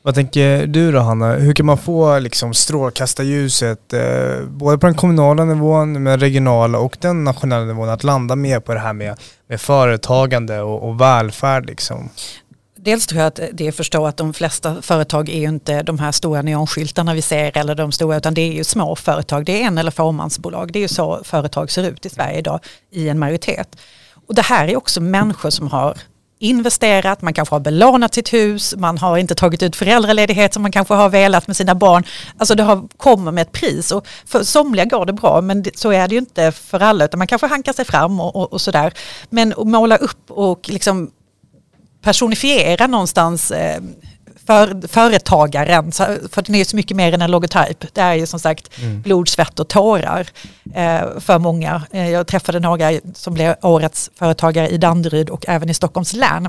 Vad 0.03 0.15
tänker 0.15 0.67
du 0.67 0.93
då 0.93 0.99
Hanna? 0.99 1.33
Hur 1.33 1.53
kan 1.55 1.67
man 1.67 1.79
få 1.79 2.19
liksom 2.19 2.55
strålkastarljuset 2.55 3.93
eh, 3.93 4.47
både 4.47 4.79
på 4.79 4.87
den 4.87 4.95
kommunala 4.95 5.45
nivån, 5.45 6.03
med 6.03 6.21
regionala 6.21 6.79
och 6.79 6.97
den 7.01 7.25
nationella 7.25 7.65
nivån 7.65 7.89
att 7.89 8.05
landa 8.05 8.37
mer 8.37 8.61
på 8.61 8.75
det 8.75 8.81
här 8.81 8.93
med, 8.93 9.17
med 9.49 9.61
företagande 9.61 10.61
och, 10.61 10.89
och 10.89 11.01
välfärd 11.01 11.67
liksom? 11.67 12.09
Dels 12.85 13.07
tror 13.07 13.21
jag 13.21 13.29
att 13.29 13.41
det 13.53 13.65
är 13.65 13.69
att 13.69 13.77
förstå 13.77 14.07
att 14.07 14.17
de 14.17 14.35
flesta 14.35 14.83
företag 14.83 15.29
är 15.29 15.39
ju 15.39 15.49
inte 15.49 15.83
de 15.83 15.99
här 15.99 16.13
stora 16.13 16.43
neonskyltarna 16.43 17.15
vi 17.15 17.23
ser 17.23 17.57
eller 17.59 17.75
de 17.75 17.93
stora 17.93 18.17
utan 18.17 18.35
det 18.35 18.41
är 18.41 18.53
ju 18.53 18.65
små 18.65 18.97
företag. 18.97 19.45
Det 19.45 19.63
är 19.63 19.67
en 19.67 19.79
eller 19.79 19.91
fåmansbolag. 19.91 20.73
Det 20.73 20.79
är 20.79 20.81
ju 20.81 20.89
så 20.89 21.21
företag 21.25 21.71
ser 21.71 21.91
ut 21.91 22.07
i 22.07 22.11
Sverige 22.11 22.39
idag 22.39 22.61
i 22.91 23.09
en 23.09 23.19
majoritet. 23.19 23.77
Och 24.29 24.35
det 24.35 24.43
här 24.43 24.69
är 24.69 24.77
också 24.77 25.01
människor 25.01 25.51
som 25.51 25.69
har 25.69 25.97
investerat, 26.39 27.23
man 27.23 27.35
kanske 27.35 27.55
har 27.55 27.61
belånat 27.61 28.15
sitt 28.15 28.33
hus, 28.33 28.75
man 28.77 28.99
har 28.99 29.19
inte 29.19 29.35
tagit 29.35 29.63
ut 29.63 29.77
föräldraledighet 29.77 30.55
som 30.55 30.63
man 30.63 30.73
kanske 30.73 30.95
har 30.95 31.09
velat 31.09 31.47
med 31.47 31.57
sina 31.57 31.75
barn. 31.75 32.05
Alltså 32.39 32.55
det 32.55 32.63
har, 32.63 32.89
kommer 32.97 33.33
med 33.33 33.43
ett 33.43 33.53
pris 33.53 33.91
och 33.91 34.07
för 34.27 34.45
somliga 34.45 34.85
går 34.85 35.07
det 35.07 35.13
bra 35.13 35.41
men 35.41 35.63
det, 35.63 35.79
så 35.79 35.93
är 35.93 36.09
det 36.09 36.15
ju 36.15 36.19
inte 36.19 36.53
för 36.53 36.81
alla 36.81 37.05
utan 37.05 37.19
man 37.19 37.27
kanske 37.27 37.47
hankar 37.47 37.73
sig 37.73 37.85
fram 37.85 38.21
och, 38.21 38.37
och, 38.37 38.53
och 38.53 38.61
sådär. 38.61 38.93
Men 39.31 39.53
att 39.53 39.67
måla 39.67 39.97
upp 39.97 40.31
och 40.31 40.69
liksom 40.69 41.11
personifiera 42.03 42.87
någonstans 42.87 43.51
eh, 43.51 43.83
för, 44.47 44.89
företagaren, 44.89 45.93
för 45.93 46.43
den 46.43 46.55
är 46.55 46.65
så 46.65 46.77
mycket 46.77 46.97
mer 46.97 47.13
än 47.13 47.23
en 47.23 47.31
logotyp. 47.31 47.95
Det 47.95 48.01
är 48.01 48.15
ju 48.15 48.27
som 48.27 48.41
sagt 48.41 48.79
mm. 48.79 49.03
blod, 49.03 49.29
svett 49.29 49.61
och 49.61 49.69
tårar 49.69 50.29
eh, 50.75 51.21
för 51.21 51.39
många. 51.39 51.83
Eh, 51.91 52.11
jag 52.11 52.27
träffade 52.27 52.61
några 52.61 52.93
som 53.15 53.35
blev 53.35 53.55
årets 53.63 54.11
företagare 54.15 54.69
i 54.69 54.79
Danderyd 54.79 55.31
och 55.31 55.45
även 55.49 55.69
i 55.69 55.75
Stockholms 55.75 56.13
län. 56.13 56.49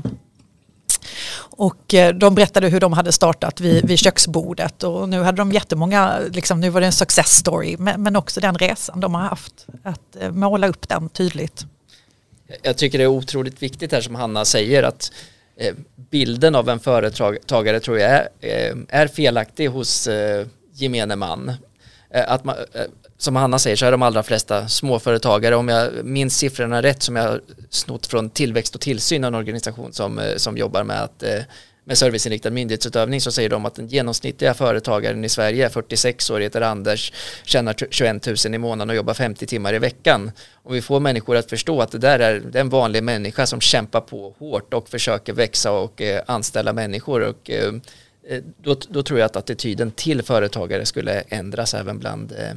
Och 1.56 1.94
eh, 1.94 2.14
de 2.14 2.34
berättade 2.34 2.68
hur 2.68 2.80
de 2.80 2.92
hade 2.92 3.12
startat 3.12 3.60
vid, 3.60 3.88
vid 3.88 3.98
köksbordet 3.98 4.82
och 4.82 5.08
nu 5.08 5.22
hade 5.22 5.36
de 5.36 5.52
jättemånga, 5.52 6.18
liksom, 6.30 6.60
nu 6.60 6.70
var 6.70 6.80
det 6.80 6.86
en 6.86 6.92
success 6.92 7.36
story, 7.36 7.76
men, 7.78 8.02
men 8.02 8.16
också 8.16 8.40
den 8.40 8.58
resan 8.58 9.00
de 9.00 9.14
har 9.14 9.22
haft. 9.22 9.66
Att 9.82 10.16
eh, 10.20 10.30
måla 10.30 10.68
upp 10.68 10.88
den 10.88 11.08
tydligt. 11.08 11.66
Jag 12.62 12.76
tycker 12.76 12.98
det 12.98 13.04
är 13.04 13.08
otroligt 13.08 13.62
viktigt 13.62 13.92
här 13.92 14.00
som 14.00 14.14
Hanna 14.14 14.44
säger 14.44 14.82
att 14.82 15.12
eh, 15.12 15.18
Eh, 15.56 15.74
bilden 16.10 16.54
av 16.54 16.68
en 16.68 16.80
företagare 16.80 17.80
tror 17.80 17.98
jag 17.98 18.10
är, 18.10 18.28
eh, 18.40 18.76
är 18.88 19.06
felaktig 19.06 19.66
hos 19.66 20.06
eh, 20.06 20.46
gemene 20.72 21.16
man. 21.16 21.52
Att 22.26 22.44
man, 22.44 22.56
som 23.18 23.36
Hanna 23.36 23.58
säger 23.58 23.76
så 23.76 23.86
är 23.86 23.90
de 23.90 24.02
allra 24.02 24.22
flesta 24.22 24.68
småföretagare. 24.68 25.56
Om 25.56 25.68
jag 25.68 26.04
minns 26.04 26.36
siffrorna 26.36 26.82
rätt 26.82 27.02
som 27.02 27.16
jag 27.16 27.40
snott 27.70 28.06
från 28.06 28.30
tillväxt 28.30 28.74
och 28.74 28.80
tillsyn, 28.80 29.24
en 29.24 29.34
organisation 29.34 29.92
som, 29.92 30.20
som 30.36 30.56
jobbar 30.56 30.84
med, 30.84 31.02
att, 31.02 31.22
eh, 31.22 31.42
med 31.84 31.98
serviceinriktad 31.98 32.50
myndighetsutövning 32.50 33.20
så 33.20 33.32
säger 33.32 33.48
de 33.48 33.66
att 33.66 33.74
den 33.74 33.88
genomsnittliga 33.88 34.54
företagaren 34.54 35.24
i 35.24 35.28
Sverige 35.28 35.64
är 35.64 35.68
46 35.68 36.30
år, 36.30 36.40
heter 36.40 36.60
Anders, 36.60 37.12
tjänar 37.44 37.76
21 37.90 38.26
000 38.26 38.54
i 38.54 38.58
månaden 38.58 38.90
och 38.90 38.96
jobbar 38.96 39.14
50 39.14 39.46
timmar 39.46 39.74
i 39.74 39.78
veckan. 39.78 40.30
Om 40.52 40.72
vi 40.72 40.82
får 40.82 41.00
människor 41.00 41.36
att 41.36 41.50
förstå 41.50 41.80
att 41.80 41.92
det 41.92 41.98
där 41.98 42.18
är, 42.18 42.40
det 42.40 42.58
är 42.58 42.60
en 42.60 42.68
vanlig 42.68 43.02
människa 43.02 43.46
som 43.46 43.60
kämpar 43.60 44.00
på 44.00 44.34
hårt 44.38 44.74
och 44.74 44.88
försöker 44.88 45.32
växa 45.32 45.72
och 45.72 46.02
eh, 46.02 46.22
anställa 46.26 46.72
människor 46.72 47.20
och 47.20 47.50
eh, 47.50 47.72
då, 48.62 48.76
då, 48.88 49.02
tror 49.02 49.18
jag 49.18 49.26
att 49.26 49.36
attityden 49.36 49.90
till 49.90 50.22
företagare 50.22 50.86
skulle 50.86 51.20
ändras 51.20 51.74
även 51.74 51.98
bland 51.98 52.32
eh, 52.32 52.54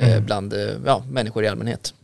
Eh, 0.00 0.12
mm. 0.12 0.26
bland 0.26 0.52
eh, 0.52 0.76
ja, 0.86 1.04
människor 1.10 1.44
i 1.44 1.48
allmänhet. 1.48 1.94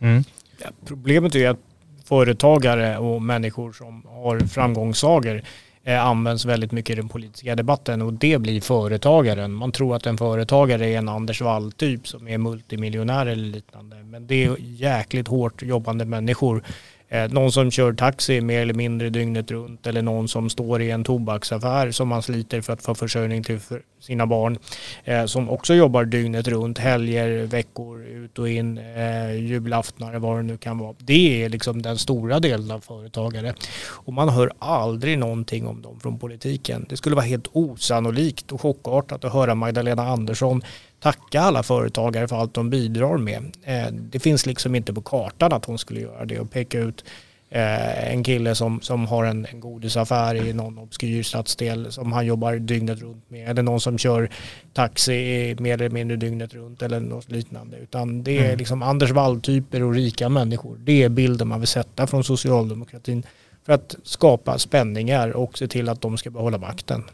Mm. 0.00 0.24
Ja, 0.58 0.70
problemet 0.84 1.34
är 1.34 1.48
att 1.48 1.58
företagare 2.06 2.98
och 2.98 3.22
människor 3.22 3.72
som 3.72 4.06
har 4.06 4.40
framgångssagor 4.40 5.42
eh, 5.84 6.06
används 6.06 6.44
väldigt 6.44 6.72
mycket 6.72 6.90
i 6.90 6.96
den 6.96 7.08
politiska 7.08 7.54
debatten 7.54 8.02
och 8.02 8.12
det 8.12 8.38
blir 8.38 8.60
företagaren. 8.60 9.52
Man 9.52 9.72
tror 9.72 9.96
att 9.96 10.06
en 10.06 10.18
företagare 10.18 10.86
är 10.86 10.98
en 10.98 11.08
Anders 11.08 11.40
Wall-typ 11.40 12.08
som 12.08 12.28
är 12.28 12.38
multimiljonär 12.38 13.26
eller 13.26 13.44
liknande. 13.44 13.96
Men 13.96 14.26
det 14.26 14.44
är 14.44 14.56
jäkligt 14.58 15.28
hårt 15.28 15.62
jobbande 15.62 16.04
människor 16.04 16.62
Eh, 17.08 17.30
någon 17.30 17.52
som 17.52 17.70
kör 17.70 17.92
taxi 17.92 18.40
mer 18.40 18.62
eller 18.62 18.74
mindre 18.74 19.10
dygnet 19.10 19.50
runt 19.50 19.86
eller 19.86 20.02
någon 20.02 20.28
som 20.28 20.50
står 20.50 20.82
i 20.82 20.90
en 20.90 21.04
tobaksaffär 21.04 21.90
som 21.90 22.08
man 22.08 22.22
sliter 22.22 22.60
för 22.60 22.72
att 22.72 22.82
få 22.82 22.94
försörjning 22.94 23.42
till 23.42 23.60
för 23.60 23.82
sina 24.00 24.26
barn. 24.26 24.58
Eh, 25.04 25.24
som 25.26 25.50
också 25.50 25.74
jobbar 25.74 26.04
dygnet 26.04 26.48
runt, 26.48 26.78
helger, 26.78 27.46
veckor, 27.46 28.04
ut 28.04 28.38
och 28.38 28.48
in, 28.48 28.78
eh, 28.78 29.32
julaftnar, 29.32 30.14
vad 30.18 30.36
det 30.36 30.42
nu 30.42 30.56
kan 30.56 30.78
vara. 30.78 30.94
Det 30.98 31.44
är 31.44 31.48
liksom 31.48 31.82
den 31.82 31.98
stora 31.98 32.40
delen 32.40 32.70
av 32.70 32.80
företagare. 32.80 33.54
Och 33.88 34.12
man 34.12 34.28
hör 34.28 34.52
aldrig 34.58 35.18
någonting 35.18 35.66
om 35.66 35.82
dem 35.82 36.00
från 36.00 36.18
politiken. 36.18 36.86
Det 36.88 36.96
skulle 36.96 37.16
vara 37.16 37.26
helt 37.26 37.48
osannolikt 37.52 38.52
och 38.52 38.60
chockartat 38.60 39.24
att 39.24 39.32
höra 39.32 39.54
Magdalena 39.54 40.08
Andersson 40.08 40.62
tacka 41.06 41.40
alla 41.40 41.62
företagare 41.62 42.28
för 42.28 42.36
allt 42.36 42.54
de 42.54 42.70
bidrar 42.70 43.16
med. 43.16 43.56
Eh, 43.62 43.92
det 43.92 44.18
finns 44.18 44.46
liksom 44.46 44.74
inte 44.74 44.94
på 44.94 45.00
kartan 45.00 45.52
att 45.52 45.64
hon 45.64 45.78
skulle 45.78 46.00
göra 46.00 46.24
det 46.24 46.40
och 46.40 46.50
peka 46.50 46.78
ut 46.78 47.04
eh, 47.50 48.12
en 48.12 48.24
kille 48.24 48.54
som, 48.54 48.80
som 48.80 49.06
har 49.06 49.24
en, 49.24 49.46
en 49.46 49.60
godisaffär 49.60 50.34
i 50.34 50.52
någon 50.52 50.78
obskyr 50.78 51.22
stadsdel 51.22 51.92
som 51.92 52.12
han 52.12 52.26
jobbar 52.26 52.56
dygnet 52.56 53.00
runt 53.00 53.30
med. 53.30 53.50
Eller 53.50 53.62
någon 53.62 53.80
som 53.80 53.98
kör 53.98 54.30
taxi 54.72 55.56
mer 55.58 55.74
eller 55.74 55.90
mindre 55.90 56.16
dygnet 56.16 56.54
runt 56.54 56.82
eller 56.82 57.00
något 57.00 57.30
liknande. 57.30 57.76
Utan 57.76 58.22
det 58.22 58.38
är 58.38 58.44
mm. 58.44 58.58
liksom 58.58 58.82
Anders 58.82 59.10
Wall-typer 59.10 59.82
och 59.82 59.94
rika 59.94 60.28
människor. 60.28 60.76
Det 60.78 61.02
är 61.02 61.08
bilden 61.08 61.48
man 61.48 61.60
vill 61.60 61.68
sätta 61.68 62.06
från 62.06 62.24
socialdemokratin 62.24 63.22
för 63.66 63.72
att 63.72 63.96
skapa 64.02 64.58
spänningar 64.58 65.30
och 65.30 65.58
se 65.58 65.68
till 65.68 65.88
att 65.88 66.00
de 66.00 66.18
ska 66.18 66.30
behålla 66.30 66.58
makten. 66.58 67.04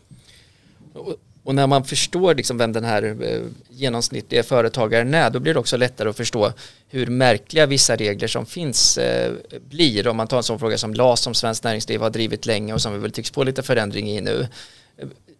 Och 1.44 1.54
när 1.54 1.66
man 1.66 1.84
förstår 1.84 2.34
liksom 2.34 2.58
vem 2.58 2.72
den 2.72 2.84
här 2.84 3.16
eh, 3.22 3.40
genomsnittliga 3.70 4.42
företagaren 4.42 5.14
är, 5.14 5.30
då 5.30 5.40
blir 5.40 5.54
det 5.54 5.60
också 5.60 5.76
lättare 5.76 6.08
att 6.08 6.16
förstå 6.16 6.52
hur 6.88 7.06
märkliga 7.06 7.66
vissa 7.66 7.96
regler 7.96 8.28
som 8.28 8.46
finns 8.46 8.98
eh, 8.98 9.32
blir. 9.68 10.08
Om 10.08 10.16
man 10.16 10.26
tar 10.26 10.36
en 10.36 10.42
sån 10.42 10.58
fråga 10.58 10.78
som 10.78 10.94
LAS 10.94 11.20
som 11.20 11.34
Svenskt 11.34 11.64
Näringsliv 11.64 12.00
har 12.00 12.10
drivit 12.10 12.46
länge 12.46 12.74
och 12.74 12.80
som 12.80 12.92
vi 12.92 12.98
väl 12.98 13.12
tycks 13.12 13.30
få 13.30 13.44
lite 13.44 13.62
förändring 13.62 14.10
i 14.10 14.20
nu. 14.20 14.48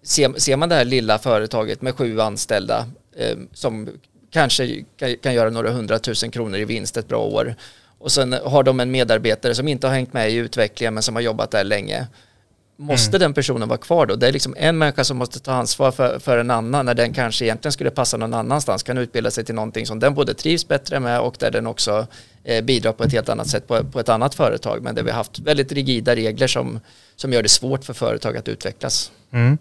Ser, 0.03 0.33
ser 0.39 0.57
man 0.57 0.69
det 0.69 0.75
här 0.75 0.85
lilla 0.85 1.19
företaget 1.19 1.83
med 1.83 1.95
sju 1.95 2.21
anställda 2.21 2.87
eh, 3.17 3.37
som 3.53 3.89
kanske 4.31 4.85
kan 5.23 5.35
göra 5.35 5.51
några 5.51 5.71
hundratusen 5.71 6.31
kronor 6.31 6.59
i 6.59 6.65
vinst 6.65 6.97
ett 6.97 7.09
bra 7.09 7.25
år 7.25 7.55
och 7.99 8.13
sen 8.13 8.33
har 8.33 8.63
de 8.63 8.81
en 8.81 8.91
medarbetare 8.91 9.55
som 9.55 9.69
inte 9.69 9.87
har 9.87 9.95
hängt 9.95 10.13
med 10.13 10.31
i 10.31 10.35
utvecklingen 10.35 10.95
men 10.95 11.03
som 11.03 11.15
har 11.15 11.23
jobbat 11.23 11.51
där 11.51 11.65
länge 11.65 12.07
Måste 12.77 13.11
mm. 13.17 13.21
den 13.21 13.35
personen 13.35 13.69
vara 13.69 13.79
kvar 13.79 14.07
då? 14.07 14.17
Det 14.17 14.29
är 14.29 14.33
liksom 14.33 14.55
en 14.59 14.79
människa 14.79 15.05
som 15.05 15.17
måste 15.17 15.41
ta 15.41 15.53
ansvar 15.53 15.91
för, 15.91 16.19
för 16.19 16.39
en 16.39 16.51
annan 16.51 16.87
när 16.87 16.95
den 16.95 17.13
kanske 17.13 17.45
egentligen 17.45 17.73
skulle 17.73 17.91
passa 17.91 18.17
någon 18.17 18.35
annanstans, 18.35 18.83
kan 18.83 18.99
utbilda 18.99 19.31
sig 19.31 19.45
till 19.45 19.55
någonting 19.55 19.87
som 19.87 19.99
den 19.99 20.15
både 20.15 20.35
trivs 20.35 20.69
bättre 20.69 21.01
med 21.01 21.21
och 21.21 21.37
där 21.39 21.51
den 21.51 21.67
också 21.67 22.07
eh, 22.45 22.65
bidrar 22.65 22.93
på 22.93 23.05
ett 23.05 23.13
helt 23.13 23.29
annat 23.29 23.49
sätt 23.49 23.69
på, 23.69 23.85
på 23.85 24.01
ett 24.01 24.09
annat 24.09 24.35
företag. 24.35 24.83
Men 24.83 24.95
där 24.95 25.03
vi 25.03 25.11
har 25.11 25.17
haft 25.17 25.39
väldigt 25.39 25.73
rigida 25.73 26.17
regler 26.17 26.47
som, 26.47 26.81
som 27.17 27.33
gör 27.33 27.43
det 27.43 27.49
svårt 27.49 27.85
för 27.85 27.93
företag 27.93 28.37
att 28.37 28.49
utvecklas. 28.49 29.13
Mm. 29.33 29.59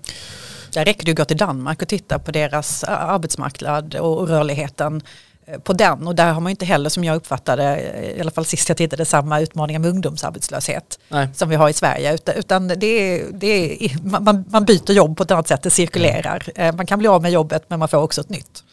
Där 0.73 0.85
räcker 0.85 1.05
det 1.05 1.11
att 1.11 1.17
gå 1.17 1.25
till 1.25 1.37
Danmark 1.37 1.81
och 1.81 1.87
titta 1.87 2.19
på 2.19 2.31
deras 2.31 2.83
arbetsmarknad 2.83 3.95
och 3.95 4.27
rörligheten 4.27 5.01
Eh, 5.01 5.30
på 5.63 5.73
den 5.73 6.07
och 6.07 6.15
där 6.15 6.33
har 6.33 6.41
man 6.41 6.49
inte 6.49 6.65
heller 6.65 6.89
som 6.89 7.03
jag 7.03 7.15
uppfattade, 7.15 7.75
eh, 7.75 8.17
i 8.17 8.21
alla 8.21 8.31
fall 8.31 8.45
sist 8.45 8.69
jag 8.69 8.77
tittade, 8.77 9.05
samma 9.05 9.39
utmaningar 9.39 9.79
med 9.79 9.89
ungdomsarbetslöshet 9.89 10.99
Nej. 11.09 11.27
som 11.33 11.49
vi 11.49 11.55
har 11.55 11.69
i 11.69 11.73
Sverige. 11.73 12.17
Utan 12.35 12.67
det 12.67 12.85
är, 12.85 13.25
det 13.31 13.85
är, 13.85 14.19
man, 14.19 14.45
man 14.49 14.65
byter 14.65 14.91
jobb 14.91 15.17
på 15.17 15.23
ett 15.23 15.31
annat 15.31 15.47
sätt, 15.47 15.61
det 15.61 15.69
cirkulerar. 15.69 16.43
Mm. 16.55 16.75
Man 16.75 16.85
kan 16.85 16.99
bli 16.99 17.07
av 17.07 17.21
med 17.21 17.31
jobbet 17.31 17.63
men 17.67 17.79
man 17.79 17.87
får 17.87 17.97
också 17.97 18.21
ett 18.21 18.29
nytt. 18.29 18.63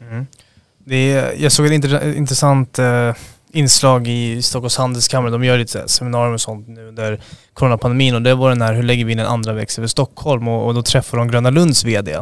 Mm. 0.00 0.26
Det 0.78 1.12
är, 1.12 1.34
jag 1.38 1.52
såg 1.52 1.66
ett 1.66 1.84
intressant 2.16 2.78
inslag 3.52 4.08
i 4.08 4.42
Stockholms 4.42 4.76
handelskammare. 4.76 5.30
De 5.30 5.44
gör 5.44 5.58
lite 5.58 5.88
seminarium 5.88 6.34
och 6.34 6.40
sånt 6.40 6.68
nu 6.68 6.88
under 6.88 7.20
coronapandemin 7.54 8.14
och 8.14 8.22
det 8.22 8.34
var 8.34 8.48
den 8.48 8.62
här 8.62 8.74
hur 8.74 8.82
lägger 8.82 9.04
vi 9.04 9.12
in 9.12 9.18
en 9.18 9.26
andra 9.26 9.52
växel 9.52 9.82
för 9.84 9.88
Stockholm 9.88 10.48
och, 10.48 10.66
och 10.66 10.74
då 10.74 10.82
träffar 10.82 11.18
de 11.18 11.30
Gröna 11.30 11.50
Lunds 11.50 11.84
VD. 11.84 12.12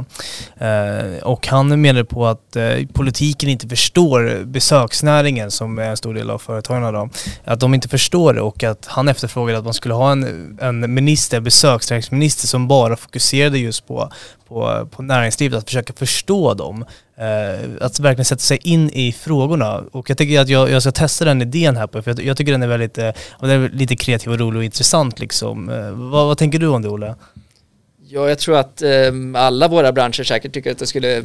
Eh, 0.59 1.23
och 1.23 1.47
han 1.47 1.81
menade 1.81 2.05
på 2.05 2.27
att 2.27 2.57
eh, 2.57 2.87
politiken 2.93 3.49
inte 3.49 3.69
förstår 3.69 4.45
besöksnäringen 4.45 5.51
som 5.51 5.79
är 5.79 5.91
en 5.91 5.97
stor 5.97 6.15
del 6.15 6.31
av 6.31 6.39
företagarna 6.39 6.93
då. 6.93 7.09
Att 7.45 7.61
de 7.61 7.75
inte 7.75 7.89
förstår 7.89 8.35
det 8.35 8.41
och 8.41 8.65
att 8.65 8.87
han 8.87 9.09
efterfrågade 9.09 9.59
att 9.59 9.65
man 9.65 9.75
skulle 9.75 9.95
ha 9.95 10.13
en, 10.13 10.59
en 10.61 10.95
minister, 10.95 11.41
besöksnäringsminister 11.41 12.47
som 12.47 12.69
bara 12.69 12.97
fokuserade 12.97 13.59
just 13.59 13.87
på, 13.87 14.11
på, 14.49 14.89
på 14.91 15.03
näringslivet, 15.03 15.59
att 15.59 15.65
försöka 15.65 15.93
förstå 15.93 16.55
dem. 16.55 16.85
Eh, 17.19 17.71
att 17.81 18.01
verkligen 18.01 18.25
sätta 18.25 18.41
sig 18.41 18.59
in 18.63 18.91
i 18.91 19.13
frågorna. 19.13 19.85
Och 19.93 20.11
jag 20.11 20.19
tycker 20.19 20.41
att 20.41 20.49
jag, 20.49 20.71
jag 20.71 20.83
ska 20.83 20.93
testa 20.93 21.25
den 21.25 21.43
idén 21.43 21.77
här 21.77 21.87
på, 21.87 22.03
för 22.03 22.11
jag, 22.11 22.25
jag 22.25 22.37
tycker 22.37 22.53
den 22.53 22.63
är 22.63 22.67
väldigt, 22.67 22.99
eh, 22.99 23.11
den 23.41 23.51
är 23.51 23.69
lite 23.69 23.97
kreativ 23.97 24.33
och 24.33 24.39
rolig 24.39 24.59
och 24.59 24.65
intressant 24.65 25.19
liksom. 25.19 25.69
Eh, 25.69 25.91
vad, 25.91 26.27
vad 26.27 26.39
tänker 26.39 26.59
du 26.59 26.67
om 26.67 26.83
det 26.83 26.89
Olle? 26.89 27.15
Ja, 28.09 28.29
jag 28.29 28.39
tror 28.39 28.57
att 28.57 28.83
eh, 28.83 29.13
alla 29.35 29.69
våra 29.69 29.93
branscher 29.93 30.23
säkert 30.25 30.53
tycker 30.53 30.73
att 30.73 30.79
det 30.79 30.87
skulle, 30.87 31.17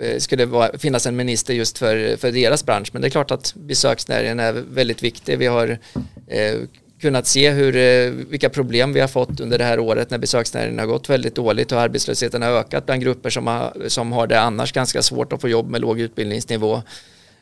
eh, 0.00 0.18
skulle 0.18 0.46
vara, 0.46 0.78
finnas 0.78 1.06
en 1.06 1.16
minister 1.16 1.54
just 1.54 1.78
för, 1.78 2.16
för 2.16 2.32
deras 2.32 2.64
bransch. 2.64 2.88
Men 2.92 3.02
det 3.02 3.08
är 3.08 3.10
klart 3.10 3.30
att 3.30 3.54
besöksnäringen 3.54 4.40
är 4.40 4.52
väldigt 4.52 5.02
viktig. 5.02 5.38
Vi 5.38 5.46
har 5.46 5.78
eh, 6.26 6.54
kunnat 7.00 7.26
se 7.26 7.50
hur, 7.50 7.76
eh, 7.76 8.10
vilka 8.10 8.48
problem 8.48 8.92
vi 8.92 9.00
har 9.00 9.08
fått 9.08 9.40
under 9.40 9.58
det 9.58 9.64
här 9.64 9.78
året 9.78 10.10
när 10.10 10.18
besöksnäringen 10.18 10.78
har 10.78 10.86
gått 10.86 11.10
väldigt 11.10 11.34
dåligt 11.34 11.72
och 11.72 11.80
arbetslösheten 11.80 12.42
har 12.42 12.50
ökat 12.50 12.86
bland 12.86 13.02
grupper 13.02 13.30
som 13.30 13.46
har, 13.46 13.88
som 13.88 14.12
har 14.12 14.26
det 14.26 14.40
annars 14.40 14.72
ganska 14.72 15.02
svårt 15.02 15.32
att 15.32 15.40
få 15.40 15.48
jobb 15.48 15.70
med 15.70 15.80
låg 15.80 16.00
utbildningsnivå. 16.00 16.82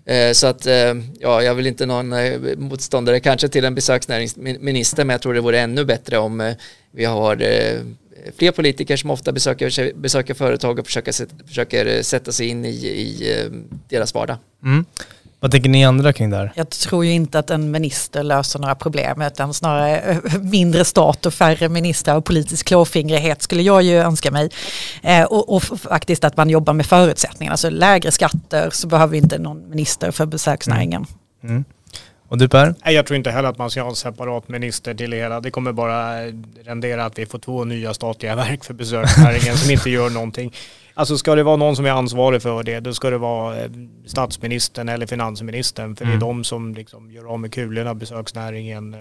Eh, 0.04 0.32
så 0.32 0.46
att, 0.46 0.66
eh, 0.66 0.94
ja, 1.20 1.42
jag 1.42 1.54
vill 1.54 1.66
inte 1.66 1.86
någon 1.86 2.14
motståndare 2.56 3.20
kanske 3.20 3.48
till 3.48 3.64
en 3.64 3.74
besöksnäringsminister, 3.74 5.04
men 5.04 5.14
jag 5.14 5.22
tror 5.22 5.34
det 5.34 5.40
vore 5.40 5.60
ännu 5.60 5.84
bättre 5.84 6.18
om 6.18 6.54
vi 6.90 7.04
har 7.04 7.36
fler 8.36 8.50
politiker 8.50 8.96
som 8.96 9.10
ofta 9.10 9.32
besöker, 9.32 9.92
besöker 9.94 10.34
företag 10.34 10.78
och 10.78 10.86
försöker, 10.86 11.46
försöker 11.46 12.02
sätta 12.02 12.32
sig 12.32 12.48
in 12.48 12.64
i, 12.64 12.86
i 12.86 13.50
deras 13.88 14.14
vardag. 14.14 14.36
Mm. 14.64 14.84
Vad 15.40 15.50
tänker 15.50 15.70
ni 15.70 15.84
andra 15.84 16.12
kring 16.12 16.30
det 16.30 16.36
här? 16.36 16.52
Jag 16.56 16.70
tror 16.70 17.04
ju 17.04 17.12
inte 17.12 17.38
att 17.38 17.50
en 17.50 17.70
minister 17.70 18.22
löser 18.22 18.58
några 18.58 18.74
problem 18.74 19.22
utan 19.22 19.54
snarare 19.54 19.98
eh, 19.98 20.38
mindre 20.40 20.84
stat 20.84 21.26
och 21.26 21.34
färre 21.34 21.68
ministrar 21.68 22.16
och 22.16 22.24
politisk 22.24 22.66
klåfingrighet 22.66 23.42
skulle 23.42 23.62
jag 23.62 23.82
ju 23.82 23.96
önska 23.96 24.30
mig. 24.30 24.50
Eh, 25.02 25.24
och, 25.24 25.56
och, 25.56 25.62
faktiskt 25.62 26.24
att 26.24 26.36
man 26.36 26.50
jobbar 26.50 26.72
med 26.72 26.86
förutsättningarna, 26.86 27.52
alltså 27.52 27.70
lägre 27.70 28.10
skatter 28.10 28.70
så 28.70 28.86
behöver 28.86 29.12
vi 29.12 29.18
inte 29.18 29.38
någon 29.38 29.70
minister 29.70 30.10
för 30.10 30.26
besöksnäringen. 30.26 31.06
Mm. 31.42 31.54
Mm. 31.54 31.64
Och 32.28 32.38
du 32.38 32.48
Per? 32.48 32.74
Nej, 32.84 32.94
jag 32.94 33.06
tror 33.06 33.16
inte 33.16 33.30
heller 33.30 33.48
att 33.48 33.58
man 33.58 33.70
ska 33.70 33.82
ha 33.82 33.88
en 33.88 33.96
separat 33.96 34.48
minister 34.48 34.94
till 34.94 35.10
det 35.10 35.16
hela. 35.16 35.40
Det 35.40 35.50
kommer 35.50 35.72
bara 35.72 36.26
rendera 36.64 37.04
att 37.04 37.18
vi 37.18 37.26
får 37.26 37.38
två 37.38 37.64
nya 37.64 37.94
statliga 37.94 38.36
verk 38.44 38.64
för 38.64 38.74
besöksnäringen 38.74 39.56
som 39.56 39.70
inte 39.70 39.90
gör 39.90 40.10
någonting. 40.10 40.52
Alltså 40.94 41.18
ska 41.18 41.34
det 41.34 41.42
vara 41.42 41.56
någon 41.56 41.76
som 41.76 41.86
är 41.86 41.90
ansvarig 41.90 42.42
för 42.42 42.62
det, 42.62 42.80
då 42.80 42.94
ska 42.94 43.10
det 43.10 43.18
vara 43.18 43.56
eh, 43.56 43.70
statsministern 44.06 44.88
eller 44.88 45.06
finansministern. 45.06 45.96
För 45.96 46.04
mm. 46.04 46.18
det 46.18 46.24
är 46.24 46.26
mm. 46.26 46.36
de 46.36 46.44
som 46.44 46.74
liksom 46.74 47.10
gör 47.10 47.32
av 47.32 47.40
med 47.40 47.52
kulorna, 47.52 47.94
besöksnäringen, 47.94 48.94
eh, 48.94 49.00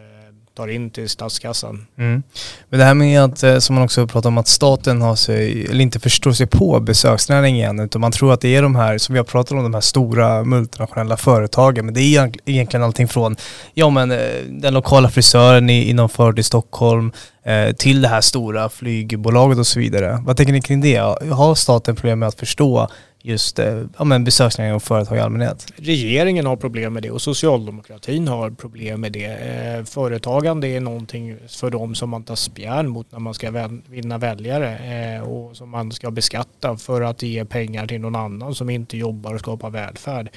tar 0.55 0.67
in 0.67 0.89
till 0.89 1.09
statskassan. 1.09 1.87
Mm. 1.97 2.23
Men 2.69 2.79
det 2.79 2.85
här 2.85 2.93
med 2.93 3.23
att, 3.23 3.43
eh, 3.43 3.57
som 3.57 3.75
man 3.75 3.83
också 3.83 4.07
pratar 4.07 4.29
om, 4.29 4.37
att 4.37 4.47
staten 4.47 5.01
har 5.01 5.15
sig, 5.15 5.65
eller 5.65 5.81
inte 5.81 5.99
förstår 5.99 6.31
sig 6.31 6.47
på 6.47 6.79
besöksnäringen 6.79 7.79
utan 7.79 8.01
man 8.01 8.11
tror 8.11 8.33
att 8.33 8.41
det 8.41 8.55
är 8.55 8.61
de 8.61 8.75
här, 8.75 8.97
som 8.97 9.13
vi 9.13 9.19
har 9.19 9.25
pratat 9.25 9.51
om, 9.51 9.63
de 9.63 9.73
här 9.73 9.81
stora 9.81 10.43
multinationella 10.43 11.17
företagen. 11.17 11.85
Men 11.85 11.93
det 11.93 12.01
är 12.01 12.31
egentligen 12.45 12.83
allting 12.83 13.07
från, 13.07 13.35
ja 13.73 13.89
men 13.89 14.11
eh, 14.11 14.17
den 14.49 14.73
lokala 14.73 15.09
frisören 15.09 15.69
i, 15.69 15.89
inom 15.89 16.09
förort 16.09 16.39
i 16.39 16.43
Stockholm 16.43 17.11
eh, 17.45 17.75
till 17.75 18.01
det 18.01 18.07
här 18.07 18.21
stora 18.21 18.69
flygbolaget 18.69 19.57
och 19.57 19.67
så 19.67 19.79
vidare. 19.79 20.23
Vad 20.25 20.37
tänker 20.37 20.53
ni 20.53 20.61
kring 20.61 20.81
det? 20.81 20.97
Har 21.31 21.55
staten 21.55 21.95
problem 21.95 22.19
med 22.19 22.27
att 22.27 22.39
förstå 22.39 22.89
just 23.25 23.59
eh, 23.59 23.83
ja, 23.97 24.03
men 24.03 24.23
besöksnäringen 24.23 24.75
och 24.75 24.83
företag 24.83 25.17
i 25.17 25.21
allmänhet? 25.21 25.73
Regeringen 25.75 26.45
har 26.45 26.55
problem 26.55 26.93
med 26.93 27.03
det 27.03 27.11
och 27.11 27.21
socialdemokratin 27.21 28.27
har 28.27 28.51
problem 28.51 29.01
med 29.01 29.11
det. 29.11 29.25
Eh, 29.25 29.83
företagande 29.83 30.67
är 30.67 30.79
någonting 30.79 31.37
för 31.47 31.69
dem 31.69 31.95
som 31.95 32.09
man 32.09 32.23
tar 32.23 32.35
spjärn 32.35 32.87
mot 32.87 33.11
när 33.11 33.19
man 33.19 33.33
ska 33.33 33.69
vinna 33.89 34.17
väljare 34.17 34.77
eh, 35.15 35.21
och 35.21 35.57
som 35.57 35.69
man 35.69 35.91
ska 35.91 36.11
beskatta 36.11 36.77
för 36.77 37.01
att 37.01 37.21
ge 37.21 37.45
pengar 37.45 37.87
till 37.87 38.01
någon 38.01 38.15
annan 38.15 38.55
som 38.55 38.69
inte 38.69 38.97
jobbar 38.97 39.33
och 39.33 39.39
skapar 39.39 39.69
välfärd. 39.69 40.29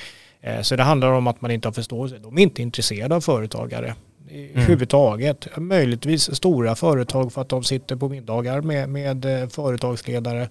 Så 0.62 0.76
det 0.76 0.82
handlar 0.82 1.12
om 1.12 1.26
att 1.26 1.41
man 1.41 1.51
inte 1.51 1.68
har 1.68 1.72
förståelse. 1.72 2.18
De 2.18 2.39
är 2.39 2.43
inte 2.43 2.62
intresserade 2.62 3.14
av 3.14 3.20
företagare 3.20 3.95
i 4.30 4.51
mm. 4.53 4.66
huvudtaget. 4.66 5.49
Möjligtvis 5.57 6.34
stora 6.34 6.74
företag 6.74 7.32
för 7.32 7.41
att 7.41 7.49
de 7.49 7.64
sitter 7.64 7.97
på 7.97 8.09
middagar 8.09 8.61
med, 8.61 8.89
med 8.89 9.26
företagsledare 9.53 10.49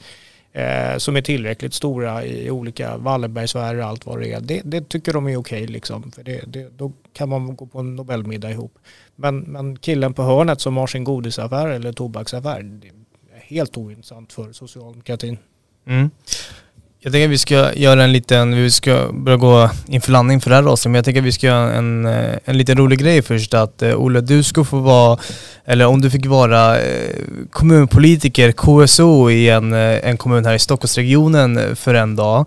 eh, 0.57 0.97
som 0.97 1.15
är 1.15 1.21
tillräckligt 1.21 1.73
stora 1.73 2.25
i 2.25 2.51
olika 2.51 2.97
Wallenbergsfärer 2.97 3.77
och 3.77 3.85
allt 3.85 4.05
vad 4.05 4.19
det 4.19 4.33
är. 4.33 4.41
Det, 4.41 4.61
det 4.65 4.89
tycker 4.89 5.13
de 5.13 5.27
är 5.27 5.37
okej 5.37 5.67
liksom. 5.67 6.11
För 6.11 6.23
det, 6.23 6.41
det, 6.47 6.77
då 6.77 6.91
kan 7.13 7.29
man 7.29 7.55
gå 7.55 7.65
på 7.65 7.79
en 7.79 7.95
Nobelmiddag 7.95 8.51
ihop. 8.51 8.79
Men, 9.15 9.39
men 9.39 9.77
killen 9.77 10.13
på 10.13 10.23
hörnet 10.23 10.61
som 10.61 10.77
har 10.77 10.87
sin 10.87 11.03
godisaffär 11.03 11.67
eller 11.67 11.93
tobaksaffär, 11.93 12.61
det 12.63 12.87
är 12.87 12.93
helt 13.41 13.77
ointressant 13.77 14.33
för 14.33 14.51
socialdemokratin. 14.51 15.37
Mm. 15.85 16.09
Jag 16.99 17.13
tänker 17.13 17.25
att 17.25 17.31
vi 17.31 17.37
ska 17.37 17.73
göra 17.73 18.03
en 18.03 18.11
liten, 18.11 18.55
vi 18.55 18.71
ska 18.71 19.07
börja 19.13 19.37
gå 19.37 19.69
inför 19.87 20.11
landning 20.11 20.41
för 20.41 20.49
det 20.49 20.55
här 20.55 20.63
avsnittet, 20.63 20.91
men 20.91 20.95
jag 20.95 21.05
tänker 21.05 21.21
att 21.21 21.27
vi 21.27 21.31
ska 21.31 21.47
göra 21.47 21.73
en, 21.73 22.05
eh, 22.05 22.35
en 22.45 22.57
liten 22.57 22.77
rolig 22.77 22.99
grej 22.99 23.21
först 23.21 23.53
att 23.53 23.81
eh, 23.81 23.95
Olle, 23.95 24.21
du 24.21 24.43
ska 24.43 24.63
få 24.63 24.79
vara, 24.79 25.17
eller 25.65 25.85
om 25.85 26.01
du 26.01 26.09
fick 26.09 26.25
vara 26.25 26.79
eh, 26.79 27.15
kommunpolitiker, 27.51 28.51
KSO 28.51 29.31
i 29.31 29.49
en, 29.49 29.73
en 29.73 30.17
kommun 30.17 30.45
här 30.45 30.53
i 30.53 30.59
Stockholmsregionen 30.59 31.75
för 31.75 31.93
en 31.93 32.15
dag, 32.15 32.45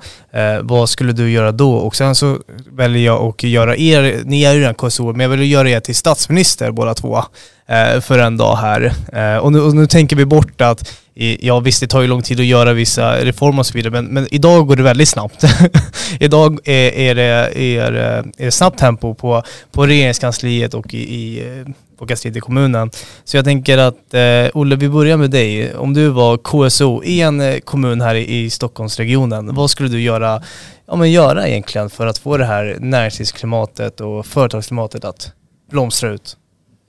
vad 0.63 0.89
skulle 0.89 1.13
du 1.13 1.31
göra 1.31 1.53
då? 1.53 1.75
Och 1.75 1.97
sen 1.97 2.15
så 2.15 2.39
väljer 2.73 3.05
jag 3.05 3.23
att 3.23 3.43
göra 3.43 3.77
er, 3.77 4.21
ni 4.25 4.43
är 4.43 4.53
ju 4.53 4.61
redan 4.61 4.75
KSO, 4.75 5.13
men 5.13 5.21
jag 5.21 5.29
vill 5.29 5.51
göra 5.51 5.71
er 5.71 5.81
till 5.81 5.97
statsminister 5.97 6.71
båda 6.71 6.95
två 6.95 7.25
Eh, 7.71 8.01
för 8.01 8.19
en 8.19 8.37
dag 8.37 8.57
här. 8.57 8.93
Eh, 9.13 9.37
och 9.37 9.53
nu, 9.53 9.61
och 9.61 9.75
nu 9.75 9.87
tänker 9.87 10.17
vi 10.17 10.25
bort 10.25 10.61
att 10.61 10.97
Ja 11.41 11.61
visst, 11.61 11.81
det 11.81 11.87
tar 11.87 12.01
ju 12.01 12.07
lång 12.07 12.23
tid 12.23 12.41
att 12.41 12.47
göra 12.47 12.73
vissa 12.73 13.25
reformer 13.25 13.61
och 13.61 13.67
så 13.67 13.75
vidare, 13.75 13.93
men, 13.93 14.05
men 14.05 14.29
idag 14.31 14.67
går 14.67 14.77
det 14.77 14.83
väldigt 14.83 15.09
snabbt. 15.09 15.45
idag 16.21 16.59
är, 16.65 16.93
är, 16.93 17.15
det, 17.15 17.23
är, 17.23 17.93
eh, 17.93 18.19
är 18.39 18.45
det 18.45 18.51
snabbt 18.51 18.79
tempo 18.79 19.15
på, 19.15 19.43
på 19.73 19.87
regeringskansliet 19.87 20.75
och 20.75 20.95
i, 20.95 20.99
i 20.99 21.65
på 21.99 22.07
kansliet 22.07 22.37
i 22.37 22.41
kommunen. 22.41 22.91
Så 23.25 23.37
jag 23.37 23.45
tänker 23.45 23.79
att, 23.79 24.15
eh, 24.15 24.51
Olle, 24.55 24.77
vi 24.77 24.89
börjar 24.89 25.17
med 25.17 25.31
dig. 25.31 25.75
Om 25.75 25.95
du 25.95 26.09
var 26.09 26.37
KSO 26.37 27.05
i 27.05 27.21
en 27.21 27.61
kommun 27.61 28.01
här 28.01 28.15
i, 28.15 28.45
i 28.45 28.51
Stockholmsregionen, 28.51 29.55
vad 29.55 29.71
skulle 29.71 29.89
du 29.89 30.01
göra, 30.01 30.43
ja, 30.87 30.97
men 30.97 31.11
göra 31.11 31.49
egentligen 31.49 31.91
för 31.91 32.07
att 32.07 32.19
få 32.19 32.37
det 32.37 32.45
här 32.45 32.77
näringslivsklimatet 32.81 34.01
och 34.01 34.27
företagsklimatet 34.27 35.05
att 35.05 35.33
blomstra 35.71 36.11
ut? 36.11 36.37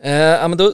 Eh, 0.03 0.13
ja, 0.13 0.47
men 0.47 0.57
då 0.57 0.73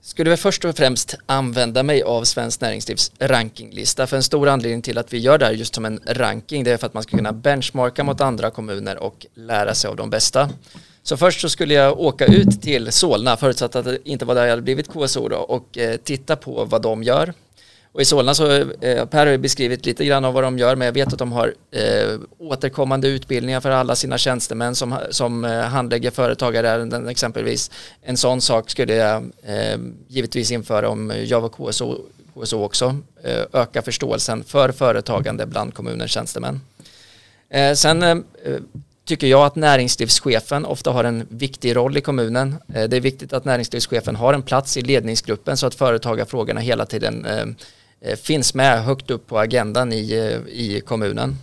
skulle 0.00 0.30
vi 0.30 0.36
först 0.36 0.64
och 0.64 0.76
främst 0.76 1.14
använda 1.26 1.82
mig 1.82 2.02
av 2.02 2.24
Svenskt 2.24 2.60
Näringslivs 2.60 3.12
rankinglista. 3.18 4.06
För 4.06 4.16
en 4.16 4.22
stor 4.22 4.48
anledning 4.48 4.82
till 4.82 4.98
att 4.98 5.12
vi 5.12 5.18
gör 5.18 5.38
det 5.38 5.44
här 5.44 5.52
just 5.52 5.74
som 5.74 5.84
en 5.84 6.00
ranking 6.06 6.64
det 6.64 6.72
är 6.72 6.76
för 6.76 6.86
att 6.86 6.94
man 6.94 7.02
ska 7.02 7.16
kunna 7.16 7.32
benchmarka 7.32 8.04
mot 8.04 8.20
andra 8.20 8.50
kommuner 8.50 8.96
och 8.96 9.26
lära 9.34 9.74
sig 9.74 9.88
av 9.88 9.96
de 9.96 10.10
bästa. 10.10 10.50
Så 11.02 11.16
först 11.16 11.40
så 11.40 11.48
skulle 11.48 11.74
jag 11.74 12.00
åka 12.00 12.26
ut 12.26 12.62
till 12.62 12.92
Solna 12.92 13.36
förutsatt 13.36 13.76
att 13.76 13.84
det 13.84 14.08
inte 14.08 14.24
var 14.24 14.34
där 14.34 14.42
jag 14.42 14.50
hade 14.50 14.62
blivit 14.62 14.88
KSO 14.88 15.28
då 15.28 15.36
och 15.36 15.78
eh, 15.78 15.96
titta 15.96 16.36
på 16.36 16.64
vad 16.64 16.82
de 16.82 17.02
gör 17.02 17.32
och 17.96 18.02
i 18.02 18.04
Solna 18.04 18.34
så, 18.34 18.50
eh, 18.80 19.04
Per 19.06 19.26
har 19.26 19.36
beskrivit 19.36 19.86
lite 19.86 20.04
grann 20.04 20.24
av 20.24 20.34
vad 20.34 20.42
de 20.42 20.58
gör, 20.58 20.76
men 20.76 20.86
jag 20.86 20.92
vet 20.92 21.12
att 21.12 21.18
de 21.18 21.32
har 21.32 21.54
eh, 21.70 22.18
återkommande 22.38 23.08
utbildningar 23.08 23.60
för 23.60 23.70
alla 23.70 23.96
sina 23.96 24.18
tjänstemän 24.18 24.74
som, 24.74 24.98
som 25.10 25.44
eh, 25.44 25.60
handlägger 25.60 26.10
företagarärenden 26.10 27.08
exempelvis. 27.08 27.70
En 28.02 28.16
sån 28.16 28.40
sak 28.40 28.70
skulle 28.70 28.94
jag 28.94 29.30
eh, 29.42 29.78
givetvis 30.08 30.50
införa 30.50 30.88
om 30.88 31.12
jag 31.26 31.40
var 31.40 31.48
KSO, 31.48 31.98
KSO 32.34 32.64
också. 32.64 32.96
Eh, 33.24 33.42
öka 33.52 33.82
förståelsen 33.82 34.44
för 34.44 34.72
företagande 34.72 35.46
bland 35.46 35.74
kommunens 35.74 36.10
tjänstemän. 36.10 36.60
Eh, 37.50 37.72
sen 37.72 38.02
eh, 38.02 38.16
tycker 39.04 39.26
jag 39.26 39.46
att 39.46 39.56
näringslivschefen 39.56 40.64
ofta 40.64 40.90
har 40.90 41.04
en 41.04 41.26
viktig 41.28 41.76
roll 41.76 41.96
i 41.96 42.00
kommunen. 42.00 42.56
Eh, 42.74 42.84
det 42.84 42.96
är 42.96 43.00
viktigt 43.00 43.32
att 43.32 43.44
näringslivschefen 43.44 44.16
har 44.16 44.34
en 44.34 44.42
plats 44.42 44.76
i 44.76 44.82
ledningsgruppen 44.82 45.56
så 45.56 45.66
att 45.66 45.74
företagarfrågorna 45.74 46.60
hela 46.60 46.86
tiden 46.86 47.24
Eh, 47.24 47.46
Eh, 48.00 48.16
finns 48.16 48.54
med 48.54 48.84
högt 48.84 49.10
upp 49.10 49.26
på 49.26 49.38
agendan 49.38 49.92
i, 49.92 50.12
eh, 50.12 50.52
i 50.54 50.80
kommunen. 50.80 51.36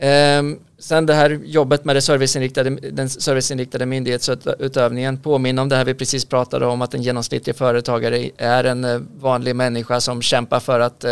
Ehm, 0.00 0.58
sen 0.78 1.06
det 1.06 1.14
här 1.14 1.30
jobbet 1.44 1.84
med 1.84 1.96
det 1.96 2.02
serviceinriktade, 2.02 2.70
den 2.70 3.08
serviceinriktade 3.10 3.86
myndighetsutövningen 3.86 5.18
påminner 5.18 5.62
om 5.62 5.68
det 5.68 5.76
här 5.76 5.84
vi 5.84 5.94
precis 5.94 6.24
pratade 6.24 6.66
om 6.66 6.82
att 6.82 6.94
en 6.94 7.02
genomsnittlig 7.02 7.56
företagare 7.56 8.30
är 8.36 8.64
en 8.64 8.84
eh, 8.84 9.00
vanlig 9.20 9.56
människa 9.56 10.00
som 10.00 10.22
kämpar 10.22 10.60
för 10.60 10.80
att 10.80 11.04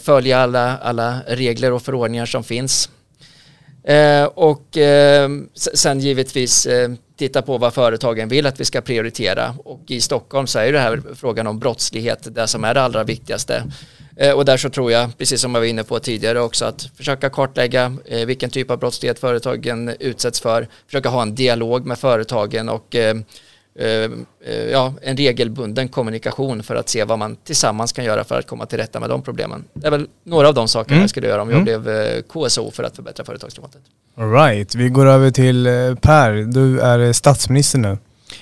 följa 0.00 0.38
alla, 0.38 0.78
alla 0.78 1.20
regler 1.26 1.72
och 1.72 1.82
förordningar 1.82 2.26
som 2.26 2.44
finns. 2.44 2.90
Ehm, 3.84 4.28
och 4.34 4.76
ehm, 4.76 5.48
sen 5.54 6.00
givetvis 6.00 6.66
titta 7.22 7.42
på 7.42 7.58
vad 7.58 7.74
företagen 7.74 8.28
vill 8.28 8.46
att 8.46 8.60
vi 8.60 8.64
ska 8.64 8.80
prioritera 8.80 9.54
och 9.64 9.80
i 9.86 10.00
Stockholm 10.00 10.46
så 10.46 10.58
är 10.58 10.72
det 10.72 10.78
här 10.78 11.02
frågan 11.14 11.46
om 11.46 11.58
brottslighet 11.58 12.34
det 12.34 12.46
som 12.46 12.64
är 12.64 12.74
det 12.74 12.82
allra 12.82 13.04
viktigaste. 13.04 13.64
Eh, 14.16 14.32
och 14.32 14.44
där 14.44 14.56
så 14.56 14.70
tror 14.70 14.92
jag, 14.92 15.18
precis 15.18 15.40
som 15.40 15.54
jag 15.54 15.60
var 15.60 15.66
inne 15.66 15.84
på 15.84 15.98
tidigare 15.98 16.40
också, 16.40 16.64
att 16.64 16.82
försöka 16.96 17.30
kartlägga 17.30 17.96
eh, 18.04 18.26
vilken 18.26 18.50
typ 18.50 18.70
av 18.70 18.78
brottslighet 18.78 19.18
företagen 19.18 19.92
utsätts 20.00 20.40
för, 20.40 20.68
försöka 20.86 21.08
ha 21.08 21.22
en 21.22 21.34
dialog 21.34 21.86
med 21.86 21.98
företagen 21.98 22.68
och 22.68 22.94
eh, 22.94 23.16
ja, 24.72 24.94
en 25.02 25.16
regelbunden 25.16 25.88
kommunikation 25.88 26.62
för 26.62 26.74
att 26.76 26.88
se 26.88 27.04
vad 27.04 27.18
man 27.18 27.36
tillsammans 27.36 27.92
kan 27.92 28.04
göra 28.04 28.24
för 28.24 28.38
att 28.38 28.46
komma 28.46 28.66
till 28.66 28.78
rätta 28.78 29.00
med 29.00 29.08
de 29.08 29.22
problemen. 29.22 29.64
Det 29.74 29.86
är 29.86 29.90
väl 29.90 30.06
några 30.24 30.48
av 30.48 30.54
de 30.54 30.68
sakerna 30.68 30.94
mm. 30.94 31.02
jag 31.02 31.10
skulle 31.10 31.26
göra 31.26 31.42
om 31.42 31.50
jag 31.50 31.68
mm. 31.68 31.82
blev 31.82 32.22
KSO 32.22 32.70
för 32.70 32.84
att 32.84 32.96
förbättra 32.96 33.24
företagsklimatet. 33.24 33.82
Alright, 34.16 34.74
vi 34.74 34.88
går 34.88 35.06
över 35.06 35.30
till 35.30 35.66
eh, 35.66 35.94
Per. 35.94 36.32
Du 36.32 36.80
är 36.80 37.12
statsminister 37.12 37.78
nu. 37.78 37.98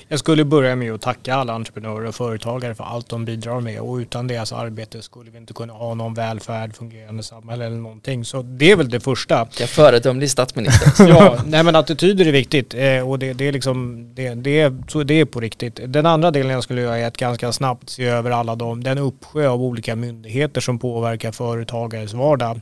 Jag 0.08 0.18
skulle 0.18 0.44
börja 0.44 0.76
med 0.76 0.92
att 0.92 1.00
tacka 1.00 1.34
alla 1.34 1.52
entreprenörer 1.52 2.06
och 2.06 2.14
företagare 2.14 2.74
för 2.74 2.84
allt 2.84 3.08
de 3.08 3.24
bidrar 3.24 3.60
med 3.60 3.80
och 3.80 3.96
utan 3.96 4.26
deras 4.26 4.52
arbete 4.52 5.02
skulle 5.02 5.30
vi 5.30 5.38
inte 5.38 5.52
kunna 5.52 5.72
ha 5.72 5.94
någon 5.94 6.14
välfärd, 6.14 6.76
fungerande 6.76 7.22
samhälle 7.22 7.66
eller 7.66 7.76
någonting. 7.76 8.24
Så 8.24 8.42
det 8.42 8.70
är 8.70 8.76
väl 8.76 8.90
det 8.90 9.00
första. 9.00 9.48
Jag 9.58 9.68
föredömlig 9.68 10.30
statsminister. 10.30 11.08
ja, 11.08 11.38
nej 11.46 11.64
men 11.64 11.76
attityder 11.76 12.26
är 12.26 12.32
viktigt 12.32 12.74
eh, 12.74 13.08
och 13.08 13.18
det, 13.18 13.32
det, 13.32 13.48
är 13.48 13.52
liksom, 13.52 14.08
det, 14.14 14.34
det, 14.34 14.60
är, 14.60 14.82
så 14.88 15.02
det 15.02 15.14
är 15.14 15.24
på 15.24 15.40
riktigt. 15.40 15.80
Den 15.86 16.06
andra 16.06 16.30
delen 16.30 16.52
jag 16.52 16.64
skulle 16.64 16.80
göra 16.80 16.98
är 16.98 17.06
att 17.06 17.16
ganska 17.16 17.52
snabbt 17.52 17.90
se 17.90 18.04
över 18.04 18.30
alla 18.30 18.54
de, 18.54 18.84
den 18.84 18.98
uppsjö 18.98 19.48
av 19.48 19.62
olika 19.62 19.96
myndigheter 19.96 20.60
som 20.60 20.78
påverkar 20.78 21.32
företagares 21.32 22.14
vardag 22.14 22.60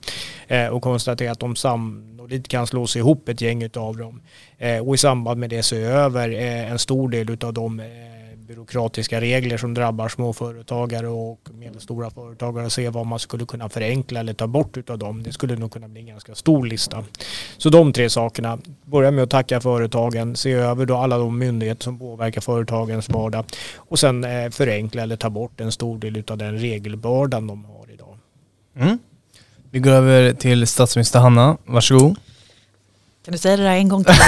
eh, 0.48 0.66
och 0.66 0.82
konstatera 0.82 1.32
att 1.32 1.40
de 1.40 1.56
sam 1.56 2.04
sannolikt 2.28 2.48
kan 2.48 2.66
slås 2.66 2.96
ihop 2.96 3.28
ett 3.28 3.40
gäng 3.40 3.68
av 3.76 3.96
dem. 3.96 4.20
Eh, 4.58 4.86
och 4.86 4.94
i 4.94 4.98
samband 4.98 5.40
med 5.40 5.50
det 5.50 5.62
se 5.62 5.76
över 5.76 6.28
eh, 6.28 6.70
en 6.70 6.78
stor 6.78 7.08
del 7.08 7.36
av 7.44 7.52
de 7.52 7.80
eh, 7.80 7.86
byråkratiska 8.48 9.20
regler 9.20 9.58
som 9.58 9.74
drabbar 9.74 10.08
småföretagare 10.08 11.08
och 11.08 11.48
medelstora 11.52 12.10
företagare 12.10 12.66
och 12.66 12.72
se 12.72 12.88
vad 12.90 13.06
man 13.06 13.18
skulle 13.18 13.46
kunna 13.46 13.68
förenkla 13.68 14.20
eller 14.20 14.34
ta 14.34 14.46
bort 14.46 14.90
av 14.90 14.98
dem. 14.98 15.22
Det 15.22 15.32
skulle 15.32 15.56
nog 15.56 15.72
kunna 15.72 15.88
bli 15.88 16.00
en 16.00 16.06
ganska 16.06 16.34
stor 16.34 16.66
lista. 16.66 17.04
Så 17.58 17.70
de 17.70 17.92
tre 17.92 18.10
sakerna. 18.10 18.58
Börja 18.84 19.10
med 19.10 19.24
att 19.24 19.30
tacka 19.30 19.60
företagen, 19.60 20.36
se 20.36 20.52
över 20.52 20.86
då 20.86 20.96
alla 20.96 21.18
de 21.18 21.38
myndigheter 21.38 21.84
som 21.84 21.98
påverkar 21.98 22.40
företagens 22.40 23.08
vardag 23.08 23.44
och 23.90 23.98
sen 23.98 24.24
eh, 24.24 24.50
förenkla 24.50 25.02
eller 25.02 25.16
ta 25.16 25.30
bort 25.30 25.60
en 25.60 25.72
stor 25.72 25.98
del 25.98 26.22
av 26.28 26.38
den 26.38 26.58
regelbördan 26.58 27.46
de 27.46 27.64
har 27.64 27.90
idag. 27.92 28.18
Mm. 28.76 28.98
Vi 29.70 29.78
går 29.78 29.90
över 29.90 30.32
till 30.32 30.66
statsminister 30.66 31.18
Hanna. 31.18 31.56
Varsågod. 31.66 32.16
Kan 33.24 33.32
du 33.32 33.38
säga 33.38 33.56
det 33.56 33.62
där 33.62 33.70
en 33.70 33.88
gång 33.88 34.04
till? 34.04 34.14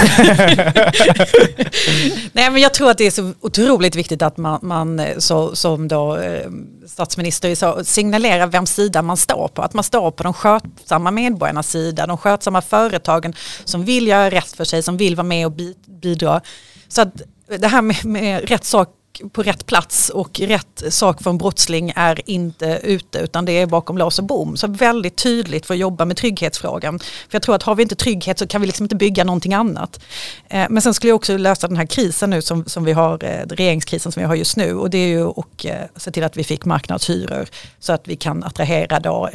Nej 2.33 2.51
men 2.51 2.61
jag 2.61 2.73
tror 2.73 2.91
att 2.91 2.97
det 2.97 3.07
är 3.07 3.11
så 3.11 3.33
otroligt 3.41 3.95
viktigt 3.95 4.21
att 4.21 4.37
man, 4.37 4.59
man 4.61 5.01
så, 5.17 5.55
som 5.55 5.87
då 5.87 6.17
eh, 6.17 6.49
statsminister 6.87 7.55
så, 7.55 7.83
signalerar 7.83 8.47
vem 8.47 8.65
sida 8.65 9.01
man 9.01 9.17
står 9.17 9.47
på. 9.47 9.61
Att 9.61 9.73
man 9.73 9.83
står 9.83 10.11
på 10.11 10.23
de 10.23 10.33
skötsamma 10.33 11.11
medborgarnas 11.11 11.69
sida, 11.69 12.07
de 12.07 12.17
skötsamma 12.17 12.61
företagen 12.61 13.33
som 13.65 13.85
vill 13.85 14.07
göra 14.07 14.31
rätt 14.31 14.51
för 14.51 14.63
sig, 14.63 14.83
som 14.83 14.97
vill 14.97 15.15
vara 15.15 15.27
med 15.27 15.45
och 15.45 15.53
bidra. 16.01 16.41
Så 16.87 17.01
att 17.01 17.21
det 17.59 17.67
här 17.67 17.81
med, 17.81 18.05
med 18.05 18.49
rätt 18.49 18.65
sak 18.65 18.89
på 19.29 19.43
rätt 19.43 19.65
plats 19.65 20.09
och 20.09 20.39
rätt 20.39 20.83
sak 20.89 21.23
för 21.23 21.29
en 21.29 21.37
brottsling 21.37 21.93
är 21.95 22.29
inte 22.29 22.79
ute 22.83 23.19
utan 23.19 23.45
det 23.45 23.51
är 23.51 23.65
bakom 23.65 23.97
lås 23.97 24.19
och 24.19 24.25
bom. 24.25 24.57
Så 24.57 24.67
väldigt 24.67 25.15
tydligt 25.15 25.65
för 25.65 25.73
att 25.73 25.79
jobba 25.79 26.05
med 26.05 26.17
trygghetsfrågan. 26.17 26.99
För 26.99 27.35
jag 27.35 27.41
tror 27.41 27.55
att 27.55 27.63
har 27.63 27.75
vi 27.75 27.83
inte 27.83 27.95
trygghet 27.95 28.39
så 28.39 28.47
kan 28.47 28.61
vi 28.61 28.67
liksom 28.67 28.83
inte 28.83 28.95
bygga 28.95 29.23
någonting 29.23 29.53
annat. 29.53 29.99
Eh, 30.49 30.65
men 30.69 30.81
sen 30.81 30.93
skulle 30.93 31.09
jag 31.09 31.15
också 31.15 31.37
lösa 31.37 31.67
den 31.67 31.77
här 31.77 31.85
krisen 31.85 32.29
nu 32.29 32.41
som, 32.41 32.65
som 32.65 32.83
vi 32.83 32.91
har, 32.91 33.23
eh, 33.23 33.45
regeringskrisen 33.49 34.11
som 34.11 34.21
vi 34.21 34.27
har 34.27 34.35
just 34.35 34.57
nu 34.57 34.75
och 34.75 34.89
det 34.89 34.97
är 34.97 35.07
ju 35.07 35.27
att 35.27 35.65
eh, 35.65 35.73
se 35.95 36.11
till 36.11 36.23
att 36.23 36.37
vi 36.37 36.43
fick 36.43 36.65
marknadshyror 36.65 37.47
så 37.79 37.93
att 37.93 38.07
vi 38.07 38.15
kan 38.15 38.43
attrahera 38.43 38.99
då 38.99 39.29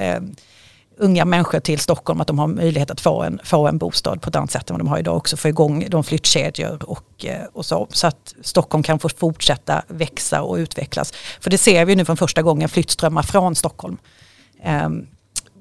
unga 0.96 1.24
människor 1.24 1.60
till 1.60 1.78
Stockholm 1.78 2.20
att 2.20 2.26
de 2.26 2.38
har 2.38 2.46
möjlighet 2.46 2.90
att 2.90 3.00
få 3.00 3.22
en, 3.22 3.40
få 3.44 3.68
en 3.68 3.78
bostad 3.78 4.22
på 4.22 4.28
ett 4.28 4.36
annat 4.36 4.50
sätt 4.50 4.70
än 4.70 4.74
vad 4.74 4.80
de 4.80 4.88
har 4.88 4.98
idag. 4.98 5.16
Också 5.16 5.36
få 5.36 5.48
igång 5.48 5.86
de 5.88 6.04
flyttkedjor 6.04 6.90
och, 6.90 7.24
eh, 7.24 7.44
och 7.52 7.66
så. 7.66 7.86
Så 7.90 8.06
att 8.06 8.34
Stockholm 8.40 8.82
kan 8.82 8.98
få 8.98 9.08
fortsätta 9.08 9.82
växa 9.88 10.42
och 10.42 10.56
utvecklas. 10.56 11.12
För 11.40 11.50
det 11.50 11.58
ser 11.58 11.84
vi 11.84 11.96
nu 11.96 12.04
från 12.04 12.16
första 12.16 12.42
gången 12.42 12.68
flyttströmmar 12.68 13.22
från 13.22 13.54
Stockholm. 13.54 13.96
Eh, 14.62 14.88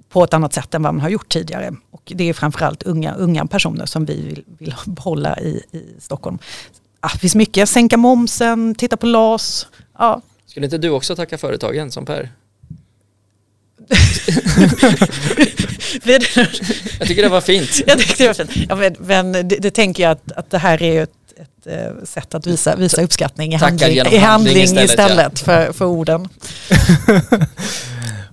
på 0.10 0.24
ett 0.24 0.34
annat 0.34 0.54
sätt 0.54 0.74
än 0.74 0.84
vad 0.84 0.94
man 0.94 1.02
har 1.02 1.10
gjort 1.10 1.30
tidigare. 1.30 1.76
Och 1.92 2.12
det 2.16 2.30
är 2.30 2.34
framförallt 2.34 2.84
unga, 2.84 3.16
unga 3.16 3.46
personer 3.46 3.86
som 3.86 4.06
vi 4.06 4.22
vill, 4.22 4.44
vill 4.60 4.76
behålla 4.86 5.40
i, 5.40 5.64
i 5.72 5.84
Stockholm. 6.00 6.40
Ah, 7.00 7.10
det 7.14 7.20
finns 7.20 7.36
mycket, 7.36 7.70
sänka 7.70 7.98
momsen, 7.98 8.76
titta 8.76 8.98
på 8.98 9.06
LAS. 9.06 9.68
Ja. 9.98 10.22
Skulle 10.46 10.66
inte 10.66 10.78
du 10.78 10.90
också 10.90 11.16
tacka 11.16 11.38
företagen 11.38 11.92
som 11.92 12.06
Per? 12.06 12.30
jag 17.00 17.08
tycker 17.08 17.22
det 17.22 17.30
var 17.30 17.42
fint. 17.42 17.82
jag 17.88 18.00
tyckte 18.00 18.24
det 18.24 18.28
var 18.28 18.46
fint. 18.46 18.66
Ja, 18.70 18.76
men, 18.76 18.96
men 19.00 19.32
det, 19.32 19.42
det, 19.44 19.72
tänker 19.72 20.04
jag 20.04 20.12
att, 20.12 20.32
att 20.32 20.52
det 20.52 20.58
här 20.58 20.84
är 20.84 21.04
ett, 21.04 21.10
ett, 21.38 21.68
ett 21.68 21.98
eh, 21.98 22.06
sätt 22.06 22.36
att 22.36 22.48
visa, 22.48 22.76
visa 22.76 23.02
uppskattning 23.02 23.54
i 23.54 23.56
handling, 23.56 23.92
i 23.92 24.00
handling, 24.00 24.22
handling 24.22 24.64
istället, 24.64 24.90
istället 24.90 25.34
ja. 25.40 25.46
för, 25.46 25.74
för 25.74 25.86
orden. 25.86 26.30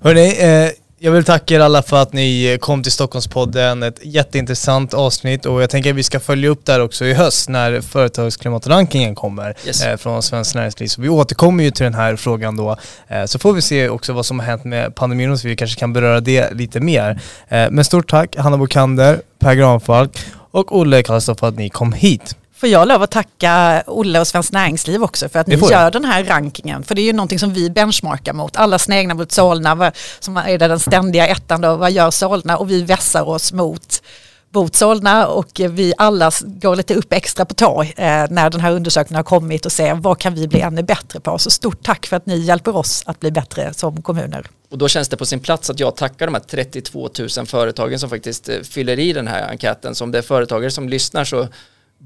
Hörrni, 0.00 0.36
eh, 0.38 0.70
jag 1.04 1.12
vill 1.12 1.24
tacka 1.24 1.54
er 1.54 1.60
alla 1.60 1.82
för 1.82 2.02
att 2.02 2.12
ni 2.12 2.58
kom 2.60 2.82
till 2.82 2.92
Stockholmspodden. 2.92 3.82
Ett 3.82 3.98
jätteintressant 4.02 4.94
avsnitt 4.94 5.46
och 5.46 5.62
jag 5.62 5.70
tänker 5.70 5.90
att 5.90 5.96
vi 5.96 6.02
ska 6.02 6.20
följa 6.20 6.48
upp 6.48 6.66
där 6.66 6.80
också 6.80 7.04
i 7.04 7.14
höst 7.14 7.48
när 7.48 7.80
företagsklimatrankingen 7.80 9.14
kommer 9.14 9.56
yes. 9.66 9.84
eh, 9.84 9.96
från 9.96 10.22
Svenskt 10.22 10.54
Näringsliv. 10.54 10.86
Så 10.86 11.02
vi 11.02 11.08
återkommer 11.08 11.64
ju 11.64 11.70
till 11.70 11.84
den 11.84 11.94
här 11.94 12.16
frågan 12.16 12.56
då. 12.56 12.76
Eh, 13.08 13.24
så 13.24 13.38
får 13.38 13.52
vi 13.52 13.62
se 13.62 13.88
också 13.88 14.12
vad 14.12 14.26
som 14.26 14.38
har 14.38 14.46
hänt 14.46 14.64
med 14.64 14.94
pandemin 14.94 15.30
och 15.30 15.40
så 15.40 15.48
vi 15.48 15.56
kanske 15.56 15.80
kan 15.80 15.92
beröra 15.92 16.20
det 16.20 16.54
lite 16.54 16.80
mer. 16.80 17.20
Eh, 17.48 17.70
men 17.70 17.84
stort 17.84 18.10
tack 18.10 18.36
Hanna 18.36 18.58
Bokander, 18.58 19.20
Per 19.38 19.54
Granfalk 19.54 20.18
och 20.50 20.76
Olle 20.76 21.02
Karlsson 21.02 21.36
för 21.36 21.48
att 21.48 21.56
ni 21.56 21.68
kom 21.68 21.92
hit. 21.92 22.36
Får 22.62 22.68
jag 22.68 22.88
lov 22.88 23.02
att 23.02 23.10
tacka 23.10 23.82
Olle 23.86 24.20
och 24.20 24.26
Svenskt 24.26 24.52
Näringsliv 24.52 25.02
också 25.02 25.28
för 25.28 25.38
att 25.38 25.46
ni 25.46 25.54
gör 25.54 25.90
den 25.90 26.04
här 26.04 26.24
rankingen. 26.24 26.82
För 26.82 26.94
det 26.94 27.02
är 27.02 27.04
ju 27.04 27.12
någonting 27.12 27.38
som 27.38 27.52
vi 27.52 27.70
benchmarkar 27.70 28.32
mot. 28.32 28.56
Alla 28.56 28.78
snegnar 28.78 29.14
mot 29.14 29.32
Solna 29.32 29.92
som 30.20 30.36
är 30.36 30.58
den 30.58 30.80
ständiga 30.80 31.26
ettan 31.26 31.60
då. 31.60 31.76
Vad 31.76 31.92
gör 31.92 32.10
Solna? 32.10 32.56
Och 32.56 32.70
vi 32.70 32.82
vässar 32.82 33.28
oss 33.28 33.52
mot 33.52 34.02
mot 34.50 34.76
Solna 34.76 35.26
och 35.26 35.60
vi 35.70 35.94
alla 35.98 36.30
går 36.44 36.76
lite 36.76 36.94
upp 36.94 37.12
extra 37.12 37.44
på 37.44 37.54
tå 37.54 37.82
eh, 37.82 37.86
när 38.30 38.50
den 38.50 38.60
här 38.60 38.72
undersökningen 38.72 39.16
har 39.16 39.24
kommit 39.24 39.66
och 39.66 39.72
ser 39.72 39.94
vad 39.94 40.18
kan 40.18 40.34
vi 40.34 40.48
bli 40.48 40.60
ännu 40.60 40.82
bättre 40.82 41.20
på. 41.20 41.38
Så 41.38 41.50
stort 41.50 41.82
tack 41.82 42.06
för 42.06 42.16
att 42.16 42.26
ni 42.26 42.38
hjälper 42.38 42.76
oss 42.76 43.02
att 43.06 43.20
bli 43.20 43.30
bättre 43.30 43.74
som 43.74 44.02
kommuner. 44.02 44.46
Och 44.70 44.78
då 44.78 44.88
känns 44.88 45.08
det 45.08 45.16
på 45.16 45.26
sin 45.26 45.40
plats 45.40 45.70
att 45.70 45.80
jag 45.80 45.96
tackar 45.96 46.26
de 46.26 46.34
här 46.34 46.42
32 46.42 47.10
000 47.36 47.46
företagen 47.46 47.98
som 47.98 48.10
faktiskt 48.10 48.48
eh, 48.48 48.60
fyller 48.60 48.98
i 48.98 49.12
den 49.12 49.28
här 49.28 49.50
enkäten. 49.50 49.94
Så 49.94 50.04
om 50.04 50.12
det 50.12 50.18
är 50.18 50.22
företagare 50.22 50.70
som 50.70 50.88
lyssnar 50.88 51.24
så 51.24 51.48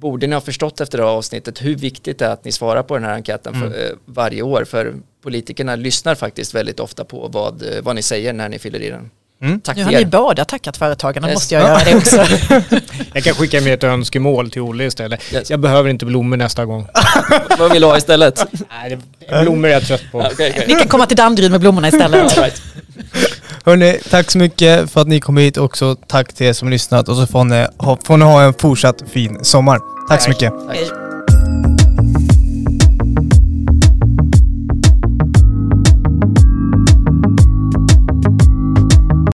borde 0.01 0.27
ni 0.27 0.35
ha 0.35 0.41
förstått 0.41 0.81
efter 0.81 0.99
det 0.99 1.05
här 1.05 1.11
avsnittet 1.11 1.65
hur 1.65 1.77
viktigt 1.77 2.19
det 2.19 2.27
är 2.27 2.31
att 2.31 2.45
ni 2.45 2.53
svarar 2.53 2.83
på 2.83 2.95
den 2.95 3.05
här 3.05 3.15
enkäten 3.15 3.55
för, 3.55 3.67
mm. 3.67 3.81
eh, 3.81 3.91
varje 4.05 4.43
år. 4.43 4.65
För 4.65 4.95
politikerna 5.23 5.77
lyssnar 5.77 6.15
faktiskt 6.15 6.55
väldigt 6.55 6.81
ofta 6.81 7.05
på 7.05 7.29
vad, 7.33 7.63
eh, 7.63 7.83
vad 7.83 7.95
ni 7.95 8.03
säger 8.03 8.33
när 8.33 8.49
ni 8.49 8.59
fyller 8.59 8.83
i 8.83 8.91
den. 8.91 9.11
Mm. 9.43 9.61
Tack 9.61 9.77
nu 9.77 9.85
har 9.85 9.93
ni 9.93 10.07
båda 10.07 10.45
tackat 10.45 10.77
företagarna, 10.77 11.29
yes. 11.29 11.37
måste 11.37 11.55
jag 11.55 11.63
göra 11.63 11.85
det 11.85 11.95
också. 11.97 12.25
jag 13.13 13.25
kan 13.25 13.35
skicka 13.35 13.61
med 13.61 13.75
ett 13.75 13.85
önskemål 13.85 14.51
till 14.51 14.63
Olle 14.63 14.85
istället. 14.85 15.35
Yes. 15.35 15.51
Jag 15.51 15.61
behöver 15.61 15.91
inte 15.91 16.07
blommor 16.07 16.37
nästa 16.37 16.65
gång. 16.65 16.87
Vad 17.59 17.73
vill 17.73 17.83
du 17.83 17.87
ha 17.87 17.99
istället? 17.99 18.47
Nej, 18.71 18.99
blommor 19.43 19.69
är 19.69 19.73
jag 19.73 19.83
trött 19.83 20.05
på. 20.13 20.19
okay, 20.19 20.51
okay. 20.51 20.67
Ni 20.67 20.75
kan 20.75 20.89
komma 20.89 21.07
till 21.07 21.17
Danderyd 21.17 21.51
med 21.51 21.61
blommorna 21.61 21.89
istället. 21.89 22.37
right. 22.39 22.63
Hörni, 23.67 23.99
tack 24.11 24.31
så 24.31 24.39
mycket 24.39 24.91
för 24.91 25.01
att 25.01 25.09
ni 25.09 25.21
kom 25.21 25.37
hit 25.37 25.57
också. 25.57 25.97
Tack 26.07 26.33
till 26.33 26.47
er 26.47 26.53
som 26.53 26.69
lyssnat 26.69 27.09
och 27.09 27.17
så 27.17 27.27
får 27.27 27.45
ni 27.45 27.67
får 28.05 28.17
ni 28.17 28.25
ha 28.25 28.43
en 28.43 28.55
fortsatt 28.55 29.03
fin 29.13 29.45
sommar. 29.45 29.79
Tack, 29.79 30.09
tack. 30.09 30.23
så 30.23 30.29
mycket. 30.29 30.53
Tack. 30.69 31.06